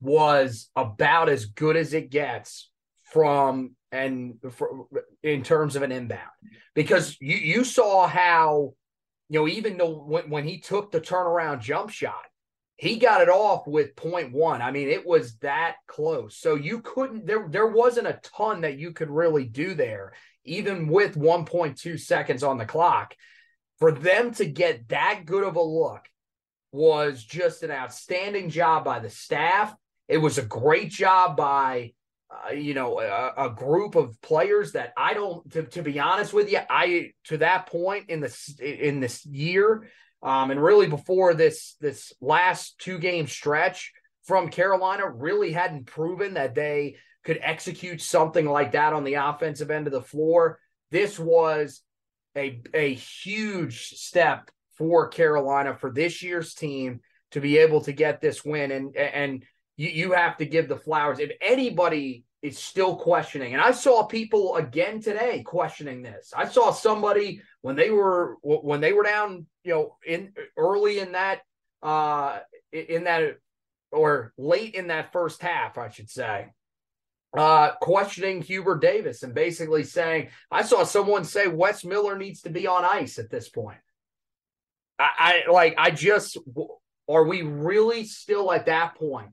was 0.00 0.70
about 0.74 1.28
as 1.28 1.44
good 1.44 1.76
as 1.76 1.94
it 1.94 2.10
gets 2.10 2.68
from 3.04 3.76
and 3.92 4.34
for, 4.50 4.86
in 5.22 5.44
terms 5.44 5.76
of 5.76 5.82
an 5.82 5.92
inbound 5.92 6.30
because 6.74 7.16
you 7.20 7.36
you 7.36 7.64
saw 7.64 8.08
how 8.08 8.74
you 9.28 9.38
know, 9.38 9.46
even 9.46 9.78
though 9.78 10.02
when, 10.02 10.28
when 10.28 10.44
he 10.44 10.58
took 10.58 10.90
the 10.90 11.00
turnaround 11.00 11.60
jump 11.60 11.90
shot, 11.90 12.24
he 12.80 12.96
got 12.96 13.20
it 13.20 13.28
off 13.28 13.66
with 13.66 13.94
point 13.94 14.32
one. 14.32 14.62
I 14.62 14.70
mean, 14.70 14.88
it 14.88 15.06
was 15.06 15.36
that 15.40 15.74
close. 15.86 16.38
So 16.38 16.54
you 16.54 16.80
couldn't 16.80 17.26
there 17.26 17.46
there 17.46 17.66
wasn't 17.66 18.06
a 18.06 18.18
ton 18.22 18.62
that 18.62 18.78
you 18.78 18.92
could 18.92 19.10
really 19.10 19.44
do 19.44 19.74
there, 19.74 20.14
even 20.46 20.88
with 20.88 21.14
1.2 21.14 22.00
seconds 22.00 22.42
on 22.42 22.56
the 22.56 22.64
clock. 22.64 23.14
For 23.80 23.92
them 23.92 24.32
to 24.34 24.46
get 24.46 24.88
that 24.88 25.26
good 25.26 25.44
of 25.44 25.56
a 25.56 25.62
look 25.62 26.06
was 26.72 27.22
just 27.22 27.62
an 27.62 27.70
outstanding 27.70 28.48
job 28.48 28.86
by 28.86 28.98
the 29.00 29.10
staff. 29.10 29.74
It 30.08 30.18
was 30.18 30.38
a 30.38 30.42
great 30.42 30.90
job 30.90 31.36
by 31.36 31.92
uh, 32.30 32.52
you 32.52 32.72
know, 32.72 33.00
a, 33.00 33.48
a, 33.48 33.50
group 33.50 33.94
of 33.96 34.18
players 34.22 34.72
that 34.72 34.94
I 34.96 35.12
don't. 35.14 35.50
To, 35.52 35.64
to 35.64 35.82
be 35.82 35.98
honest 35.98 36.32
with 36.32 36.50
you, 36.50 36.60
I 36.70 37.10
to 37.24 37.38
that 37.38 37.66
point 37.66 38.08
in 38.08 38.20
this 38.20 38.58
in 38.58 39.00
this 39.00 39.26
year, 39.26 39.90
um, 40.22 40.50
and 40.50 40.62
really 40.62 40.86
before 40.86 41.34
this 41.34 41.76
this 41.80 42.12
last 42.20 42.78
two 42.78 42.98
game 42.98 43.26
stretch 43.26 43.92
from 44.24 44.48
Carolina, 44.48 45.08
really 45.08 45.52
hadn't 45.52 45.86
proven 45.86 46.34
that 46.34 46.54
they 46.54 46.96
could 47.24 47.38
execute 47.42 48.00
something 48.00 48.46
like 48.46 48.72
that 48.72 48.92
on 48.92 49.04
the 49.04 49.14
offensive 49.14 49.70
end 49.70 49.86
of 49.86 49.92
the 49.92 50.02
floor. 50.02 50.58
This 50.90 51.18
was 51.18 51.82
a 52.36 52.60
a 52.74 52.94
huge 52.94 53.88
step 53.90 54.50
for 54.76 55.08
Carolina 55.08 55.74
for 55.74 55.90
this 55.90 56.22
year's 56.22 56.54
team 56.54 57.00
to 57.32 57.40
be 57.40 57.58
able 57.58 57.80
to 57.82 57.92
get 57.92 58.20
this 58.20 58.44
win 58.44 58.70
and 58.70 58.96
and 58.96 59.44
you, 59.76 59.88
you 59.88 60.12
have 60.12 60.36
to 60.36 60.46
give 60.46 60.68
the 60.68 60.76
flowers. 60.76 61.18
If 61.18 61.30
anybody 61.40 62.24
is 62.42 62.58
still 62.58 62.96
questioning, 62.96 63.52
and 63.52 63.62
I 63.62 63.72
saw 63.72 64.04
people 64.04 64.56
again 64.56 65.00
today 65.00 65.42
questioning 65.42 66.02
this. 66.02 66.32
I 66.34 66.46
saw 66.48 66.72
somebody 66.72 67.42
when 67.60 67.76
they 67.76 67.90
were 67.90 68.36
when 68.42 68.80
they 68.80 68.92
were 68.92 69.02
down, 69.02 69.46
you 69.64 69.72
know, 69.72 69.96
in 70.06 70.32
early 70.56 71.00
in 71.00 71.12
that 71.12 71.40
uh 71.82 72.38
in 72.72 73.04
that 73.04 73.36
or 73.92 74.32
late 74.38 74.74
in 74.74 74.88
that 74.88 75.12
first 75.12 75.42
half, 75.42 75.76
I 75.78 75.90
should 75.90 76.08
say, 76.10 76.48
uh, 77.36 77.72
questioning 77.80 78.42
Hubert 78.42 78.80
Davis 78.80 79.22
and 79.22 79.34
basically 79.34 79.84
saying, 79.84 80.28
I 80.50 80.62
saw 80.62 80.84
someone 80.84 81.24
say 81.24 81.46
Wes 81.48 81.84
Miller 81.84 82.16
needs 82.16 82.42
to 82.42 82.50
be 82.50 82.66
on 82.66 82.84
ice 82.84 83.18
at 83.18 83.30
this 83.30 83.48
point. 83.48 83.78
I, 84.98 85.42
I 85.46 85.50
like, 85.50 85.74
I 85.78 85.90
just, 85.90 86.38
are 87.08 87.24
we 87.24 87.42
really 87.42 88.04
still 88.04 88.52
at 88.52 88.66
that 88.66 88.94
point 88.96 89.30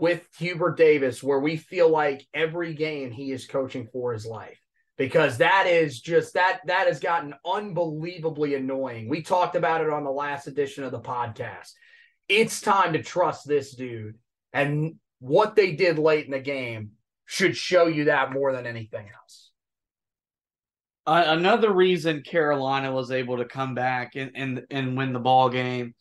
with 0.00 0.26
Hubert 0.38 0.76
Davis 0.76 1.22
where 1.22 1.40
we 1.40 1.56
feel 1.56 1.90
like 1.90 2.26
every 2.34 2.74
game 2.74 3.10
he 3.10 3.32
is 3.32 3.46
coaching 3.46 3.88
for 3.92 4.12
his 4.12 4.26
life 4.26 4.58
because 4.96 5.38
that 5.38 5.66
is 5.66 6.00
just 6.00 6.34
that 6.34 6.60
that 6.66 6.86
has 6.86 7.00
gotten 7.00 7.34
unbelievably 7.46 8.54
annoying. 8.54 9.08
We 9.08 9.22
talked 9.22 9.56
about 9.56 9.80
it 9.80 9.90
on 9.90 10.04
the 10.04 10.10
last 10.10 10.46
edition 10.46 10.84
of 10.84 10.92
the 10.92 11.00
podcast. 11.00 11.70
It's 12.28 12.60
time 12.60 12.92
to 12.92 13.02
trust 13.02 13.46
this 13.46 13.74
dude 13.74 14.16
and 14.52 14.96
what 15.20 15.56
they 15.56 15.72
did 15.72 15.98
late 15.98 16.26
in 16.26 16.30
the 16.32 16.40
game 16.40 16.92
should 17.26 17.56
show 17.56 17.86
you 17.86 18.04
that 18.04 18.32
more 18.32 18.52
than 18.52 18.66
anything 18.66 19.06
else. 19.06 19.50
Uh, 21.06 21.24
another 21.28 21.72
reason 21.72 22.22
Carolina 22.22 22.92
was 22.92 23.10
able 23.10 23.38
to 23.38 23.44
come 23.46 23.74
back 23.74 24.12
and, 24.14 24.32
and 24.34 24.66
and 24.70 24.96
win 24.96 25.12
the 25.12 25.18
ball 25.18 25.48
game 25.48 25.94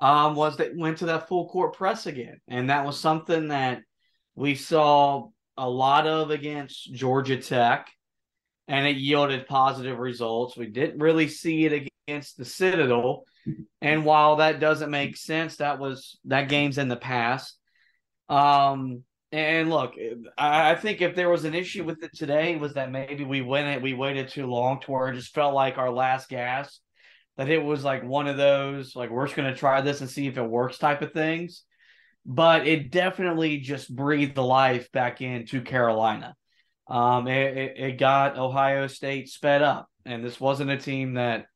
um, 0.00 0.34
was 0.34 0.56
they 0.56 0.70
went 0.74 0.98
to 0.98 1.06
that 1.06 1.28
full 1.28 1.48
court 1.48 1.76
press 1.76 2.06
again. 2.06 2.40
And 2.48 2.70
that 2.70 2.84
was 2.84 2.98
something 2.98 3.48
that 3.48 3.82
we 4.34 4.54
saw 4.54 5.28
a 5.56 5.68
lot 5.68 6.06
of 6.06 6.30
against 6.30 6.92
Georgia 6.94 7.36
Tech, 7.36 7.88
and 8.68 8.86
it 8.86 8.96
yielded 8.96 9.48
positive 9.48 9.98
results. 9.98 10.56
We 10.56 10.66
didn't 10.66 11.00
really 11.00 11.28
see 11.28 11.66
it 11.66 11.88
against 12.06 12.36
the 12.36 12.44
Citadel. 12.44 13.24
And 13.80 14.04
while 14.04 14.36
that 14.36 14.60
doesn't 14.60 14.90
make 14.90 15.16
sense, 15.16 15.56
that 15.56 15.78
was 15.78 16.18
that 16.26 16.48
game's 16.48 16.78
in 16.78 16.88
the 16.88 16.96
past. 16.96 17.56
Um, 18.28 19.04
and 19.32 19.68
look, 19.68 19.94
I 20.36 20.74
think 20.74 21.00
if 21.00 21.14
there 21.14 21.28
was 21.28 21.44
an 21.44 21.54
issue 21.54 21.84
with 21.84 22.02
it 22.02 22.14
today, 22.14 22.56
was 22.56 22.74
that 22.74 22.90
maybe 22.90 23.24
we 23.24 23.40
went 23.40 23.68
it, 23.68 23.82
we 23.82 23.94
waited 23.94 24.28
too 24.28 24.46
long 24.46 24.80
to 24.80 24.90
where 24.90 25.08
it 25.08 25.16
just 25.16 25.34
felt 25.34 25.54
like 25.54 25.76
our 25.76 25.90
last 25.90 26.28
gas 26.28 26.80
that 27.38 27.48
it 27.48 27.62
was 27.62 27.84
like 27.84 28.02
one 28.02 28.26
of 28.26 28.36
those 28.36 28.94
like 28.94 29.10
we're 29.10 29.24
just 29.24 29.36
going 29.36 29.50
to 29.50 29.58
try 29.58 29.80
this 29.80 30.00
and 30.00 30.10
see 30.10 30.26
if 30.26 30.36
it 30.36 30.42
works 30.42 30.76
type 30.76 31.00
of 31.00 31.12
things. 31.12 31.62
But 32.26 32.66
it 32.66 32.90
definitely 32.90 33.58
just 33.58 33.94
breathed 33.94 34.34
the 34.34 34.42
life 34.42 34.92
back 34.92 35.22
into 35.22 35.62
carolina. 35.62 36.34
Um 36.88 37.26
it, 37.28 37.74
it, 37.76 37.98
got 37.98 38.36
ohio 38.36 38.86
state 38.88 39.28
sped 39.28 39.62
up 39.62 39.88
and 40.04 40.22
this 40.22 40.40
wasn't 40.40 40.70
a 40.70 40.76
team 40.76 41.14
that 41.14 41.46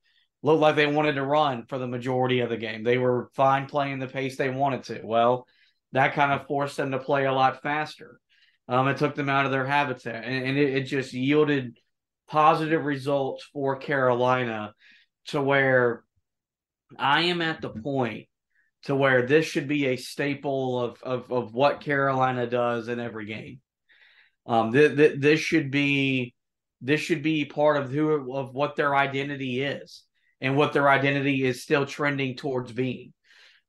looked 0.42 0.60
like 0.60 0.76
they 0.76 0.86
wanted 0.86 1.14
to 1.14 1.24
run 1.24 1.66
for 1.66 1.78
the 1.78 1.86
majority 1.86 2.40
of 2.40 2.48
the 2.48 2.56
game. 2.56 2.84
They 2.84 2.98
were 2.98 3.30
fine 3.34 3.66
playing 3.66 3.98
the 3.98 4.06
pace 4.06 4.36
they 4.36 4.50
wanted 4.50 4.84
to. 4.84 5.00
Well 5.02 5.46
that 5.92 6.14
kind 6.14 6.32
of 6.32 6.46
forced 6.46 6.76
them 6.76 6.92
to 6.92 6.98
play 6.98 7.26
a 7.26 7.32
lot 7.32 7.62
faster. 7.62 8.20
Um 8.68 8.86
it 8.86 8.98
took 8.98 9.16
them 9.16 9.28
out 9.28 9.46
of 9.46 9.52
their 9.52 9.66
habitat 9.66 10.24
and, 10.24 10.46
and 10.46 10.56
it, 10.56 10.76
it 10.76 10.82
just 10.84 11.12
yielded 11.12 11.76
positive 12.28 12.84
results 12.84 13.44
for 13.52 13.76
carolina 13.76 14.72
to 15.26 15.42
where 15.42 16.04
I 16.98 17.22
am 17.22 17.42
at 17.42 17.60
the 17.60 17.70
point 17.70 18.26
to 18.84 18.96
where 18.96 19.26
this 19.26 19.46
should 19.46 19.68
be 19.68 19.86
a 19.86 19.96
staple 19.96 20.80
of 20.80 21.02
of, 21.02 21.30
of 21.30 21.54
what 21.54 21.80
Carolina 21.80 22.46
does 22.46 22.88
in 22.88 23.00
every 23.00 23.26
game. 23.26 23.60
Um, 24.46 24.72
th- 24.72 24.96
th- 24.96 25.20
this 25.20 25.40
should 25.40 25.70
be 25.70 26.34
this 26.80 27.00
should 27.00 27.22
be 27.22 27.44
part 27.44 27.76
of 27.76 27.90
who 27.90 28.34
of 28.34 28.54
what 28.54 28.76
their 28.76 28.94
identity 28.94 29.62
is 29.62 30.02
and 30.40 30.56
what 30.56 30.72
their 30.72 30.88
identity 30.88 31.44
is 31.44 31.62
still 31.62 31.86
trending 31.86 32.36
towards 32.36 32.72
being. 32.72 33.12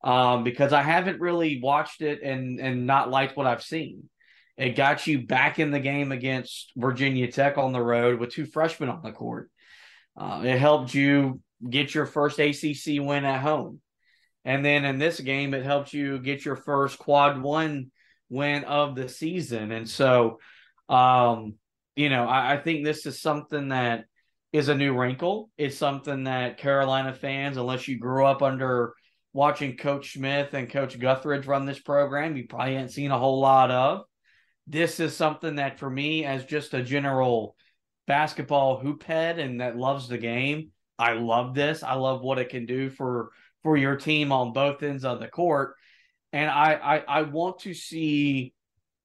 Um, 0.03 0.43
because 0.43 0.73
I 0.73 0.81
haven't 0.81 1.21
really 1.21 1.61
watched 1.61 2.01
it 2.01 2.21
and 2.23 2.59
and 2.59 2.87
not 2.87 3.09
liked 3.09 3.37
what 3.37 3.47
I've 3.47 3.63
seen. 3.63 4.09
It 4.57 4.75
got 4.75 5.07
you 5.07 5.25
back 5.25 5.59
in 5.59 5.71
the 5.71 5.79
game 5.79 6.11
against 6.11 6.71
Virginia 6.75 7.31
Tech 7.31 7.57
on 7.57 7.71
the 7.71 7.81
road 7.81 8.19
with 8.19 8.31
two 8.31 8.45
freshmen 8.45 8.89
on 8.89 9.01
the 9.01 9.11
court. 9.11 9.49
Uh, 10.15 10.41
it 10.43 10.59
helped 10.59 10.93
you 10.93 11.41
get 11.67 11.93
your 11.93 12.05
first 12.05 12.39
ACC 12.39 12.99
win 12.99 13.25
at 13.25 13.41
home. 13.41 13.79
And 14.45 14.63
then 14.63 14.85
in 14.85 14.99
this 14.99 15.19
game, 15.19 15.53
it 15.53 15.63
helped 15.63 15.93
you 15.93 16.19
get 16.19 16.45
your 16.45 16.55
first 16.55 16.99
quad 16.99 17.41
one 17.41 17.91
win 18.29 18.63
of 18.65 18.95
the 18.95 19.07
season. 19.07 19.71
And 19.71 19.89
so, 19.89 20.39
um, 20.89 21.55
you 21.95 22.09
know, 22.09 22.25
I, 22.25 22.53
I 22.53 22.57
think 22.57 22.83
this 22.83 23.05
is 23.05 23.21
something 23.21 23.69
that 23.69 24.05
is 24.51 24.69
a 24.69 24.75
new 24.75 24.95
wrinkle. 24.95 25.49
It's 25.57 25.77
something 25.77 26.25
that 26.25 26.57
Carolina 26.57 27.13
fans, 27.13 27.57
unless 27.57 27.87
you 27.87 27.97
grew 27.97 28.25
up 28.25 28.41
under 28.41 28.93
watching 29.33 29.77
Coach 29.77 30.13
Smith 30.13 30.53
and 30.53 30.69
Coach 30.69 30.99
Guthridge 30.99 31.47
run 31.47 31.65
this 31.65 31.79
program, 31.79 32.35
you 32.35 32.45
probably 32.47 32.73
haven't 32.73 32.89
seen 32.89 33.11
a 33.11 33.17
whole 33.17 33.39
lot 33.39 33.71
of. 33.71 34.03
This 34.67 34.99
is 34.99 35.15
something 35.15 35.55
that 35.55 35.79
for 35.79 35.89
me, 35.89 36.25
as 36.25 36.45
just 36.45 36.73
a 36.73 36.83
general 36.83 37.55
basketball 38.07 38.79
hoop 38.79 39.03
head 39.03 39.39
and 39.39 39.61
that 39.61 39.77
loves 39.77 40.07
the 40.07 40.17
game, 40.17 40.71
I 40.99 41.13
love 41.13 41.53
this. 41.53 41.83
I 41.83 41.95
love 41.95 42.21
what 42.21 42.39
it 42.39 42.49
can 42.49 42.65
do 42.65 42.89
for 42.89 43.31
for 43.63 43.77
your 43.77 43.95
team 43.95 44.31
on 44.31 44.53
both 44.53 44.83
ends 44.83 45.05
of 45.05 45.19
the 45.19 45.27
court. 45.27 45.75
And 46.31 46.49
I 46.49 46.73
I, 46.73 46.97
I 47.19 47.21
want 47.23 47.59
to 47.59 47.73
see 47.73 48.53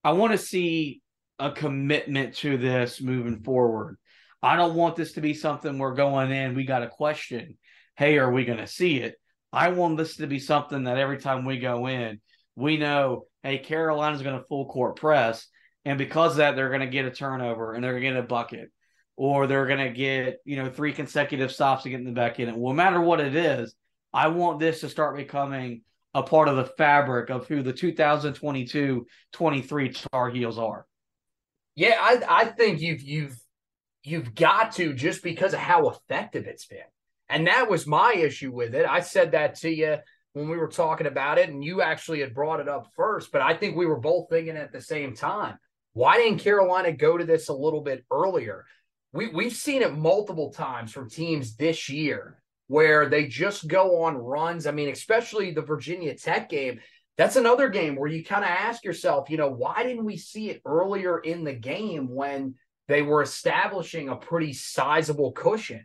I 0.04 0.12
want 0.12 0.32
to 0.32 0.38
see 0.38 1.02
a 1.38 1.50
commitment 1.50 2.34
to 2.36 2.56
this 2.56 3.00
moving 3.00 3.42
forward. 3.42 3.96
I 4.42 4.56
don't 4.56 4.74
want 4.74 4.96
this 4.96 5.12
to 5.12 5.20
be 5.20 5.34
something 5.34 5.78
we're 5.78 5.94
going 5.94 6.30
in, 6.30 6.54
we 6.54 6.64
got 6.64 6.82
a 6.82 6.88
question. 6.88 7.58
Hey, 7.96 8.18
are 8.18 8.30
we 8.30 8.44
going 8.44 8.58
to 8.58 8.66
see 8.66 8.98
it? 8.98 9.16
I 9.52 9.70
want 9.70 9.96
this 9.96 10.16
to 10.16 10.26
be 10.26 10.38
something 10.38 10.84
that 10.84 10.98
every 10.98 11.18
time 11.18 11.44
we 11.44 11.58
go 11.58 11.86
in, 11.86 12.20
we 12.54 12.76
know, 12.76 13.24
hey, 13.42 13.58
Carolina's 13.58 14.22
going 14.22 14.38
to 14.38 14.44
full 14.44 14.68
court 14.68 14.96
press. 14.96 15.46
And 15.84 15.98
because 15.98 16.32
of 16.32 16.36
that, 16.38 16.54
they're 16.54 16.68
going 16.68 16.80
to 16.80 16.86
get 16.86 17.06
a 17.06 17.10
turnover 17.10 17.72
and 17.72 17.82
they're 17.82 17.92
going 17.92 18.02
to 18.02 18.10
get 18.10 18.24
a 18.24 18.26
bucket 18.26 18.70
or 19.18 19.48
they're 19.48 19.66
going 19.66 19.84
to 19.84 19.90
get, 19.90 20.38
you 20.44 20.54
know, 20.54 20.70
three 20.70 20.92
consecutive 20.92 21.50
stops 21.50 21.82
to 21.82 21.90
get 21.90 21.98
in 21.98 22.06
the 22.06 22.12
back 22.12 22.38
in. 22.38 22.48
And 22.48 22.62
no 22.62 22.72
matter 22.72 23.00
what 23.00 23.18
it 23.18 23.34
is, 23.34 23.74
I 24.14 24.28
want 24.28 24.60
this 24.60 24.80
to 24.82 24.88
start 24.88 25.16
becoming 25.16 25.82
a 26.14 26.22
part 26.22 26.46
of 26.46 26.54
the 26.54 26.64
fabric 26.64 27.28
of 27.28 27.48
who 27.48 27.62
the 27.64 27.72
2022 27.72 29.06
23 29.32 29.88
Tar 29.88 30.30
Heels 30.30 30.56
are. 30.56 30.86
Yeah, 31.74 31.96
I, 32.00 32.22
I 32.28 32.44
think 32.44 32.80
you've 32.80 33.02
you've 33.02 33.36
you've 34.04 34.36
got 34.36 34.70
to 34.76 34.94
just 34.94 35.24
because 35.24 35.52
of 35.52 35.58
how 35.58 35.88
effective 35.88 36.46
it's 36.46 36.66
been. 36.66 36.78
And 37.28 37.48
that 37.48 37.68
was 37.68 37.88
my 37.88 38.14
issue 38.14 38.52
with 38.52 38.72
it. 38.72 38.86
I 38.86 39.00
said 39.00 39.32
that 39.32 39.56
to 39.56 39.68
you 39.68 39.96
when 40.32 40.48
we 40.48 40.56
were 40.56 40.68
talking 40.68 41.08
about 41.08 41.38
it, 41.38 41.48
and 41.50 41.64
you 41.64 41.82
actually 41.82 42.20
had 42.20 42.34
brought 42.34 42.60
it 42.60 42.68
up 42.68 42.86
first, 42.94 43.32
but 43.32 43.42
I 43.42 43.54
think 43.54 43.76
we 43.76 43.86
were 43.86 43.98
both 43.98 44.30
thinking 44.30 44.56
at 44.56 44.72
the 44.72 44.80
same 44.80 45.16
time. 45.16 45.58
Why 45.92 46.18
didn't 46.18 46.38
Carolina 46.38 46.92
go 46.92 47.18
to 47.18 47.24
this 47.24 47.48
a 47.48 47.52
little 47.52 47.80
bit 47.80 48.04
earlier? 48.12 48.64
We, 49.12 49.28
we've 49.28 49.54
seen 49.54 49.82
it 49.82 49.96
multiple 49.96 50.52
times 50.52 50.92
from 50.92 51.08
teams 51.08 51.56
this 51.56 51.88
year 51.88 52.42
where 52.66 53.08
they 53.08 53.26
just 53.26 53.66
go 53.66 54.02
on 54.02 54.16
runs. 54.16 54.66
I 54.66 54.72
mean, 54.72 54.90
especially 54.90 55.50
the 55.50 55.62
Virginia 55.62 56.14
Tech 56.14 56.48
game. 56.48 56.80
That's 57.16 57.36
another 57.36 57.68
game 57.68 57.96
where 57.96 58.08
you 58.08 58.24
kind 58.24 58.44
of 58.44 58.50
ask 58.50 58.84
yourself, 58.84 59.28
you 59.28 59.38
know, 59.38 59.50
why 59.50 59.82
didn't 59.82 60.04
we 60.04 60.16
see 60.16 60.50
it 60.50 60.62
earlier 60.64 61.18
in 61.18 61.42
the 61.42 61.54
game 61.54 62.14
when 62.14 62.54
they 62.86 63.02
were 63.02 63.22
establishing 63.22 64.08
a 64.08 64.16
pretty 64.16 64.52
sizable 64.52 65.32
cushion? 65.32 65.84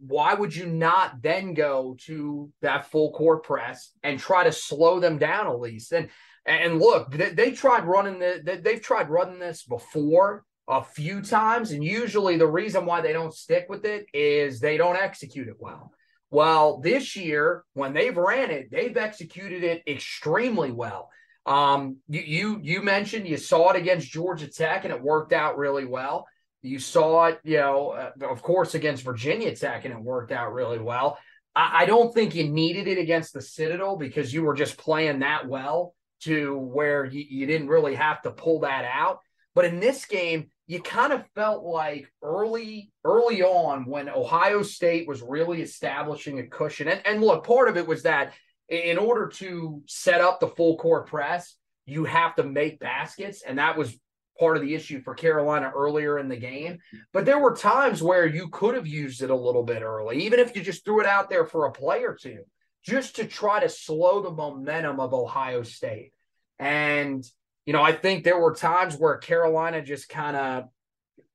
Why 0.00 0.34
would 0.34 0.56
you 0.56 0.66
not 0.66 1.22
then 1.22 1.54
go 1.54 1.96
to 2.06 2.50
that 2.62 2.90
full 2.90 3.12
court 3.12 3.44
press 3.44 3.92
and 4.02 4.18
try 4.18 4.44
to 4.44 4.50
slow 4.50 4.98
them 4.98 5.18
down 5.18 5.46
at 5.46 5.60
least? 5.60 5.92
And 5.92 6.08
and 6.46 6.78
look, 6.78 7.12
they, 7.12 7.30
they 7.30 7.50
tried 7.52 7.84
running 7.84 8.18
the 8.18 8.60
they've 8.62 8.80
tried 8.80 9.10
running 9.10 9.38
this 9.38 9.62
before 9.62 10.44
a 10.68 10.82
few 10.82 11.22
times, 11.22 11.70
and 11.70 11.84
usually 11.84 12.36
the 12.36 12.46
reason 12.46 12.86
why 12.86 13.00
they 13.00 13.12
don't 13.12 13.34
stick 13.34 13.66
with 13.68 13.84
it 13.84 14.06
is 14.12 14.58
they 14.58 14.76
don't 14.76 14.96
execute 14.96 15.48
it 15.48 15.56
well. 15.58 15.92
Well, 16.30 16.80
this 16.80 17.14
year 17.16 17.64
when 17.74 17.92
they've 17.92 18.16
ran 18.16 18.50
it, 18.50 18.70
they've 18.70 18.96
executed 18.96 19.62
it 19.62 19.82
extremely 19.86 20.72
well. 20.72 21.10
Um, 21.46 21.98
you 22.08 22.20
you 22.20 22.60
you 22.60 22.82
mentioned 22.82 23.28
you 23.28 23.36
saw 23.36 23.70
it 23.70 23.76
against 23.76 24.10
Georgia 24.10 24.48
Tech 24.48 24.84
and 24.84 24.92
it 24.92 25.00
worked 25.00 25.32
out 25.32 25.56
really 25.56 25.84
well. 25.84 26.26
You 26.62 26.80
saw 26.80 27.26
it, 27.26 27.40
you 27.44 27.58
know, 27.58 27.90
uh, 27.90 28.10
of 28.28 28.42
course, 28.42 28.74
against 28.74 29.04
Virginia 29.04 29.54
Tech, 29.54 29.84
and 29.84 29.94
it 29.94 30.00
worked 30.00 30.32
out 30.32 30.52
really 30.52 30.80
well. 30.80 31.18
I, 31.54 31.82
I 31.82 31.86
don't 31.86 32.12
think 32.12 32.34
you 32.34 32.48
needed 32.48 32.88
it 32.88 32.98
against 32.98 33.32
the 33.32 33.40
Citadel 33.40 33.96
because 33.96 34.34
you 34.34 34.42
were 34.42 34.54
just 34.54 34.76
playing 34.76 35.20
that 35.20 35.46
well 35.46 35.94
to 36.22 36.58
where 36.58 37.04
you, 37.04 37.24
you 37.28 37.46
didn't 37.46 37.68
really 37.68 37.94
have 37.94 38.22
to 38.22 38.32
pull 38.32 38.60
that 38.60 38.84
out. 38.84 39.20
But 39.54 39.66
in 39.66 39.78
this 39.78 40.04
game, 40.06 40.50
you 40.66 40.80
kind 40.80 41.12
of 41.12 41.24
felt 41.34 41.64
like 41.64 42.10
early 42.22 42.90
early 43.04 43.42
on 43.42 43.86
when 43.86 44.08
Ohio 44.08 44.62
State 44.62 45.06
was 45.06 45.22
really 45.22 45.62
establishing 45.62 46.38
a 46.38 46.46
cushion. 46.46 46.88
And, 46.88 47.00
and 47.06 47.22
look, 47.22 47.46
part 47.46 47.68
of 47.68 47.76
it 47.76 47.86
was 47.86 48.02
that 48.02 48.32
in 48.68 48.98
order 48.98 49.28
to 49.28 49.82
set 49.86 50.20
up 50.20 50.40
the 50.40 50.48
full 50.48 50.76
court 50.76 51.06
press, 51.06 51.56
you 51.84 52.04
have 52.04 52.34
to 52.36 52.42
make 52.42 52.80
baskets. 52.80 53.42
And 53.42 53.58
that 53.58 53.78
was 53.78 53.96
part 54.40 54.56
of 54.56 54.62
the 54.62 54.74
issue 54.74 55.00
for 55.02 55.14
Carolina 55.14 55.70
earlier 55.74 56.18
in 56.18 56.28
the 56.28 56.36
game. 56.36 56.78
But 57.12 57.24
there 57.24 57.38
were 57.38 57.54
times 57.54 58.02
where 58.02 58.26
you 58.26 58.48
could 58.48 58.74
have 58.74 58.86
used 58.86 59.22
it 59.22 59.30
a 59.30 59.36
little 59.36 59.62
bit 59.62 59.82
early, 59.82 60.24
even 60.24 60.40
if 60.40 60.54
you 60.56 60.62
just 60.62 60.84
threw 60.84 61.00
it 61.00 61.06
out 61.06 61.30
there 61.30 61.46
for 61.46 61.66
a 61.66 61.72
play 61.72 62.02
or 62.02 62.14
two, 62.20 62.40
just 62.84 63.16
to 63.16 63.24
try 63.24 63.60
to 63.60 63.68
slow 63.68 64.20
the 64.20 64.30
momentum 64.30 65.00
of 65.00 65.14
Ohio 65.14 65.62
State. 65.62 66.12
And, 66.58 67.24
you 67.66 67.72
know, 67.72 67.82
I 67.82 67.92
think 67.92 68.24
there 68.24 68.38
were 68.38 68.54
times 68.54 68.96
where 68.96 69.18
Carolina 69.18 69.82
just 69.82 70.08
kind 70.08 70.36
of, 70.36 70.68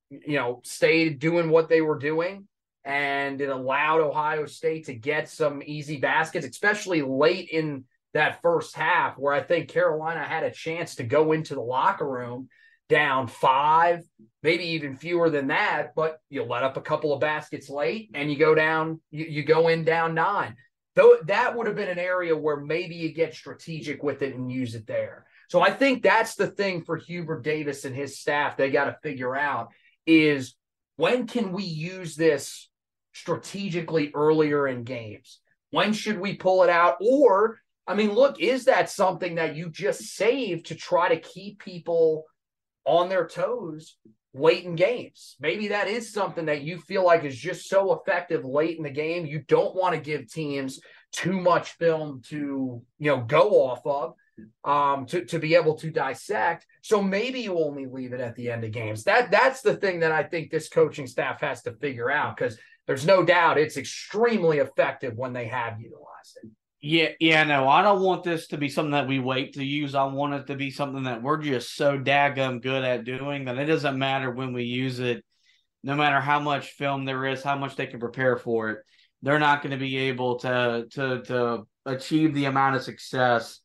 you 0.10 0.38
know, 0.38 0.62
stayed 0.64 1.20
doing 1.20 1.50
what 1.50 1.70
they 1.70 1.82
were 1.82 2.00
doing. 2.00 2.48
And 2.84 3.40
it 3.42 3.50
allowed 3.50 4.02
Ohio 4.02 4.48
State 4.48 4.86
to 4.86 4.96
get 4.96 5.30
some 5.30 5.62
easy 5.64 5.98
baskets, 5.98 6.48
especially 6.48 7.04
late 7.04 7.50
in 7.50 7.84
that 8.14 8.42
first 8.42 8.76
half, 8.76 9.18
where 9.18 9.34
I 9.34 9.42
think 9.42 9.70
Carolina 9.70 10.24
had 10.24 10.44
a 10.44 10.52
chance 10.52 10.96
to 10.96 11.04
go 11.04 11.32
into 11.34 11.54
the 11.54 11.62
locker 11.62 12.10
room 12.10 12.50
down 12.90 13.28
five, 13.28 14.04
maybe 14.44 14.66
even 14.66 14.98
fewer 14.98 15.30
than 15.30 15.48
that, 15.48 15.96
but 15.96 16.20
you 16.30 16.44
let 16.44 16.64
up 16.64 16.76
a 16.76 16.82
couple 16.82 17.14
of 17.14 17.22
baskets 17.22 17.70
late 17.70 18.10
and 18.14 18.30
you 18.30 18.38
go 18.38 18.54
down, 18.54 19.00
you, 19.12 19.26
you 19.26 19.44
go 19.44 19.70
in 19.70 19.86
down 19.86 20.14
nine. 20.14 20.56
Though 20.96 21.18
that 21.26 21.56
would 21.56 21.68
have 21.68 21.76
been 21.78 21.88
an 21.88 22.00
area 22.00 22.36
where 22.36 22.58
maybe 22.58 22.96
you 22.96 23.14
get 23.14 23.34
strategic 23.34 24.04
with 24.04 24.22
it 24.22 24.36
and 24.36 24.52
use 24.52 24.76
it 24.76 24.88
there. 24.88 25.26
So 25.52 25.60
I 25.60 25.70
think 25.70 26.02
that's 26.02 26.36
the 26.36 26.48
thing 26.48 26.86
for 26.86 26.96
Hubert 26.96 27.44
Davis 27.44 27.84
and 27.84 27.94
his 27.94 28.18
staff 28.18 28.56
they 28.56 28.72
got 28.72 28.86
to 28.86 28.96
figure 29.04 29.36
out 29.36 29.74
is 30.08 30.56
when 30.96 31.28
can 31.28 31.52
we 31.52 31.66
use 31.66 32.16
this 32.16 32.70
strategically 33.12 34.12
earlier 34.16 34.66
in 34.66 34.86
games? 34.86 35.42
When 35.72 35.92
should 35.92 36.22
we 36.22 36.38
pull 36.38 36.64
it 36.64 36.70
out? 36.70 37.00
Or, 37.02 37.60
I 37.86 37.96
mean, 37.96 38.14
look, 38.14 38.40
is 38.40 38.64
that 38.64 38.90
something 38.90 39.36
that 39.36 39.58
you 39.58 39.70
just 39.70 40.16
save 40.16 40.64
to 40.64 40.76
try 40.76 41.10
to 41.10 41.20
keep 41.20 41.60
people 41.60 42.24
on 42.86 43.10
their 43.10 43.28
toes 43.28 43.98
late 44.34 44.64
in 44.64 44.76
games. 44.76 45.36
Maybe 45.42 45.68
that 45.68 45.90
is 45.90 46.14
something 46.14 46.46
that 46.46 46.62
you 46.62 46.78
feel 46.78 47.06
like 47.06 47.26
is 47.26 47.38
just 47.38 47.68
so 47.68 47.92
effective 48.00 48.46
late 48.46 48.78
in 48.78 48.84
the 48.84 48.90
game. 48.90 49.26
You 49.26 49.44
don't 49.50 49.76
want 49.76 49.96
to 49.96 50.00
give 50.00 50.32
teams 50.32 50.80
too 51.12 51.42
much 51.42 51.72
film 51.72 52.22
to, 52.30 52.82
you 53.00 53.12
know, 53.12 53.20
go 53.20 53.50
off 53.66 53.86
of 53.86 54.14
um 54.64 55.06
to, 55.06 55.26
to 55.26 55.40
be 55.40 55.56
able 55.56 55.76
to 55.76 55.90
dissect. 55.90 56.66
So 56.82 57.02
maybe 57.02 57.42
you 57.42 57.58
only 57.58 57.86
leave 57.86 58.14
it 58.14 58.22
at 58.22 58.36
the 58.36 58.52
end 58.52 58.64
of 58.64 58.72
games. 58.72 59.04
That 59.04 59.32
that's 59.32 59.62
the 59.62 59.76
thing 59.76 60.00
that 60.02 60.12
I 60.12 60.24
think 60.24 60.52
this 60.52 60.70
coaching 60.70 61.08
staff 61.08 61.42
has 61.42 61.62
to 61.64 61.74
figure 61.74 62.12
out 62.12 62.36
because 62.38 62.58
there's 62.88 63.06
no 63.06 63.24
doubt 63.24 63.58
it's 63.58 63.78
extremely 63.78 64.58
effective 64.58 65.16
when 65.16 65.34
they 65.34 65.46
have 65.46 65.80
utilized 65.80 66.38
it. 66.44 66.50
Yeah, 66.84 67.10
yeah, 67.20 67.44
no, 67.44 67.68
I 67.68 67.84
don't 67.84 68.02
want 68.02 68.24
this 68.24 68.48
to 68.48 68.58
be 68.58 68.68
something 68.68 68.94
that 68.94 69.08
we 69.08 69.20
wait 69.20 69.54
to 69.54 69.64
use. 69.64 69.94
I 69.94 70.04
want 70.06 70.34
it 70.34 70.48
to 70.48 70.56
be 70.56 70.72
something 70.72 71.04
that 71.04 71.22
we're 71.22 71.38
just 71.38 71.76
so 71.76 72.00
daggum 72.00 72.60
good 72.60 72.84
at 72.84 73.04
doing 73.04 73.46
that 73.46 73.60
it 73.60 73.66
doesn't 73.66 74.00
matter 74.00 74.32
when 74.32 74.52
we 74.52 74.64
use 74.64 75.00
it, 75.00 75.24
no 75.84 75.96
matter 75.96 76.20
how 76.20 76.40
much 76.40 76.72
film 76.72 77.06
there 77.06 77.28
is, 77.28 77.44
how 77.44 77.56
much 77.56 77.76
they 77.76 77.86
can 77.86 78.00
prepare 78.00 78.36
for 78.36 78.72
it. 78.72 78.80
They're 79.22 79.38
not 79.38 79.62
going 79.62 79.72
to 79.72 79.78
be 79.78 79.96
able 79.98 80.40
to 80.40 80.88
to 80.92 81.22
to 81.22 81.68
achieve 81.86 82.34
the 82.34 82.46
amount 82.46 82.76
of 82.76 82.82
success 82.82 83.61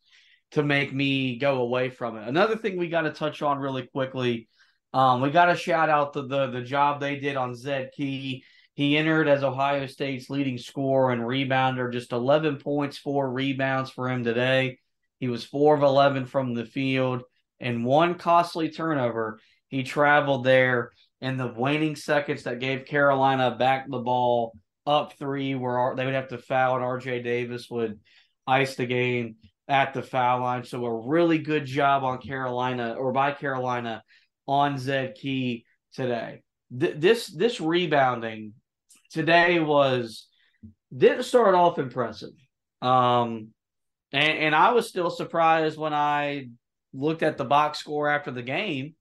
to 0.57 0.62
make 0.62 0.92
me 0.92 1.38
go 1.38 1.61
away 1.61 1.88
from 1.88 2.18
it. 2.18 2.28
Another 2.28 2.57
thing 2.57 2.76
we 2.76 2.88
got 2.88 3.02
to 3.02 3.12
touch 3.12 3.40
on 3.40 3.59
really 3.59 3.86
quickly, 3.86 4.48
um, 4.92 5.22
we 5.22 5.30
got 5.30 5.46
to 5.46 5.57
shout 5.57 5.88
out 5.88 6.12
the, 6.12 6.26
the 6.26 6.48
the 6.48 6.62
job 6.62 7.00
they 7.00 7.16
did 7.16 7.36
on 7.36 7.54
Zed 7.54 7.92
Key 7.96 8.44
he 8.76 8.98
entered 8.98 9.26
as 9.26 9.42
Ohio 9.42 9.86
State's 9.86 10.28
leading 10.28 10.59
scorer 10.59 11.11
and 11.11 11.22
rebounder, 11.22 11.90
just 11.90 12.12
11 12.12 12.59
points, 12.59 12.98
four 12.98 13.32
rebounds 13.32 13.90
for 13.90 14.11
him 14.11 14.22
today. 14.22 14.78
He 15.18 15.28
was 15.28 15.46
four 15.46 15.74
of 15.74 15.82
11 15.82 16.26
from 16.26 16.52
the 16.52 16.66
field 16.66 17.22
and 17.59 17.86
one 17.86 18.16
costly 18.16 18.68
turnover. 18.68 19.40
He 19.68 19.82
traveled 19.82 20.44
there 20.44 20.92
in 21.22 21.38
the 21.38 21.46
waning 21.46 21.96
seconds 21.96 22.42
that 22.42 22.61
gave 22.61 22.84
Carolina 22.84 23.57
back 23.57 23.88
the 23.88 23.98
ball 23.98 24.54
up 24.86 25.14
three, 25.18 25.54
where 25.54 25.94
they 25.96 26.04
would 26.04 26.14
have 26.14 26.28
to 26.28 26.38
foul, 26.38 26.76
and 26.76 26.84
RJ 26.84 27.24
Davis 27.24 27.70
would 27.70 27.98
ice 28.46 28.76
the 28.76 28.84
game 28.84 29.36
at 29.69 29.95
the 29.95 30.03
foul 30.03 30.41
line. 30.41 30.64
So 30.64 30.85
a 30.85 31.09
really 31.09 31.39
good 31.39 31.67
job 31.67 32.05
on 32.05 32.19
Carolina 32.19 32.95
or 32.95 33.12
by 33.12 33.33
Carolina 33.33 34.03
on 34.47 34.79
Zed 34.79 35.14
Key 35.17 35.64
today. 35.93 36.43
Th- 36.79 36.97
this 36.97 37.27
this 37.27 37.61
rebounding 37.61 38.55
today 39.11 39.59
was 39.59 40.27
didn't 40.97 41.25
start 41.25 41.55
off 41.55 41.79
impressive. 41.79 42.33
Um, 42.83 43.49
and, 44.12 44.39
and 44.39 44.55
I 44.55 44.73
was 44.73 44.89
still 44.89 45.11
surprised 45.11 45.79
when 45.79 45.95
I 45.95 46.49
looked 46.93 47.23
at 47.23 47.37
the 47.37 47.45
box 47.45 47.79
score 47.79 48.09
after 48.09 48.31
the 48.31 48.43
game 48.43 48.95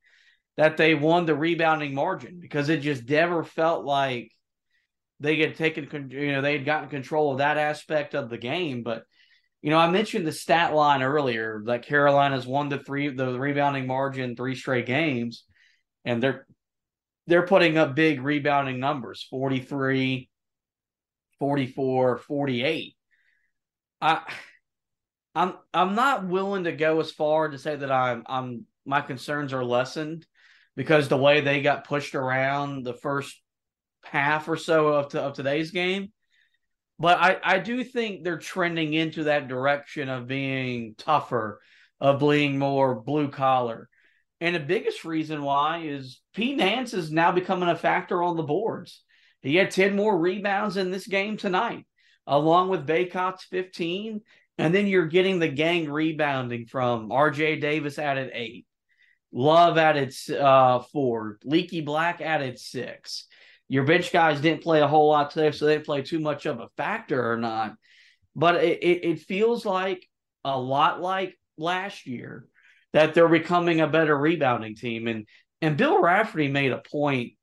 that 0.57 0.78
they 0.78 0.95
won 0.95 1.26
the 1.26 1.36
rebounding 1.36 1.93
margin 1.93 2.39
because 2.39 2.70
it 2.70 2.82
just 2.82 3.07
never 3.07 3.43
felt 3.43 3.86
like 3.86 4.32
they 5.20 5.38
had 5.39 5.55
taken 5.55 6.09
you 6.11 6.32
know 6.32 6.41
they 6.41 6.53
had 6.53 6.66
gotten 6.66 6.89
control 6.89 7.32
of 7.32 7.38
that 7.38 7.57
aspect 7.57 8.16
of 8.16 8.30
the 8.30 8.38
game. 8.38 8.84
But 8.84 9.03
you 9.66 9.72
know, 9.72 9.80
I 9.80 9.89
mentioned 9.89 10.28
the 10.28 10.32
stat 10.32 10.76
line 10.76 11.01
earlier 11.01 11.63
that 11.66 11.88
Carolina's 11.88 12.45
won 12.45 12.70
the 12.70 12.78
three 12.78 13.09
the 13.09 13.39
rebounding 13.39 13.88
margin 13.88 14.36
three 14.36 14.53
straight 14.53 14.86
games, 14.86 15.43
and 16.05 16.22
they're 16.22 16.45
they're 17.26 17.47
putting 17.47 17.76
up 17.76 17.95
big 17.95 18.22
rebounding 18.22 18.80
numbers 18.80 19.26
43 19.28 20.30
44 21.39 22.18
48 22.20 22.95
i 24.01 24.22
i'm 25.34 25.55
i'm 25.74 25.95
not 25.95 26.28
willing 26.28 26.66
to 26.66 26.72
go 26.72 26.99
as 26.99 27.11
far 27.11 27.49
to 27.49 27.57
say 27.57 27.76
that 27.76 27.91
i'm 27.91 28.22
i'm 28.28 28.66
my 28.86 29.01
concerns 29.01 29.51
are 29.51 29.66
lessened 29.66 30.28
because 30.76 31.07
the 31.07 31.18
way 31.18 31.41
they 31.41 31.63
got 31.63 31.88
pushed 31.88 32.13
around 32.13 32.84
the 32.84 32.93
first 32.93 33.36
half 34.03 34.47
or 34.47 34.57
so 34.57 34.89
of, 34.89 35.09
to, 35.09 35.22
of 35.22 35.34
today's 35.34 35.72
game 35.72 36.11
but 36.99 37.17
I, 37.19 37.37
I 37.43 37.59
do 37.59 37.83
think 37.83 38.23
they're 38.23 38.37
trending 38.37 38.93
into 38.93 39.25
that 39.25 39.47
direction 39.47 40.09
of 40.09 40.27
being 40.27 40.95
tougher, 40.97 41.59
of 41.99 42.19
being 42.19 42.57
more 42.57 42.95
blue 42.95 43.29
collar. 43.29 43.89
And 44.41 44.55
the 44.55 44.59
biggest 44.59 45.05
reason 45.05 45.43
why 45.43 45.83
is 45.85 46.21
Pete 46.33 46.57
Nance 46.57 46.93
is 46.93 47.11
now 47.11 47.31
becoming 47.31 47.69
a 47.69 47.75
factor 47.75 48.21
on 48.21 48.37
the 48.37 48.43
boards. 48.43 49.01
He 49.41 49.55
had 49.55 49.71
10 49.71 49.95
more 49.95 50.17
rebounds 50.17 50.77
in 50.77 50.91
this 50.91 51.07
game 51.07 51.37
tonight, 51.37 51.85
along 52.25 52.69
with 52.69 52.85
Bacot's 52.85 53.43
15. 53.45 54.21
And 54.57 54.73
then 54.73 54.87
you're 54.87 55.07
getting 55.07 55.39
the 55.39 55.47
gang 55.49 55.89
rebounding 55.89 56.65
from 56.65 57.09
RJ 57.09 57.61
Davis 57.61 57.99
added 57.99 58.31
eight. 58.33 58.65
Love 59.31 59.77
added 59.77 60.13
uh, 60.31 60.79
four. 60.79 61.39
Leaky 61.43 61.81
Black 61.81 62.21
added 62.21 62.57
six. 62.57 63.27
Your 63.68 63.84
bench 63.84 64.11
guys 64.11 64.41
didn't 64.41 64.63
play 64.63 64.82
a 64.82 64.88
whole 64.88 65.09
lot 65.09 65.32
today, 65.32 65.51
so 65.51 65.66
they 65.66 65.80
play 65.80 66.01
too 66.01 66.20
much 66.20 66.45
of 66.45 66.59
a 66.59 66.70
factor 66.78 67.32
or 67.32 67.38
not. 67.38 67.74
But 68.36 68.63
it, 68.63 68.84
it, 68.84 69.05
it 69.05 69.20
feels 69.22 69.66
like 69.66 70.07
a 70.43 70.59
lot 70.59 71.01
like 71.01 71.38
last 71.57 72.05
year 72.05 72.45
that 72.93 73.13
they're 73.13 73.28
becoming 73.28 73.82
a 73.82 73.88
better 73.88 74.18
rebounding 74.18 74.76
team. 74.76 75.07
And 75.07 75.26
and 75.61 75.78
Bill 75.78 76.01
Raftery 76.01 76.47
made 76.47 76.72
a 76.72 76.82
point 76.91 77.34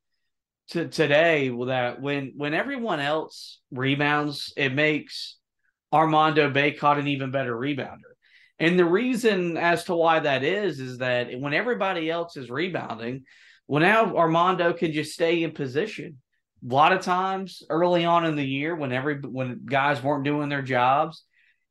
to 0.69 0.89
today 0.89 1.49
that 1.67 2.01
when 2.01 2.35
when 2.37 2.55
everyone 2.55 3.01
else 3.01 3.61
rebounds, 3.71 4.53
it 4.57 4.75
makes 4.75 5.39
Armando 5.93 6.51
Bacot 6.51 6.99
an 6.99 7.09
even 7.09 7.31
better 7.31 7.55
rebounder. 7.55 8.13
And 8.59 8.79
the 8.79 8.85
reason 8.85 9.57
as 9.57 9.85
to 9.85 9.95
why 9.95 10.21
that 10.21 10.45
is 10.45 10.79
is 10.79 10.99
that 10.99 11.39
when 11.39 11.53
everybody 11.53 12.11
else 12.11 12.37
is 12.37 12.49
rebounding, 12.49 13.25
well 13.67 13.83
now 13.83 14.17
Armando 14.17 14.73
can 14.73 14.93
just 14.93 15.13
stay 15.13 15.43
in 15.43 15.53
position. 15.53 16.19
A 16.65 16.75
lot 16.75 16.93
of 16.93 17.01
times 17.03 17.63
early 17.69 18.05
on 18.05 18.25
in 18.25 18.37
the 18.37 18.47
year, 18.47 18.77
when 18.77 18.93
every 18.93 19.17
when 19.17 19.63
guys 19.65 20.03
weren't 20.03 20.25
doing 20.25 20.49
their 20.49 20.63
jobs, 20.63 21.25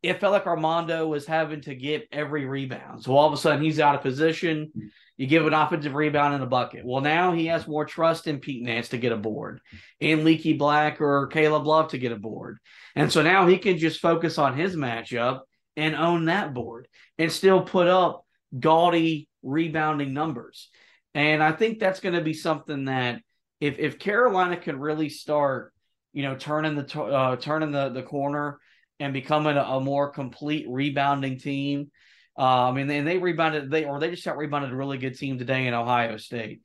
it 0.03 0.19
felt 0.19 0.33
like 0.33 0.47
Armando 0.47 1.07
was 1.07 1.25
having 1.25 1.61
to 1.61 1.75
get 1.75 2.07
every 2.11 2.45
rebound. 2.45 3.03
So 3.03 3.15
all 3.15 3.27
of 3.27 3.33
a 3.33 3.37
sudden 3.37 3.63
he's 3.63 3.79
out 3.79 3.95
of 3.95 4.01
position. 4.01 4.71
You 5.15 5.27
give 5.27 5.45
an 5.45 5.53
offensive 5.53 5.93
rebound 5.93 6.33
in 6.33 6.41
a 6.41 6.47
bucket. 6.47 6.83
Well, 6.83 7.01
now 7.01 7.31
he 7.31 7.45
has 7.47 7.67
more 7.67 7.85
trust 7.85 8.25
in 8.25 8.39
Pete 8.39 8.63
Nance 8.63 8.89
to 8.89 8.97
get 8.97 9.11
a 9.11 9.17
board, 9.17 9.61
in 9.99 10.23
Leaky 10.23 10.53
Black 10.53 10.99
or 10.99 11.27
Caleb 11.27 11.67
Love 11.67 11.89
to 11.89 11.99
get 11.99 12.11
a 12.11 12.17
board. 12.17 12.57
And 12.95 13.11
so 13.11 13.21
now 13.21 13.45
he 13.45 13.59
can 13.59 13.77
just 13.77 13.99
focus 13.99 14.39
on 14.39 14.57
his 14.57 14.75
matchup 14.75 15.41
and 15.77 15.95
own 15.95 16.25
that 16.25 16.53
board 16.53 16.87
and 17.19 17.31
still 17.31 17.61
put 17.61 17.87
up 17.87 18.25
gaudy 18.59 19.29
rebounding 19.43 20.13
numbers. 20.13 20.69
And 21.14 21.43
I 21.43 21.51
think 21.51 21.80
that's 21.80 21.99
going 21.99 22.16
to 22.16 22.22
be 22.22 22.34
something 22.34 22.86
that 22.86 23.22
if 23.59 23.80
if 23.80 23.99
Carolina 23.99 24.57
can 24.57 24.80
really 24.80 25.09
start, 25.09 25.74
you 26.14 26.24
know, 26.24 26.36
turning 26.36 26.76
the 26.76 27.01
uh, 27.01 27.36
turning 27.36 27.72
the 27.72 27.89
the 27.89 28.03
corner 28.03 28.59
and 28.99 29.14
becoming 29.14 29.57
a, 29.57 29.62
a 29.62 29.82
more 29.82 30.12
complete 30.12 30.66
rebounding 30.70 31.39
team. 31.39 31.91
Uh, 32.38 32.70
I 32.70 32.72
mean, 32.72 32.89
and 32.89 33.07
they 33.07 33.18
rebounded 33.18 33.70
they 33.70 33.84
or 33.86 33.99
they 33.99 34.09
just 34.09 34.24
got 34.24 34.38
rebounded 34.38 34.72
a 34.72 34.76
really 34.76 34.97
good 34.97 35.18
team 35.18 35.38
today 35.38 35.68
in 35.68 35.74
Ohio 35.74 36.18
State. 36.18 36.62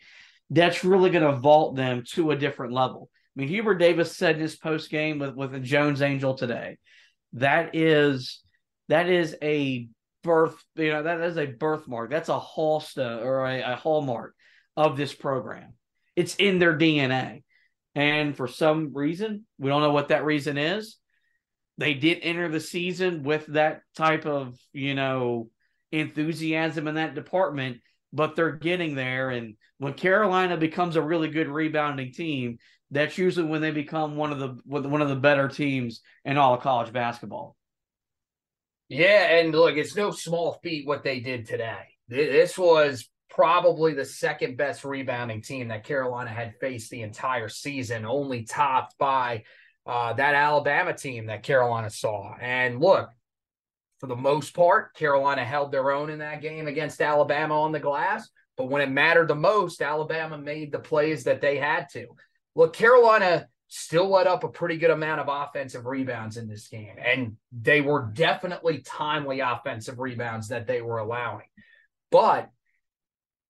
That's 0.51 0.85
really 0.85 1.11
going 1.11 1.25
to 1.25 1.41
vault 1.41 1.75
them 1.75 2.05
to 2.13 2.31
a 2.31 2.37
different 2.37 2.73
level. 2.73 3.11
I 3.37 3.41
mean, 3.41 3.49
Hubert 3.49 3.79
Davis 3.79 4.17
said 4.17 4.37
in 4.37 4.43
his 4.43 4.57
post 4.57 4.91
game 4.91 5.19
with 5.19 5.35
with 5.35 5.61
Jones 5.65 6.03
Angell 6.03 6.35
today, 6.35 6.79
that 7.33 7.75
is 7.75 8.43
that 8.89 9.09
is 9.09 9.37
a 9.43 9.89
birth. 10.23 10.57
You 10.77 10.93
know, 10.93 11.03
that 11.03 11.21
is 11.21 11.37
a 11.37 11.47
birthmark. 11.47 12.11
That's 12.11 12.29
a 12.29 12.39
hallstone 12.39 13.25
or 13.25 13.45
a, 13.45 13.73
a 13.73 13.77
hallmark 13.77 14.36
of 14.77 14.97
this 14.97 15.15
program. 15.15 15.75
It's 16.15 16.37
in 16.37 16.59
their 16.59 16.77
DNA. 16.77 17.43
And 17.95 18.37
for 18.37 18.47
some 18.47 18.93
reason, 18.95 19.47
we 19.59 19.71
don't 19.71 19.83
know 19.83 19.93
what 19.93 20.09
that 20.09 20.25
reason 20.25 20.59
is 20.59 20.99
they 21.79 21.95
did 21.95 22.19
enter 22.23 22.49
the 22.49 22.61
season 22.61 23.23
with 23.23 23.47
that 23.47 23.83
type 23.97 24.27
of 24.27 24.59
you 24.73 24.95
know 24.95 25.49
enthusiasm 25.93 26.89
in 26.89 26.97
that 26.97 27.15
department 27.15 27.79
but 28.13 28.35
they're 28.35 28.53
getting 28.53 28.95
there 28.95 29.31
and 29.31 29.57
when 29.79 29.93
carolina 29.93 30.57
becomes 30.57 30.97
a 30.97 31.03
really 31.03 31.29
good 31.29 31.49
rebounding 31.49 32.13
team 32.13 32.59
that's 32.91 33.19
usually 33.19 33.47
when 33.47 33.61
they 33.61 33.71
become 33.71 34.17
one 34.17 34.33
of 34.33 34.39
the 34.39 34.59
one 34.65 35.03
of 35.03 35.09
the 35.09 35.17
better 35.17 35.49
teams 35.49 36.01
in 36.25 36.37
all 36.37 36.55
of 36.55 36.61
college 36.61 36.93
basketball 36.93 37.57
yeah 38.89 39.39
and 39.39 39.53
look 39.53 39.77
it's 39.77 39.97
no 39.97 40.11
small 40.11 40.59
feat 40.63 40.87
what 40.87 41.03
they 41.05 41.21
did 41.21 41.47
today 41.47 41.87
this 42.09 42.57
was 42.57 43.09
probably 43.37 43.95
the 43.95 44.05
second 44.05 44.57
best 44.57 44.85
rebounding 44.85 45.43
team 45.43 45.69
that 45.69 45.85
carolina 45.85 46.31
had 46.31 46.55
faced 46.59 46.91
the 46.91 47.03
entire 47.03 47.49
season 47.49 48.05
only 48.05 48.43
topped 48.43 48.97
by 48.99 49.45
uh, 49.87 50.13
that 50.15 50.35
Alabama 50.35 50.93
team 50.93 51.27
that 51.27 51.45
Carolina 51.45 51.89
saw. 51.91 52.35
And 52.41 52.81
look, 52.81 53.09
for 54.01 54.09
the 54.09 54.17
most 54.17 54.55
part, 54.55 54.95
Carolina 54.95 55.45
held 55.45 55.73
their 55.73 55.93
own 55.93 56.11
in 56.11 56.19
that 56.19 56.43
game 56.43 56.67
against 56.67 57.01
Alabama 57.01 57.63
on 57.63 57.73
the 57.73 57.81
glass. 57.81 58.29
But 58.57 58.69
when 58.69 58.83
it 58.83 58.91
mattered 58.91 59.29
the 59.29 59.37
most, 59.37 59.81
Alabama 59.81 60.39
made 60.39 60.73
the 60.73 60.79
plays 60.79 61.25
that 61.25 61.41
they 61.41 61.57
had 61.57 61.89
to. 61.93 62.09
Look, 62.55 62.73
Carolina 62.73 63.49
still 63.69 64.09
let 64.09 64.27
up 64.27 64.45
a 64.45 64.49
pretty 64.49 64.77
good 64.77 64.91
amount 64.91 65.21
of 65.21 65.29
offensive 65.29 65.87
rebounds 65.87 66.37
in 66.37 66.49
this 66.49 66.69
game. 66.69 66.97
And 66.99 67.37
they 67.53 67.81
were 67.81 68.11
definitely 68.13 68.79
timely 68.79 69.41
offensive 69.41 69.99
rebounds 69.99 70.49
that 70.49 70.67
they 70.67 70.83
were 70.83 70.99
allowing. 70.99 71.47
But 72.11 72.51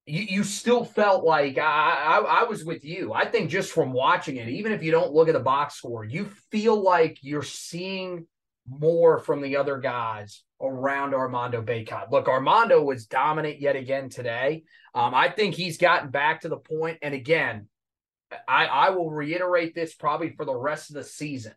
you, 0.06 0.22
you 0.22 0.44
still 0.44 0.84
felt 0.84 1.24
like 1.24 1.58
I, 1.58 1.62
I, 1.62 2.40
I 2.40 2.44
was 2.44 2.64
with 2.64 2.84
you. 2.84 3.12
I 3.12 3.26
think 3.26 3.50
just 3.50 3.72
from 3.72 3.92
watching 3.92 4.36
it, 4.36 4.48
even 4.48 4.72
if 4.72 4.82
you 4.82 4.92
don't 4.92 5.12
look 5.12 5.28
at 5.28 5.34
the 5.34 5.40
box 5.40 5.74
score, 5.74 6.04
you 6.04 6.30
feel 6.50 6.80
like 6.80 7.18
you're 7.22 7.42
seeing 7.42 8.26
more 8.68 9.18
from 9.18 9.42
the 9.42 9.56
other 9.56 9.78
guys 9.78 10.42
around 10.60 11.14
Armando 11.14 11.60
Bacot. 11.60 12.10
Look, 12.10 12.28
Armando 12.28 12.82
was 12.82 13.06
dominant 13.06 13.60
yet 13.60 13.76
again 13.76 14.08
today. 14.08 14.62
Um, 14.94 15.14
I 15.14 15.28
think 15.28 15.54
he's 15.54 15.78
gotten 15.78 16.10
back 16.10 16.40
to 16.42 16.48
the 16.48 16.56
point, 16.56 16.98
and 17.02 17.12
again, 17.12 17.68
I, 18.48 18.66
I 18.66 18.90
will 18.90 19.10
reiterate 19.10 19.74
this 19.74 19.94
probably 19.94 20.30
for 20.30 20.44
the 20.44 20.54
rest 20.54 20.90
of 20.90 20.94
the 20.94 21.04
season 21.04 21.52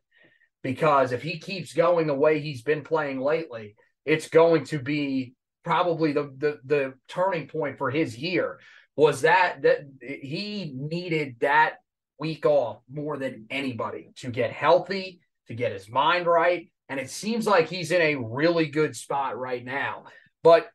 because 0.61 1.11
if 1.11 1.21
he 1.21 1.39
keeps 1.39 1.73
going 1.73 2.07
the 2.07 2.13
way 2.13 2.39
he's 2.39 2.61
been 2.61 2.83
playing 2.83 3.19
lately, 3.19 3.75
it's 4.05 4.29
going 4.29 4.65
to 4.65 4.79
be 4.79 5.33
probably 5.69 6.13
the, 6.13 6.33
the 6.39 6.59
the 6.65 6.93
turning 7.07 7.47
point 7.47 7.77
for 7.77 7.91
his 7.91 8.17
year 8.17 8.59
was 8.95 9.21
that 9.21 9.61
that 9.61 9.81
he 10.01 10.73
needed 10.75 11.35
that 11.41 11.73
week 12.17 12.43
off 12.43 12.81
more 12.91 13.17
than 13.17 13.45
anybody 13.51 14.09
to 14.15 14.31
get 14.31 14.51
healthy, 14.51 15.21
to 15.47 15.53
get 15.53 15.71
his 15.71 15.87
mind 15.87 16.25
right, 16.25 16.71
and 16.89 16.99
it 16.99 17.11
seems 17.11 17.45
like 17.45 17.69
he's 17.69 17.91
in 17.91 18.01
a 18.01 18.15
really 18.15 18.65
good 18.65 18.95
spot 18.95 19.37
right 19.37 19.63
now. 19.63 20.05
But 20.41 20.67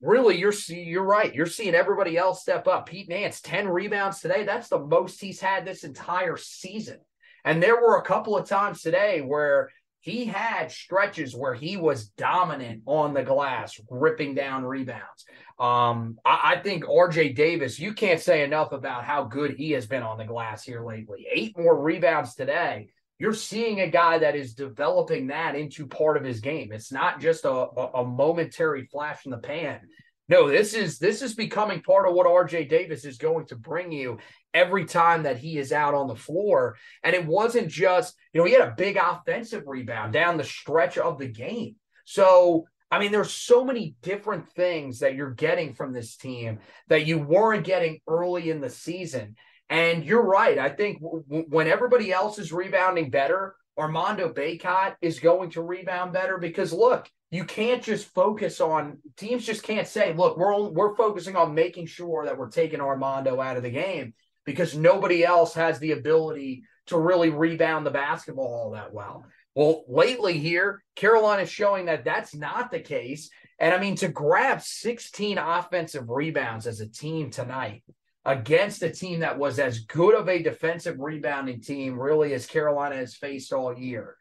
really, 0.00 0.38
you're 0.38 0.54
you're 0.68 1.04
right. 1.04 1.34
You're 1.34 1.44
seeing 1.44 1.74
everybody 1.74 2.16
else 2.16 2.40
step 2.40 2.66
up. 2.66 2.86
Pete 2.86 3.10
Nance, 3.10 3.42
ten 3.42 3.68
rebounds 3.68 4.20
today. 4.20 4.44
That's 4.44 4.70
the 4.70 4.78
most 4.78 5.20
he's 5.20 5.40
had 5.40 5.66
this 5.66 5.84
entire 5.84 6.38
season. 6.38 7.00
And 7.44 7.62
there 7.62 7.76
were 7.76 7.98
a 7.98 8.02
couple 8.02 8.34
of 8.34 8.48
times 8.48 8.80
today 8.80 9.20
where 9.20 9.68
he 10.00 10.24
had 10.24 10.70
stretches 10.70 11.34
where 11.34 11.54
he 11.54 11.76
was 11.76 12.08
dominant 12.10 12.82
on 12.86 13.14
the 13.14 13.22
glass, 13.22 13.80
ripping 13.90 14.34
down 14.34 14.64
rebounds. 14.64 15.24
Um, 15.58 16.18
I, 16.24 16.54
I, 16.54 16.60
think 16.62 16.84
RJ 16.84 17.34
Davis, 17.34 17.80
you 17.80 17.92
can't 17.92 18.20
say 18.20 18.44
enough 18.44 18.72
about 18.72 19.04
how 19.04 19.24
good 19.24 19.52
he 19.52 19.72
has 19.72 19.86
been 19.86 20.04
on 20.04 20.18
the 20.18 20.24
glass 20.24 20.62
here 20.62 20.84
lately. 20.84 21.26
Eight 21.32 21.58
more 21.58 21.80
rebounds 21.80 22.34
today. 22.34 22.90
You're 23.18 23.34
seeing 23.34 23.80
a 23.80 23.90
guy 23.90 24.18
that 24.18 24.36
is 24.36 24.54
developing 24.54 25.26
that 25.26 25.56
into 25.56 25.88
part 25.88 26.16
of 26.16 26.22
his 26.22 26.38
game. 26.38 26.70
It's 26.70 26.92
not 26.92 27.20
just 27.20 27.44
a, 27.44 27.50
a, 27.50 27.90
a 27.94 28.04
momentary 28.04 28.86
flash 28.86 29.24
in 29.24 29.32
the 29.32 29.38
pan. 29.38 29.80
No, 30.28 30.48
this 30.48 30.74
is 30.74 30.98
this 30.98 31.22
is 31.22 31.34
becoming 31.34 31.80
part 31.80 32.06
of 32.06 32.14
what 32.14 32.26
RJ 32.26 32.68
Davis 32.68 33.06
is 33.06 33.16
going 33.16 33.46
to 33.46 33.56
bring 33.56 33.90
you 33.90 34.18
every 34.52 34.84
time 34.84 35.22
that 35.22 35.38
he 35.38 35.56
is 35.58 35.72
out 35.72 35.94
on 35.94 36.06
the 36.06 36.16
floor. 36.16 36.76
And 37.02 37.14
it 37.14 37.26
wasn't 37.26 37.68
just, 37.68 38.14
you 38.32 38.40
know, 38.40 38.44
he 38.44 38.52
had 38.52 38.68
a 38.68 38.74
big 38.76 38.96
offensive 38.96 39.64
rebound 39.66 40.12
down 40.12 40.36
the 40.36 40.44
stretch 40.44 40.98
of 40.98 41.18
the 41.18 41.28
game. 41.28 41.76
So, 42.04 42.66
I 42.90 42.98
mean, 42.98 43.12
there's 43.12 43.32
so 43.32 43.64
many 43.64 43.94
different 44.02 44.50
things 44.52 44.98
that 45.00 45.14
you're 45.14 45.32
getting 45.32 45.74
from 45.74 45.92
this 45.92 46.16
team 46.16 46.58
that 46.88 47.06
you 47.06 47.18
weren't 47.18 47.64
getting 47.64 48.00
early 48.06 48.50
in 48.50 48.60
the 48.60 48.70
season. 48.70 49.36
And 49.70 50.04
you're 50.04 50.24
right. 50.24 50.58
I 50.58 50.70
think 50.70 51.00
w- 51.00 51.44
when 51.48 51.68
everybody 51.68 52.12
else 52.12 52.38
is 52.38 52.52
rebounding 52.52 53.10
better, 53.10 53.54
Armando 53.78 54.32
Bacot 54.32 54.96
is 55.00 55.20
going 55.20 55.50
to 55.50 55.62
rebound 55.62 56.12
better 56.12 56.38
because 56.38 56.72
look, 56.72 57.08
you 57.30 57.44
can't 57.44 57.82
just 57.82 58.06
focus 58.14 58.60
on 58.60 58.98
teams 59.16 59.44
just 59.44 59.62
can't 59.62 59.86
say, 59.86 60.14
look, 60.14 60.38
we're 60.38 60.68
we're 60.68 60.96
focusing 60.96 61.36
on 61.36 61.54
making 61.54 61.86
sure 61.86 62.24
that 62.24 62.38
we're 62.38 62.50
taking 62.50 62.80
Armando 62.80 63.40
out 63.40 63.56
of 63.56 63.62
the 63.62 63.70
game 63.70 64.14
because 64.46 64.76
nobody 64.76 65.24
else 65.24 65.54
has 65.54 65.78
the 65.78 65.92
ability 65.92 66.62
to 66.86 66.98
really 66.98 67.28
rebound 67.28 67.84
the 67.84 67.90
basketball 67.90 68.46
all 68.46 68.70
that 68.70 68.92
well. 68.92 69.24
Well, 69.54 69.84
lately 69.88 70.38
here, 70.38 70.82
Carolina 70.96 71.42
is 71.42 71.50
showing 71.50 71.86
that 71.86 72.04
that's 72.04 72.34
not 72.34 72.70
the 72.70 72.80
case. 72.80 73.28
And 73.58 73.74
I 73.74 73.80
mean, 73.80 73.96
to 73.96 74.08
grab 74.08 74.62
16 74.62 75.36
offensive 75.36 76.08
rebounds 76.08 76.66
as 76.66 76.80
a 76.80 76.88
team 76.88 77.30
tonight 77.30 77.82
against 78.24 78.82
a 78.82 78.90
team 78.90 79.20
that 79.20 79.38
was 79.38 79.58
as 79.58 79.80
good 79.80 80.14
of 80.14 80.28
a 80.28 80.42
defensive 80.42 80.98
rebounding 80.98 81.60
team, 81.60 81.98
really, 81.98 82.32
as 82.32 82.46
Carolina 82.46 82.96
has 82.96 83.16
faced 83.16 83.52
all 83.52 83.76
year, 83.76 84.16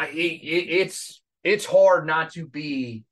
it, 0.00 0.14
it, 0.14 0.68
it's 0.70 1.19
it's 1.44 1.64
hard 1.64 2.06
not 2.06 2.32
to 2.32 2.46
be 2.46 3.04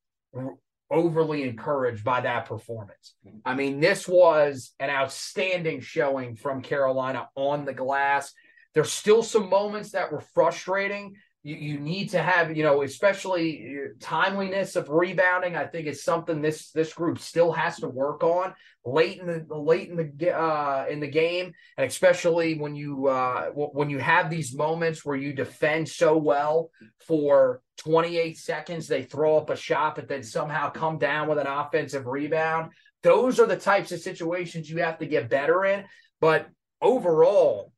overly 0.91 1.43
encouraged 1.43 2.05
by 2.05 2.21
that 2.21 2.47
performance. 2.47 3.15
I 3.45 3.55
mean, 3.55 3.81
this 3.81 4.09
was 4.09 4.73
an 4.81 4.91
outstanding 4.91 5.81
showing 5.81 6.37
from 6.37 6.63
Carolina 6.63 7.29
on 7.35 7.65
the 7.65 7.75
glass. 7.75 8.33
There's 8.75 8.93
still 8.93 9.23
some 9.23 9.49
moments 9.49 9.93
that 9.93 10.13
were 10.13 10.21
frustrating. 10.21 11.17
You, 11.49 11.57
you 11.57 11.81
need 11.81 12.11
to 12.11 12.23
have, 12.23 12.55
you 12.55 12.63
know, 12.63 12.83
especially 12.83 13.75
uh, 13.75 13.89
timeliness 14.01 14.77
of 14.77 14.91
rebounding. 14.91 15.57
I 15.57 15.65
think 15.65 15.87
it's 15.87 16.05
something 16.05 16.43
this 16.43 16.71
this 16.73 16.93
group 16.93 17.19
still 17.19 17.53
has 17.53 17.77
to 17.77 17.89
work 17.89 18.23
on 18.23 18.53
late 18.85 19.19
in 19.19 19.27
the 19.27 19.57
late 19.57 19.89
in 19.89 19.97
the 19.97 20.31
uh, 20.31 20.85
in 20.91 21.01
the 21.01 21.09
game, 21.09 21.55
and 21.79 21.87
especially 21.87 22.59
when 22.59 22.75
you 22.75 23.07
uh, 23.07 23.47
when 23.55 23.89
you 23.89 23.99
have 23.99 24.29
these 24.29 24.55
moments 24.55 25.07
where 25.07 25.17
you 25.17 25.33
defend 25.33 25.89
so 25.89 26.19
well 26.19 26.71
for 27.07 27.63
28 27.79 28.37
seconds, 28.37 28.87
they 28.87 29.03
throw 29.05 29.39
up 29.39 29.49
a 29.49 29.57
shot, 29.57 29.95
but 29.95 30.07
then 30.07 30.23
somehow 30.23 30.69
come 30.69 30.99
down 30.99 31.29
with 31.29 31.39
an 31.39 31.47
offensive 31.47 32.07
rebound. 32.07 32.73
Those 33.03 33.41
are 33.41 33.47
the 33.47 33.57
types 33.57 33.91
of 33.93 34.01
situations 34.01 34.69
you 34.69 34.83
have 34.83 34.99
to 34.99 35.07
get 35.07 35.31
better 35.31 35.65
in. 35.65 35.85
But 36.21 36.49
overall, 36.83 37.73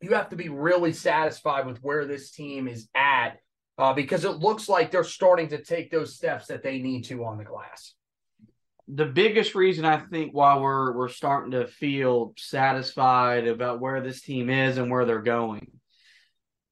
you 0.00 0.14
have 0.14 0.30
to 0.30 0.36
be 0.36 0.48
really 0.48 0.92
satisfied 0.92 1.66
with 1.66 1.78
where 1.82 2.06
this 2.06 2.30
team 2.30 2.68
is 2.68 2.88
at 2.94 3.38
uh, 3.78 3.92
because 3.92 4.24
it 4.24 4.38
looks 4.38 4.68
like 4.68 4.90
they're 4.90 5.04
starting 5.04 5.48
to 5.48 5.62
take 5.62 5.90
those 5.90 6.16
steps 6.16 6.46
that 6.46 6.62
they 6.62 6.78
need 6.78 7.02
to 7.02 7.24
on 7.24 7.38
the 7.38 7.44
glass. 7.44 7.94
The 8.88 9.06
biggest 9.06 9.54
reason 9.54 9.84
I 9.84 9.98
think 9.98 10.34
why 10.34 10.58
we're 10.58 10.92
we're 10.96 11.08
starting 11.08 11.52
to 11.52 11.66
feel 11.66 12.34
satisfied 12.36 13.46
about 13.46 13.80
where 13.80 14.00
this 14.00 14.20
team 14.22 14.50
is 14.50 14.78
and 14.78 14.90
where 14.90 15.04
they're 15.04 15.22
going 15.22 15.70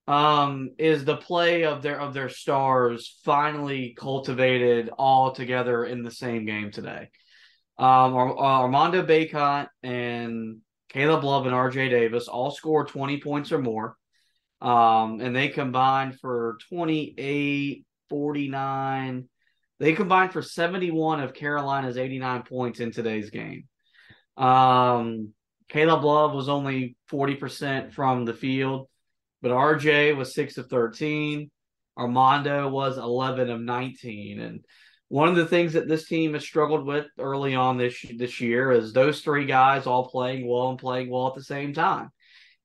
um, 0.08 0.70
is 0.78 1.04
the 1.04 1.16
play 1.16 1.64
of 1.64 1.82
their 1.82 2.00
of 2.00 2.14
their 2.14 2.28
stars 2.28 3.20
finally 3.24 3.94
cultivated 3.96 4.90
all 4.98 5.32
together 5.32 5.84
in 5.84 6.02
the 6.02 6.10
same 6.10 6.44
game 6.44 6.72
today. 6.72 7.10
Um, 7.78 8.14
Armando 8.14 9.04
Bacot 9.04 9.68
and 9.84 10.58
Caleb 10.88 11.24
Love 11.24 11.46
and 11.46 11.54
RJ 11.54 11.90
Davis 11.90 12.28
all 12.28 12.50
scored 12.50 12.88
20 12.88 13.20
points 13.20 13.52
or 13.52 13.58
more. 13.58 13.96
Um, 14.60 15.20
and 15.20 15.36
they 15.36 15.48
combined 15.48 16.18
for 16.18 16.58
28, 16.68 17.84
49. 18.08 19.28
They 19.78 19.92
combined 19.92 20.32
for 20.32 20.42
71 20.42 21.20
of 21.20 21.34
Carolina's 21.34 21.96
89 21.96 22.42
points 22.42 22.80
in 22.80 22.90
today's 22.90 23.30
game. 23.30 23.68
Um, 24.36 25.32
Caleb 25.68 26.02
Love 26.02 26.32
was 26.32 26.48
only 26.48 26.96
40% 27.10 27.92
from 27.92 28.24
the 28.24 28.34
field, 28.34 28.88
but 29.42 29.50
RJ 29.50 30.16
was 30.16 30.34
6 30.34 30.58
of 30.58 30.68
13. 30.68 31.50
Armando 31.96 32.68
was 32.68 32.96
11 32.96 33.50
of 33.50 33.60
19. 33.60 34.40
And 34.40 34.64
one 35.08 35.28
of 35.28 35.36
the 35.36 35.46
things 35.46 35.72
that 35.72 35.88
this 35.88 36.06
team 36.06 36.34
has 36.34 36.42
struggled 36.42 36.86
with 36.86 37.06
early 37.18 37.54
on 37.54 37.78
this 37.78 38.04
this 38.16 38.40
year 38.40 38.72
is 38.72 38.92
those 38.92 39.22
three 39.22 39.46
guys 39.46 39.86
all 39.86 40.08
playing 40.08 40.46
well 40.46 40.70
and 40.70 40.78
playing 40.78 41.10
well 41.10 41.28
at 41.28 41.34
the 41.34 41.42
same 41.42 41.72
time. 41.72 42.10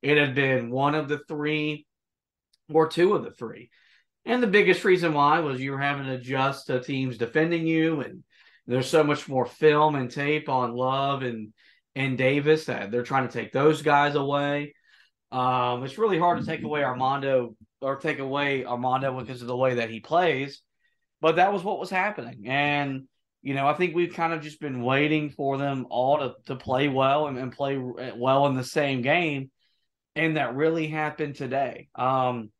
It 0.02 0.18
had 0.18 0.36
been 0.36 0.70
one 0.70 0.96
of 0.96 1.08
the 1.08 1.20
three 1.28 1.86
or 2.72 2.88
two 2.89 3.14
of 3.14 3.24
the 3.24 3.32
three. 3.32 3.70
And 4.26 4.44
the 4.44 4.48
biggest 4.48 4.84
reason 4.84 5.14
why 5.14 5.39
was 5.39 5.62
you 5.62 5.72
were 5.72 5.80
having 5.80 6.06
to 6.06 6.14
adjust 6.14 6.68
to 6.68 6.82
teams 6.82 7.18
defending 7.18 7.66
you 7.66 8.02
and 8.02 8.24
there's 8.66 8.89
so 8.89 9.04
much 9.04 9.28
more 9.28 9.46
film 9.46 9.96
and 9.96 10.10
tape 10.10 10.48
on 10.50 10.74
Love 10.74 11.24
and 11.24 11.54
and 11.96 12.18
Davis 12.18 12.66
that 12.66 12.91
they're 12.91 13.04
trying 13.04 13.28
to 13.28 13.34
take 13.34 13.52
those 13.52 13.82
guys 13.82 14.16
away. 14.16 14.74
Um, 15.32 15.84
it's 15.84 15.98
really 15.98 16.18
hard 16.18 16.39
to 16.39 16.46
take 16.46 16.64
away 16.64 16.84
Armando 16.84 17.56
or 17.82 17.98
take 17.98 18.20
away 18.20 18.66
Armando 18.66 19.20
because 19.20 19.41
of 19.41 19.48
the 19.48 19.56
way 19.56 19.76
that 19.76 19.89
he 19.89 20.00
plays. 20.00 20.62
But 21.24 21.38
that 21.38 21.53
was 21.53 21.63
what 21.63 21.80
was 21.80 21.89
happening. 21.89 22.49
And, 22.49 23.07
you 23.41 23.53
know, 23.53 23.65
I 23.65 23.76
think 23.76 23.95
we've 23.95 24.13
kind 24.13 24.34
of 24.34 24.41
just 24.41 24.59
been 24.59 24.84
waiting 24.84 25.30
for 25.30 25.57
them 25.57 25.88
all 25.89 26.17
to, 26.17 26.36
to 26.47 26.57
play 26.57 26.89
well 26.89 27.28
and, 27.28 27.38
and 27.38 27.49
play 27.49 27.78
well 27.78 28.45
in 28.47 28.57
the 28.57 28.63
same 28.65 29.01
game. 29.01 29.49
And 30.17 30.36
that 30.36 30.53
really 30.53 30.88
happened 30.88 31.36
today. 31.36 31.88
Um, 31.95 32.51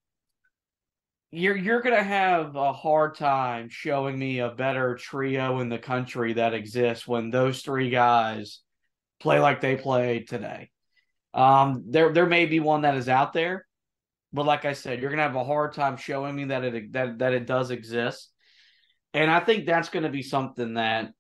you're 1.30 1.58
you're 1.58 1.82
gonna 1.82 2.02
have 2.02 2.56
a 2.56 2.72
hard 2.72 3.16
time 3.16 3.68
showing 3.70 4.18
me 4.18 4.40
a 4.40 4.52
better 4.52 4.96
trio 4.96 5.60
in 5.60 5.68
the 5.68 5.78
country 5.80 6.34
that 6.34 6.54
exists 6.54 7.06
when 7.06 7.32
those 7.32 7.64
three 7.64 7.90
guys 7.90 8.62
play 9.20 9.40
like 9.40 9.60
they 9.60 9.76
played 9.76 10.30
today. 10.30 10.70
Um, 11.34 11.84
there 11.90 12.14
there 12.14 12.28
may 12.28 12.46
be 12.46 12.62
one 12.62 12.84
that 12.84 12.96
is 12.96 13.10
out 13.10 13.34
there, 13.34 13.66
but 14.32 14.46
like 14.46 14.64
I 14.64 14.74
said, 14.74 15.02
you're 15.02 15.10
gonna 15.10 15.24
have 15.24 15.36
a 15.36 15.44
hard 15.44 15.74
time 15.74 15.98
showing 15.98 16.36
me 16.36 16.46
that 16.46 16.64
it 16.64 16.94
that 16.94 17.20
that 17.20 17.34
it 17.34 17.46
does 17.46 17.70
exist. 17.70 18.30
And 19.14 19.30
I 19.30 19.40
think 19.40 19.66
that's 19.66 19.90
going 19.90 20.04
to 20.04 20.10
be 20.10 20.24
something 20.24 20.76
that, 20.76 21.12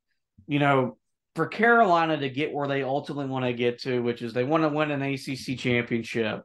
you 0.48 0.60
know, 0.60 0.98
for 1.36 1.48
Carolina 1.48 2.18
to 2.18 2.30
get 2.30 2.54
where 2.54 2.68
they 2.68 2.84
ultimately 2.84 3.26
want 3.26 3.46
to 3.46 3.54
get 3.54 3.82
to, 3.82 4.02
which 4.02 4.22
is 4.22 4.34
they 4.34 4.44
want 4.44 4.64
to 4.64 4.70
win 4.70 4.92
an 4.92 5.02
ACC 5.02 5.58
championship, 5.58 6.44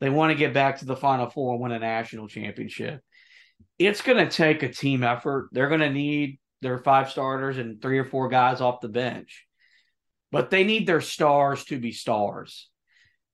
they 0.00 0.10
want 0.10 0.30
to 0.30 0.38
get 0.38 0.54
back 0.54 0.78
to 0.78 0.86
the 0.86 0.96
Final 0.96 1.28
Four 1.28 1.54
and 1.54 1.62
win 1.62 1.72
a 1.72 1.78
national 1.78 2.28
championship. 2.28 3.00
It's 3.78 4.00
going 4.02 4.18
to 4.18 4.34
take 4.34 4.62
a 4.62 4.72
team 4.72 5.02
effort. 5.02 5.48
They're 5.52 5.68
going 5.68 5.80
to 5.80 5.90
need 5.90 6.38
their 6.62 6.78
five 6.78 7.10
starters 7.10 7.58
and 7.58 7.80
three 7.80 7.98
or 7.98 8.04
four 8.04 8.28
guys 8.28 8.60
off 8.60 8.80
the 8.80 8.88
bench, 8.88 9.46
but 10.32 10.50
they 10.50 10.64
need 10.64 10.86
their 10.86 11.00
stars 11.00 11.64
to 11.66 11.78
be 11.78 11.92
stars. 11.92 12.68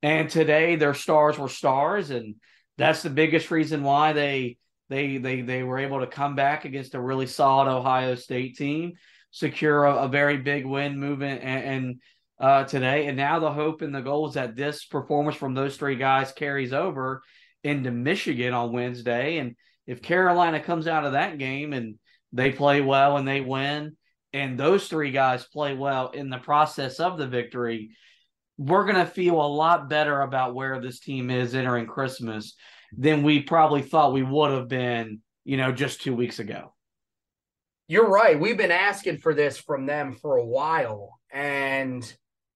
And 0.02 0.28
today, 0.28 0.76
their 0.76 0.94
stars 0.94 1.38
were 1.38 1.48
stars, 1.48 2.10
and 2.10 2.36
that's 2.78 3.02
the 3.02 3.10
biggest 3.10 3.50
reason 3.50 3.82
why 3.82 4.12
they 4.12 4.58
they 4.89 5.18
they 5.18 5.43
they 5.43 5.62
were 5.62 5.78
able 5.78 6.01
to 6.01 6.07
come 6.07 6.34
back 6.34 6.64
against 6.64 6.95
a 6.95 7.01
really 7.01 7.26
solid 7.26 7.68
Ohio 7.68 8.14
State 8.14 8.57
team, 8.57 8.95
secure 9.30 9.84
a, 9.84 10.05
a 10.05 10.09
very 10.09 10.39
big 10.39 10.64
win 10.64 10.99
movement 10.99 11.43
and, 11.43 11.64
and 11.64 12.01
uh, 12.39 12.64
today. 12.64 13.07
And 13.07 13.16
now 13.16 13.39
the 13.39 13.53
hope 13.53 13.82
and 13.82 13.95
the 13.95 14.01
goal 14.01 14.28
is 14.28 14.34
that 14.34 14.57
this 14.57 14.84
performance 14.84 15.37
from 15.37 15.55
those 15.55 15.76
three 15.76 15.97
guys 15.97 16.32
carries 16.32 16.72
over 16.72 17.22
into 17.64 17.91
Michigan 17.91 18.55
on 18.55 18.72
Wednesday. 18.72 19.39
And 19.39 19.57
if 19.87 20.03
Carolina 20.03 20.61
comes 20.61 20.87
out 20.87 21.05
of 21.05 21.12
that 21.12 21.39
game 21.39 21.72
and 21.72 21.99
they 22.32 22.53
play 22.53 22.80
well 22.80 23.16
and 23.16 23.26
they 23.26 23.41
win, 23.41 23.97
and 24.32 24.59
those 24.59 24.89
three 24.89 25.11
guys 25.11 25.45
play 25.47 25.74
well 25.74 26.11
in 26.11 26.28
the 26.28 26.39
process 26.39 27.01
of 27.01 27.16
the 27.16 27.26
victory, 27.26 27.91
we're 28.59 28.84
going 28.84 28.97
to 28.97 29.07
feel 29.07 29.41
a 29.41 29.47
lot 29.47 29.89
better 29.89 30.20
about 30.20 30.55
where 30.55 30.80
this 30.80 31.01
team 31.01 31.30
is 31.30 31.55
entering 31.55 31.87
Christmas 31.87 32.55
than 32.97 33.22
we 33.22 33.43
probably 33.43 33.82
thought 33.82 34.12
we 34.12 34.22
would 34.22 34.51
have 34.51 34.68
been, 34.68 35.20
you 35.45 35.57
know, 35.57 35.72
just 35.72 36.03
two 36.03 36.14
weeks 36.14 36.39
ago. 36.39 36.72
You're 37.89 38.09
right. 38.09 38.39
We've 38.39 38.57
been 38.59 38.72
asking 38.72 39.18
for 39.18 39.32
this 39.32 39.57
from 39.57 39.87
them 39.87 40.14
for 40.14 40.37
a 40.37 40.45
while. 40.45 41.20
And, 41.32 42.11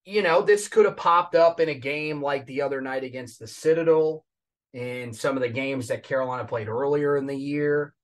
you 0.04 0.22
know, 0.22 0.42
this 0.42 0.68
could 0.68 0.86
have 0.86 0.96
popped 0.96 1.34
up 1.34 1.60
in 1.60 1.68
a 1.68 1.74
game 1.74 2.20
like 2.20 2.46
the 2.46 2.62
other 2.62 2.80
night 2.80 3.04
against 3.04 3.38
the 3.38 3.46
Citadel, 3.46 4.24
in 4.72 5.12
some 5.12 5.36
of 5.36 5.42
the 5.42 5.48
games 5.48 5.88
that 5.88 6.04
Carolina 6.04 6.44
played 6.44 6.68
earlier 6.68 7.16
in 7.16 7.26
the 7.26 7.36
year 7.36 7.94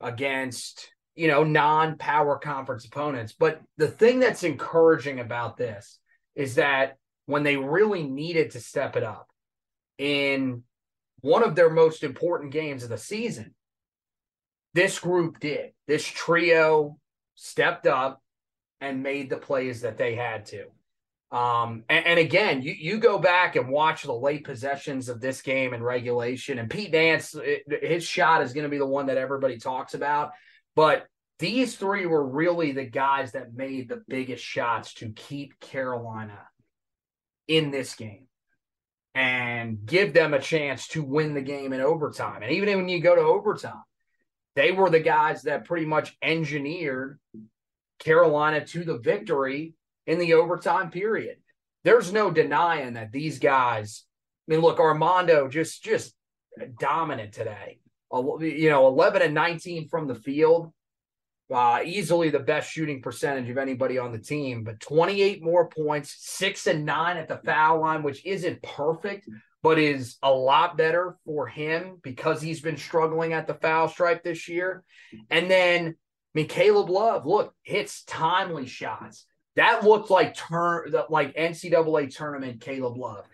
against, 0.00 0.90
you 1.14 1.28
know, 1.28 1.44
non 1.44 1.96
power 1.98 2.38
conference 2.38 2.84
opponents. 2.84 3.32
But 3.38 3.60
the 3.76 3.88
thing 3.88 4.20
that's 4.20 4.42
encouraging 4.42 5.20
about 5.20 5.56
this 5.56 5.98
is 6.34 6.56
that 6.56 6.96
when 7.26 7.42
they 7.42 7.56
really 7.56 8.02
needed 8.02 8.50
to 8.50 8.60
step 8.60 8.96
it 8.96 9.04
up 9.04 9.28
in 9.98 10.62
one 11.24 11.42
of 11.42 11.54
their 11.54 11.70
most 11.70 12.04
important 12.04 12.52
games 12.52 12.82
of 12.82 12.90
the 12.90 12.98
season. 12.98 13.54
This 14.74 14.98
group 14.98 15.40
did. 15.40 15.70
This 15.86 16.04
trio 16.04 16.98
stepped 17.34 17.86
up 17.86 18.22
and 18.82 19.02
made 19.02 19.30
the 19.30 19.38
plays 19.38 19.80
that 19.80 19.96
they 19.96 20.16
had 20.16 20.44
to. 20.46 20.66
Um, 21.34 21.84
and, 21.88 22.06
and, 22.06 22.18
again, 22.18 22.60
you, 22.60 22.74
you 22.78 22.98
go 22.98 23.18
back 23.18 23.56
and 23.56 23.70
watch 23.70 24.02
the 24.02 24.12
late 24.12 24.44
possessions 24.44 25.08
of 25.08 25.22
this 25.22 25.40
game 25.40 25.72
in 25.72 25.82
regulation, 25.82 26.58
and 26.58 26.68
Pete 26.68 26.92
Nance, 26.92 27.34
it, 27.34 27.62
his 27.82 28.04
shot 28.04 28.42
is 28.42 28.52
going 28.52 28.64
to 28.64 28.70
be 28.70 28.78
the 28.78 28.86
one 28.86 29.06
that 29.06 29.16
everybody 29.16 29.56
talks 29.56 29.94
about. 29.94 30.32
But 30.76 31.06
these 31.38 31.74
three 31.74 32.04
were 32.04 32.24
really 32.24 32.72
the 32.72 32.84
guys 32.84 33.32
that 33.32 33.54
made 33.54 33.88
the 33.88 34.02
biggest 34.06 34.44
shots 34.44 34.92
to 34.94 35.08
keep 35.08 35.58
Carolina 35.58 36.38
in 37.48 37.70
this 37.70 37.94
game. 37.94 38.28
And 39.14 39.86
give 39.86 40.12
them 40.12 40.34
a 40.34 40.40
chance 40.40 40.88
to 40.88 41.02
win 41.02 41.34
the 41.34 41.42
game 41.42 41.72
in 41.72 41.80
overtime. 41.80 42.42
And 42.42 42.52
even 42.52 42.76
when 42.76 42.88
you 42.88 43.00
go 43.00 43.14
to 43.14 43.22
overtime, 43.22 43.84
they 44.56 44.72
were 44.72 44.90
the 44.90 45.00
guys 45.00 45.42
that 45.42 45.64
pretty 45.64 45.86
much 45.86 46.16
engineered 46.22 47.18
Carolina 47.98 48.64
to 48.66 48.84
the 48.84 48.98
victory 48.98 49.74
in 50.06 50.18
the 50.18 50.34
overtime 50.34 50.90
period. 50.90 51.36
There's 51.84 52.12
no 52.12 52.30
denying 52.30 52.94
that 52.94 53.12
these 53.12 53.38
guys. 53.38 54.04
I 54.48 54.52
mean, 54.52 54.60
look, 54.60 54.78
Armando 54.78 55.48
just 55.48 55.82
just 55.82 56.14
dominant 56.78 57.32
today. 57.32 57.78
You 58.12 58.70
know, 58.70 58.86
11 58.86 59.22
and 59.22 59.34
19 59.34 59.88
from 59.88 60.06
the 60.06 60.14
field, 60.14 60.72
uh, 61.52 61.80
easily 61.84 62.30
the 62.30 62.38
best 62.38 62.70
shooting 62.70 63.02
percentage 63.02 63.50
of 63.50 63.58
anybody 63.58 63.98
on 63.98 64.12
the 64.12 64.18
team. 64.18 64.64
But 64.64 64.80
28 64.80 65.42
more 65.42 65.68
points, 65.68 66.16
six 66.18 66.66
and 66.66 66.84
nine 66.84 67.16
at 67.16 67.28
the 67.28 67.40
foul 67.44 67.80
line, 67.80 68.02
which 68.02 68.24
isn't 68.24 68.62
perfect, 68.62 69.28
but 69.62 69.78
is 69.78 70.16
a 70.22 70.30
lot 70.30 70.76
better 70.76 71.16
for 71.24 71.46
him 71.46 71.98
because 72.02 72.40
he's 72.40 72.60
been 72.60 72.76
struggling 72.76 73.32
at 73.32 73.46
the 73.46 73.54
foul 73.54 73.88
stripe 73.88 74.22
this 74.22 74.48
year. 74.48 74.84
And 75.30 75.50
then, 75.50 75.88
I 75.88 75.94
mean, 76.34 76.48
Caleb 76.48 76.90
Love, 76.90 77.26
look, 77.26 77.54
hits 77.62 78.04
timely 78.04 78.66
shots. 78.66 79.26
That 79.56 79.84
looked 79.84 80.10
like 80.10 80.34
turn 80.34 80.92
like 81.08 81.36
NCAA 81.36 82.14
tournament 82.14 82.60
Caleb 82.60 82.96
Love. 82.96 83.24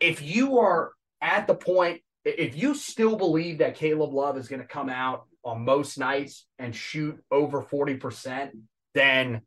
If 0.00 0.20
you 0.22 0.58
are 0.58 0.92
at 1.20 1.46
the 1.46 1.54
point, 1.54 2.00
if 2.24 2.56
you 2.56 2.74
still 2.74 3.16
believe 3.16 3.58
that 3.58 3.76
Caleb 3.76 4.12
Love 4.12 4.36
is 4.36 4.48
going 4.48 4.60
to 4.60 4.66
come 4.66 4.88
out 4.88 5.26
on 5.46 5.64
most 5.64 5.98
nights 5.98 6.46
and 6.58 6.74
shoot 6.74 7.22
over 7.30 7.62
40%, 7.62 8.50
then 8.94 9.42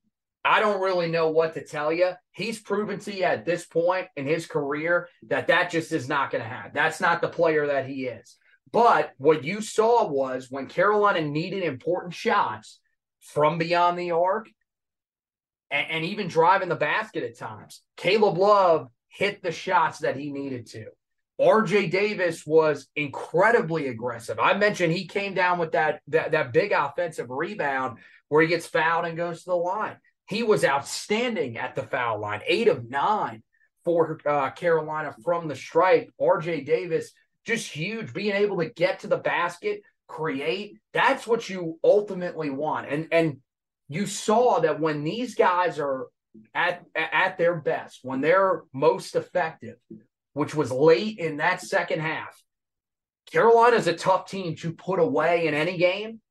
I 0.45 0.61
don't 0.61 0.81
really 0.81 1.11
know 1.11 1.29
what 1.29 1.53
to 1.55 1.65
tell 1.65 1.91
you. 1.91 2.11
He's 2.31 2.59
proven 2.59 2.99
to 3.01 3.13
you 3.13 3.23
at 3.23 3.45
this 3.45 3.65
point 3.65 4.07
in 4.15 4.25
his 4.25 4.47
career 4.47 5.09
that 5.27 5.47
that 5.47 5.69
just 5.69 5.91
is 5.91 6.07
not 6.07 6.31
going 6.31 6.43
to 6.43 6.49
happen. 6.49 6.71
That's 6.73 7.01
not 7.01 7.21
the 7.21 7.27
player 7.27 7.67
that 7.67 7.87
he 7.87 8.05
is. 8.05 8.37
But 8.71 9.11
what 9.17 9.43
you 9.43 9.61
saw 9.61 10.07
was 10.07 10.47
when 10.49 10.67
Carolina 10.67 11.21
needed 11.21 11.63
important 11.63 12.13
shots 12.13 12.79
from 13.19 13.57
beyond 13.57 13.99
the 13.99 14.11
arc, 14.11 14.49
and, 15.71 15.87
and 15.89 16.05
even 16.05 16.27
driving 16.27 16.69
the 16.69 16.75
basket 16.75 17.23
at 17.23 17.37
times. 17.37 17.81
Caleb 17.97 18.37
Love 18.37 18.87
hit 19.09 19.41
the 19.41 19.51
shots 19.51 19.99
that 19.99 20.15
he 20.15 20.31
needed 20.31 20.67
to. 20.67 20.85
RJ 21.39 21.91
Davis 21.91 22.45
was 22.45 22.87
incredibly 22.95 23.87
aggressive. 23.87 24.39
I 24.39 24.55
mentioned 24.55 24.91
he 24.91 25.07
came 25.07 25.33
down 25.33 25.57
with 25.57 25.71
that, 25.71 26.01
that 26.09 26.31
that 26.31 26.51
big 26.53 26.73
offensive 26.73 27.29
rebound 27.29 27.99
where 28.27 28.41
he 28.41 28.47
gets 28.47 28.67
fouled 28.67 29.05
and 29.05 29.17
goes 29.17 29.39
to 29.39 29.51
the 29.51 29.55
line. 29.55 29.97
He 30.27 30.43
was 30.43 30.65
outstanding 30.65 31.57
at 31.57 31.75
the 31.75 31.83
foul 31.83 32.19
line, 32.19 32.41
eight 32.45 32.67
of 32.67 32.89
nine 32.89 33.41
for 33.85 34.19
uh, 34.25 34.51
Carolina 34.51 35.15
from 35.23 35.47
the 35.47 35.55
stripe. 35.55 36.11
RJ 36.21 36.65
Davis 36.65 37.11
just 37.45 37.71
huge, 37.71 38.13
being 38.13 38.35
able 38.35 38.57
to 38.57 38.69
get 38.69 38.99
to 38.99 39.07
the 39.07 39.17
basket, 39.17 39.81
create. 40.07 40.77
That's 40.93 41.25
what 41.25 41.49
you 41.49 41.79
ultimately 41.83 42.49
want. 42.49 42.87
And 42.89 43.07
and 43.11 43.37
you 43.87 44.05
saw 44.05 44.59
that 44.59 44.79
when 44.79 45.03
these 45.03 45.35
guys 45.35 45.79
are 45.79 46.07
at 46.53 46.83
at 46.95 47.37
their 47.37 47.55
best, 47.55 47.99
when 48.03 48.21
they're 48.21 48.63
most 48.73 49.15
effective, 49.15 49.77
which 50.33 50.55
was 50.55 50.71
late 50.71 51.17
in 51.17 51.37
that 51.37 51.61
second 51.61 52.01
half, 52.01 52.41
Carolina's 53.31 53.87
a 53.87 53.93
tough 53.93 54.29
team 54.29 54.55
to 54.57 54.73
put 54.73 54.99
away 54.99 55.47
in 55.47 55.53
any 55.53 55.77
game, 55.77 56.21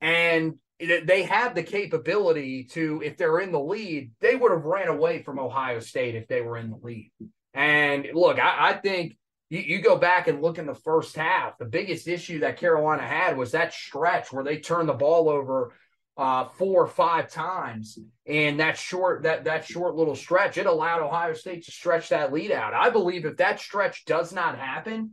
and 0.00 0.54
they 0.80 1.22
have 1.22 1.54
the 1.54 1.62
capability 1.62 2.64
to, 2.64 3.00
if 3.04 3.16
they're 3.16 3.38
in 3.38 3.52
the 3.52 3.60
lead, 3.60 4.10
they 4.20 4.34
would 4.34 4.50
have 4.50 4.64
ran 4.64 4.88
away 4.88 5.22
from 5.22 5.38
Ohio 5.38 5.78
State 5.78 6.16
if 6.16 6.26
they 6.26 6.40
were 6.40 6.58
in 6.58 6.70
the 6.70 6.78
lead. 6.82 7.12
And 7.54 8.08
look, 8.12 8.38
I, 8.40 8.70
I 8.70 8.72
think 8.74 9.16
you, 9.50 9.60
you, 9.60 9.80
go 9.80 9.96
back 9.96 10.26
and 10.26 10.42
look 10.42 10.58
in 10.58 10.66
the 10.66 10.74
first 10.74 11.14
half, 11.16 11.56
the 11.58 11.64
biggest 11.64 12.08
issue 12.08 12.40
that 12.40 12.56
Carolina 12.56 13.02
had 13.02 13.36
was 13.36 13.52
that 13.52 13.72
stretch 13.72 14.32
where 14.32 14.42
they 14.42 14.58
turned 14.58 14.88
the 14.88 14.94
ball 14.94 15.28
over 15.28 15.74
uh, 16.16 16.48
four 16.48 16.84
or 16.84 16.86
five 16.86 17.30
times 17.30 17.98
and 18.26 18.60
that 18.60 18.78
short 18.78 19.24
that 19.24 19.44
that 19.44 19.64
short 19.64 19.96
little 19.96 20.14
stretch. 20.14 20.58
It 20.58 20.66
allowed 20.66 21.02
Ohio 21.02 21.34
State 21.34 21.64
to 21.64 21.72
stretch 21.72 22.10
that 22.10 22.32
lead 22.32 22.52
out. 22.52 22.74
I 22.74 22.90
believe 22.90 23.24
if 23.24 23.36
that 23.38 23.60
stretch 23.60 24.04
does 24.04 24.32
not 24.32 24.58
happen, 24.58 25.12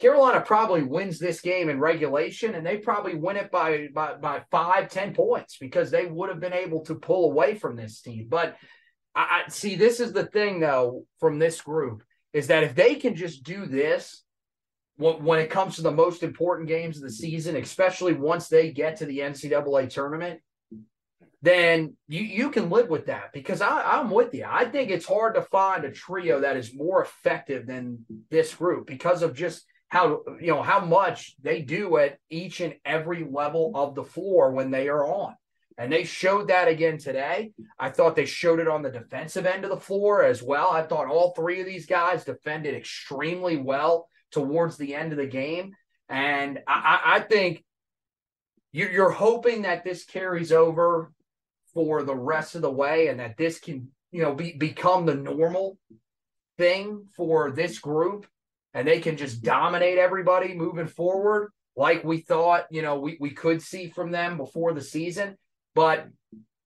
Carolina 0.00 0.40
probably 0.40 0.82
wins 0.82 1.18
this 1.18 1.40
game 1.40 1.68
in 1.68 1.78
regulation, 1.78 2.54
and 2.54 2.66
they 2.66 2.78
probably 2.78 3.14
win 3.14 3.36
it 3.36 3.50
by 3.50 3.88
by 3.94 4.14
by 4.14 4.42
five, 4.50 4.90
ten 4.90 5.14
points 5.14 5.56
because 5.58 5.90
they 5.90 6.06
would 6.06 6.30
have 6.30 6.40
been 6.40 6.52
able 6.52 6.84
to 6.86 6.96
pull 6.96 7.30
away 7.30 7.54
from 7.54 7.76
this 7.76 8.00
team. 8.00 8.26
But 8.28 8.56
I, 9.14 9.44
I 9.46 9.48
see 9.50 9.76
this 9.76 10.00
is 10.00 10.12
the 10.12 10.26
thing 10.26 10.58
though 10.58 11.06
from 11.20 11.38
this 11.38 11.60
group 11.60 12.02
is 12.32 12.48
that 12.48 12.64
if 12.64 12.74
they 12.74 12.96
can 12.96 13.14
just 13.14 13.44
do 13.44 13.66
this 13.66 14.23
when 14.96 15.40
it 15.40 15.50
comes 15.50 15.76
to 15.76 15.82
the 15.82 15.90
most 15.90 16.22
important 16.22 16.68
games 16.68 16.96
of 16.96 17.02
the 17.02 17.10
season, 17.10 17.56
especially 17.56 18.14
once 18.14 18.48
they 18.48 18.70
get 18.70 18.96
to 18.96 19.06
the 19.06 19.18
NCAA 19.18 19.90
tournament, 19.90 20.40
then 21.42 21.96
you, 22.08 22.22
you 22.22 22.50
can 22.50 22.70
live 22.70 22.88
with 22.88 23.06
that 23.06 23.32
because 23.32 23.60
I, 23.60 23.98
I'm 23.98 24.10
with 24.10 24.32
you. 24.32 24.46
I 24.48 24.64
think 24.64 24.90
it's 24.90 25.06
hard 25.06 25.34
to 25.34 25.42
find 25.42 25.84
a 25.84 25.90
trio 25.90 26.40
that 26.40 26.56
is 26.56 26.74
more 26.74 27.02
effective 27.02 27.66
than 27.66 28.06
this 28.30 28.54
group 28.54 28.86
because 28.86 29.22
of 29.22 29.34
just 29.34 29.64
how 29.88 30.22
you 30.40 30.48
know 30.48 30.62
how 30.62 30.84
much 30.84 31.36
they 31.42 31.60
do 31.60 31.98
at 31.98 32.18
each 32.30 32.60
and 32.60 32.74
every 32.84 33.24
level 33.24 33.72
of 33.74 33.94
the 33.94 34.04
floor 34.04 34.52
when 34.52 34.70
they 34.70 34.88
are 34.88 35.06
on. 35.06 35.34
And 35.76 35.92
they 35.92 36.04
showed 36.04 36.48
that 36.48 36.68
again 36.68 36.98
today. 36.98 37.52
I 37.78 37.90
thought 37.90 38.16
they 38.16 38.26
showed 38.26 38.60
it 38.60 38.68
on 38.68 38.82
the 38.82 38.90
defensive 38.90 39.44
end 39.44 39.64
of 39.64 39.70
the 39.70 39.76
floor 39.76 40.22
as 40.22 40.42
well. 40.42 40.70
I 40.70 40.82
thought 40.82 41.08
all 41.08 41.34
three 41.34 41.60
of 41.60 41.66
these 41.66 41.86
guys 41.86 42.24
defended 42.24 42.74
extremely 42.74 43.56
well 43.56 44.08
towards 44.34 44.76
the 44.76 44.94
end 44.94 45.12
of 45.12 45.18
the 45.18 45.26
game. 45.26 45.74
And 46.08 46.60
I, 46.68 47.00
I 47.04 47.20
think 47.20 47.64
you're 48.72 49.10
hoping 49.10 49.62
that 49.62 49.84
this 49.84 50.04
carries 50.04 50.52
over 50.52 51.12
for 51.72 52.02
the 52.02 52.14
rest 52.14 52.54
of 52.54 52.62
the 52.62 52.70
way 52.70 53.08
and 53.08 53.20
that 53.20 53.36
this 53.36 53.58
can, 53.58 53.88
you 54.10 54.22
know, 54.22 54.34
be, 54.34 54.52
become 54.52 55.06
the 55.06 55.14
normal 55.14 55.78
thing 56.58 57.06
for 57.16 57.52
this 57.52 57.78
group 57.78 58.26
and 58.74 58.86
they 58.86 59.00
can 59.00 59.16
just 59.16 59.42
dominate 59.42 59.98
everybody 59.98 60.54
moving 60.54 60.88
forward 60.88 61.52
like 61.76 62.04
we 62.04 62.18
thought, 62.18 62.66
you 62.70 62.82
know, 62.82 62.98
we, 62.98 63.16
we 63.20 63.30
could 63.30 63.62
see 63.62 63.88
from 63.88 64.10
them 64.10 64.36
before 64.36 64.72
the 64.72 64.82
season. 64.82 65.36
But 65.74 66.08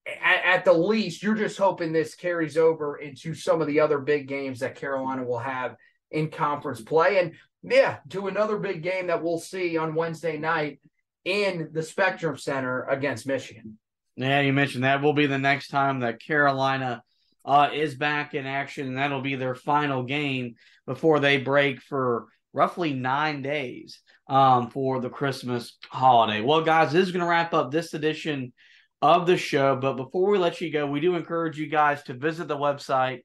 at, 0.07 0.43
at, 0.45 0.65
the 0.65 0.73
least, 0.73 1.23
you're 1.23 1.35
just 1.35 1.57
hoping 1.57 1.91
this 1.91 2.15
carries 2.15 2.57
over 2.57 2.97
into 2.97 3.33
some 3.33 3.61
of 3.61 3.67
the 3.67 3.79
other 3.79 3.99
big 3.99 4.27
games 4.27 4.59
that 4.59 4.75
Carolina 4.75 5.23
will 5.23 5.39
have 5.39 5.75
in 6.11 6.29
conference 6.29 6.81
play. 6.81 7.19
And 7.19 7.33
yeah, 7.63 7.97
to 8.09 8.27
another 8.27 8.57
big 8.57 8.83
game 8.83 9.07
that 9.07 9.23
we'll 9.23 9.39
see 9.39 9.77
on 9.77 9.95
Wednesday 9.95 10.37
night 10.37 10.79
in 11.25 11.69
the 11.73 11.83
Spectrum 11.83 12.37
Center 12.37 12.83
against 12.83 13.27
Michigan. 13.27 13.77
Yeah, 14.15 14.41
you 14.41 14.53
mentioned 14.53 14.83
that 14.83 15.01
will 15.01 15.13
be 15.13 15.27
the 15.27 15.37
next 15.37 15.69
time 15.69 16.01
that 16.01 16.21
Carolina 16.21 17.03
uh, 17.45 17.69
is 17.73 17.95
back 17.95 18.33
in 18.33 18.45
action, 18.45 18.87
and 18.87 18.97
that'll 18.97 19.21
be 19.21 19.35
their 19.35 19.55
final 19.55 20.03
game 20.03 20.55
before 20.85 21.19
they 21.19 21.37
break 21.37 21.81
for 21.81 22.27
roughly 22.53 22.93
nine 22.93 23.41
days 23.41 24.01
um, 24.27 24.69
for 24.69 24.99
the 24.99 25.09
Christmas 25.09 25.77
holiday. 25.89 26.41
Well, 26.41 26.61
guys, 26.63 26.91
this 26.91 27.05
is 27.05 27.11
going 27.11 27.23
to 27.23 27.29
wrap 27.29 27.53
up 27.53 27.71
this 27.71 27.93
edition 27.93 28.53
of 29.01 29.25
the 29.25 29.37
show. 29.37 29.75
But 29.75 29.93
before 29.93 30.29
we 30.29 30.37
let 30.37 30.61
you 30.61 30.71
go, 30.71 30.85
we 30.85 30.99
do 30.99 31.15
encourage 31.15 31.57
you 31.57 31.67
guys 31.67 32.03
to 32.03 32.13
visit 32.13 32.47
the 32.47 32.57
website 32.57 33.21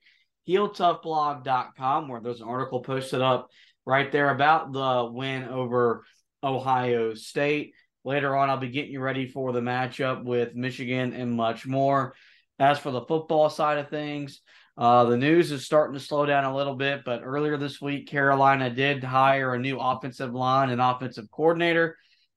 heeltoughblog.com 0.48 2.08
where 2.08 2.20
there's 2.20 2.40
an 2.40 2.48
article 2.48 2.80
posted 2.80 3.22
up 3.22 3.48
right 3.86 4.10
there 4.10 4.30
about 4.30 4.72
the 4.72 5.10
win 5.12 5.44
over 5.44 6.04
Ohio 6.42 7.14
State. 7.14 7.74
Later 8.04 8.36
on, 8.36 8.50
I'll 8.50 8.58
be 8.58 8.68
getting 8.68 8.92
you 8.92 9.00
ready 9.00 9.26
for 9.26 9.52
the 9.52 9.60
matchup 9.60 10.24
with 10.24 10.54
Michigan 10.54 11.12
and 11.14 11.32
much 11.32 11.66
more. 11.66 12.14
As 12.58 12.78
for 12.78 12.90
the 12.90 13.00
football 13.02 13.50
side 13.50 13.78
of 13.78 13.88
things, 13.88 14.40
uh, 14.76 15.04
the 15.04 15.16
news 15.16 15.52
is 15.52 15.64
starting 15.64 15.94
to 15.94 16.04
slow 16.04 16.26
down 16.26 16.44
a 16.44 16.54
little 16.54 16.74
bit, 16.74 17.02
but 17.04 17.22
earlier 17.24 17.56
this 17.56 17.80
week, 17.80 18.08
Carolina 18.08 18.70
did 18.70 19.02
hire 19.04 19.54
a 19.54 19.58
new 19.58 19.78
offensive 19.78 20.34
line 20.34 20.70
and 20.70 20.80
offensive 20.80 21.30
coordinator. 21.30 21.96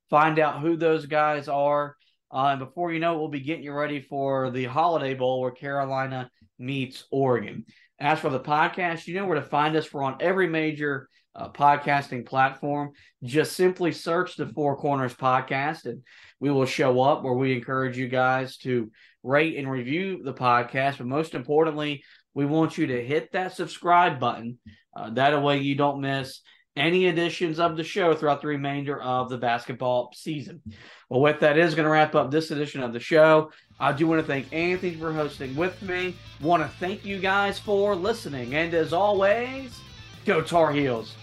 Find 0.10 0.40
out 0.40 0.62
who 0.62 0.78
those 0.78 1.06
guys 1.06 1.48
are. 1.48 1.96
Uh, 2.32 2.50
and 2.52 2.60
before 2.60 2.92
you 2.92 3.00
know 3.00 3.16
it, 3.16 3.20
we'll 3.20 3.28
be 3.30 3.40
getting 3.40 3.64
you 3.64 3.74
ready 3.74 4.02
for 4.02 4.52
the 4.52 4.66
Holiday 4.66 5.14
Bowl 5.14 5.42
where 5.42 5.52
Carolina 5.52 6.30
meets 6.60 7.06
Oregon. 7.12 7.66
As 8.00 8.20
for 8.20 8.30
the 8.30 8.40
podcast, 8.40 9.08
you 9.08 9.16
know 9.16 9.26
where 9.26 9.40
to 9.40 9.46
find 9.46 9.76
us. 9.76 9.92
We're 9.92 10.04
on 10.04 10.18
every 10.20 10.48
major 10.48 11.10
uh, 11.38 11.50
podcasting 11.50 12.26
platform. 12.26 12.92
Just 13.24 13.54
simply 13.54 13.92
search 13.92 14.36
the 14.36 14.48
Four 14.48 14.76
Corners 14.76 15.14
Podcast, 15.14 15.86
and 15.86 16.02
we 16.40 16.50
will 16.50 16.66
show 16.66 17.00
up 17.02 17.24
where 17.24 17.34
we 17.34 17.54
encourage 17.54 17.98
you 17.98 18.08
guys 18.08 18.58
to 18.58 18.92
rate 19.24 19.58
and 19.58 19.70
review 19.70 20.24
the 20.24 20.34
podcast. 20.34 20.98
But 20.98 21.08
most 21.08 21.36
importantly, 21.36 22.04
we 22.34 22.46
want 22.46 22.78
you 22.78 22.88
to 22.88 23.06
hit 23.06 23.32
that 23.32 23.56
subscribe 23.56 24.20
button. 24.20 24.58
Uh, 24.96 25.12
that 25.12 25.42
way, 25.42 25.60
you 25.60 25.76
don't 25.76 26.02
miss 26.02 26.42
any 26.76 27.08
editions 27.08 27.60
of 27.60 27.76
the 27.76 27.84
show 27.84 28.14
throughout 28.14 28.42
the 28.42 28.48
remainder 28.48 29.02
of 29.02 29.30
the 29.30 29.38
basketball 29.38 30.12
season. 30.14 30.62
Well, 31.10 31.22
with 31.22 31.40
that 31.40 31.58
is 31.58 31.74
going 31.74 31.86
to 31.86 31.90
wrap 31.90 32.14
up 32.14 32.30
this 32.30 32.52
edition 32.52 32.84
of 32.84 32.94
the 32.94 33.00
show. 33.00 33.52
I 33.80 33.92
do 33.94 34.08
want 34.08 34.22
to 34.22 34.28
thank 34.28 34.54
Anthony 34.54 34.96
for 34.96 35.12
hosting 35.12 35.56
with 35.56 35.82
me. 35.82 36.16
Want 36.40 36.62
to 36.64 36.70
thank 36.78 37.04
you 37.04 37.20
guys 37.20 37.58
for 37.58 37.96
listening. 37.96 38.54
And 38.56 38.74
as 38.74 38.94
always, 38.94 39.80
Go 40.26 40.42
Tar 40.42 40.72
Heels. 40.72 41.16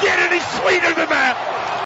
Get 0.00 0.18
any 0.20 0.40
sweeter 0.40 0.94
than 0.94 1.08
that! 1.08 1.79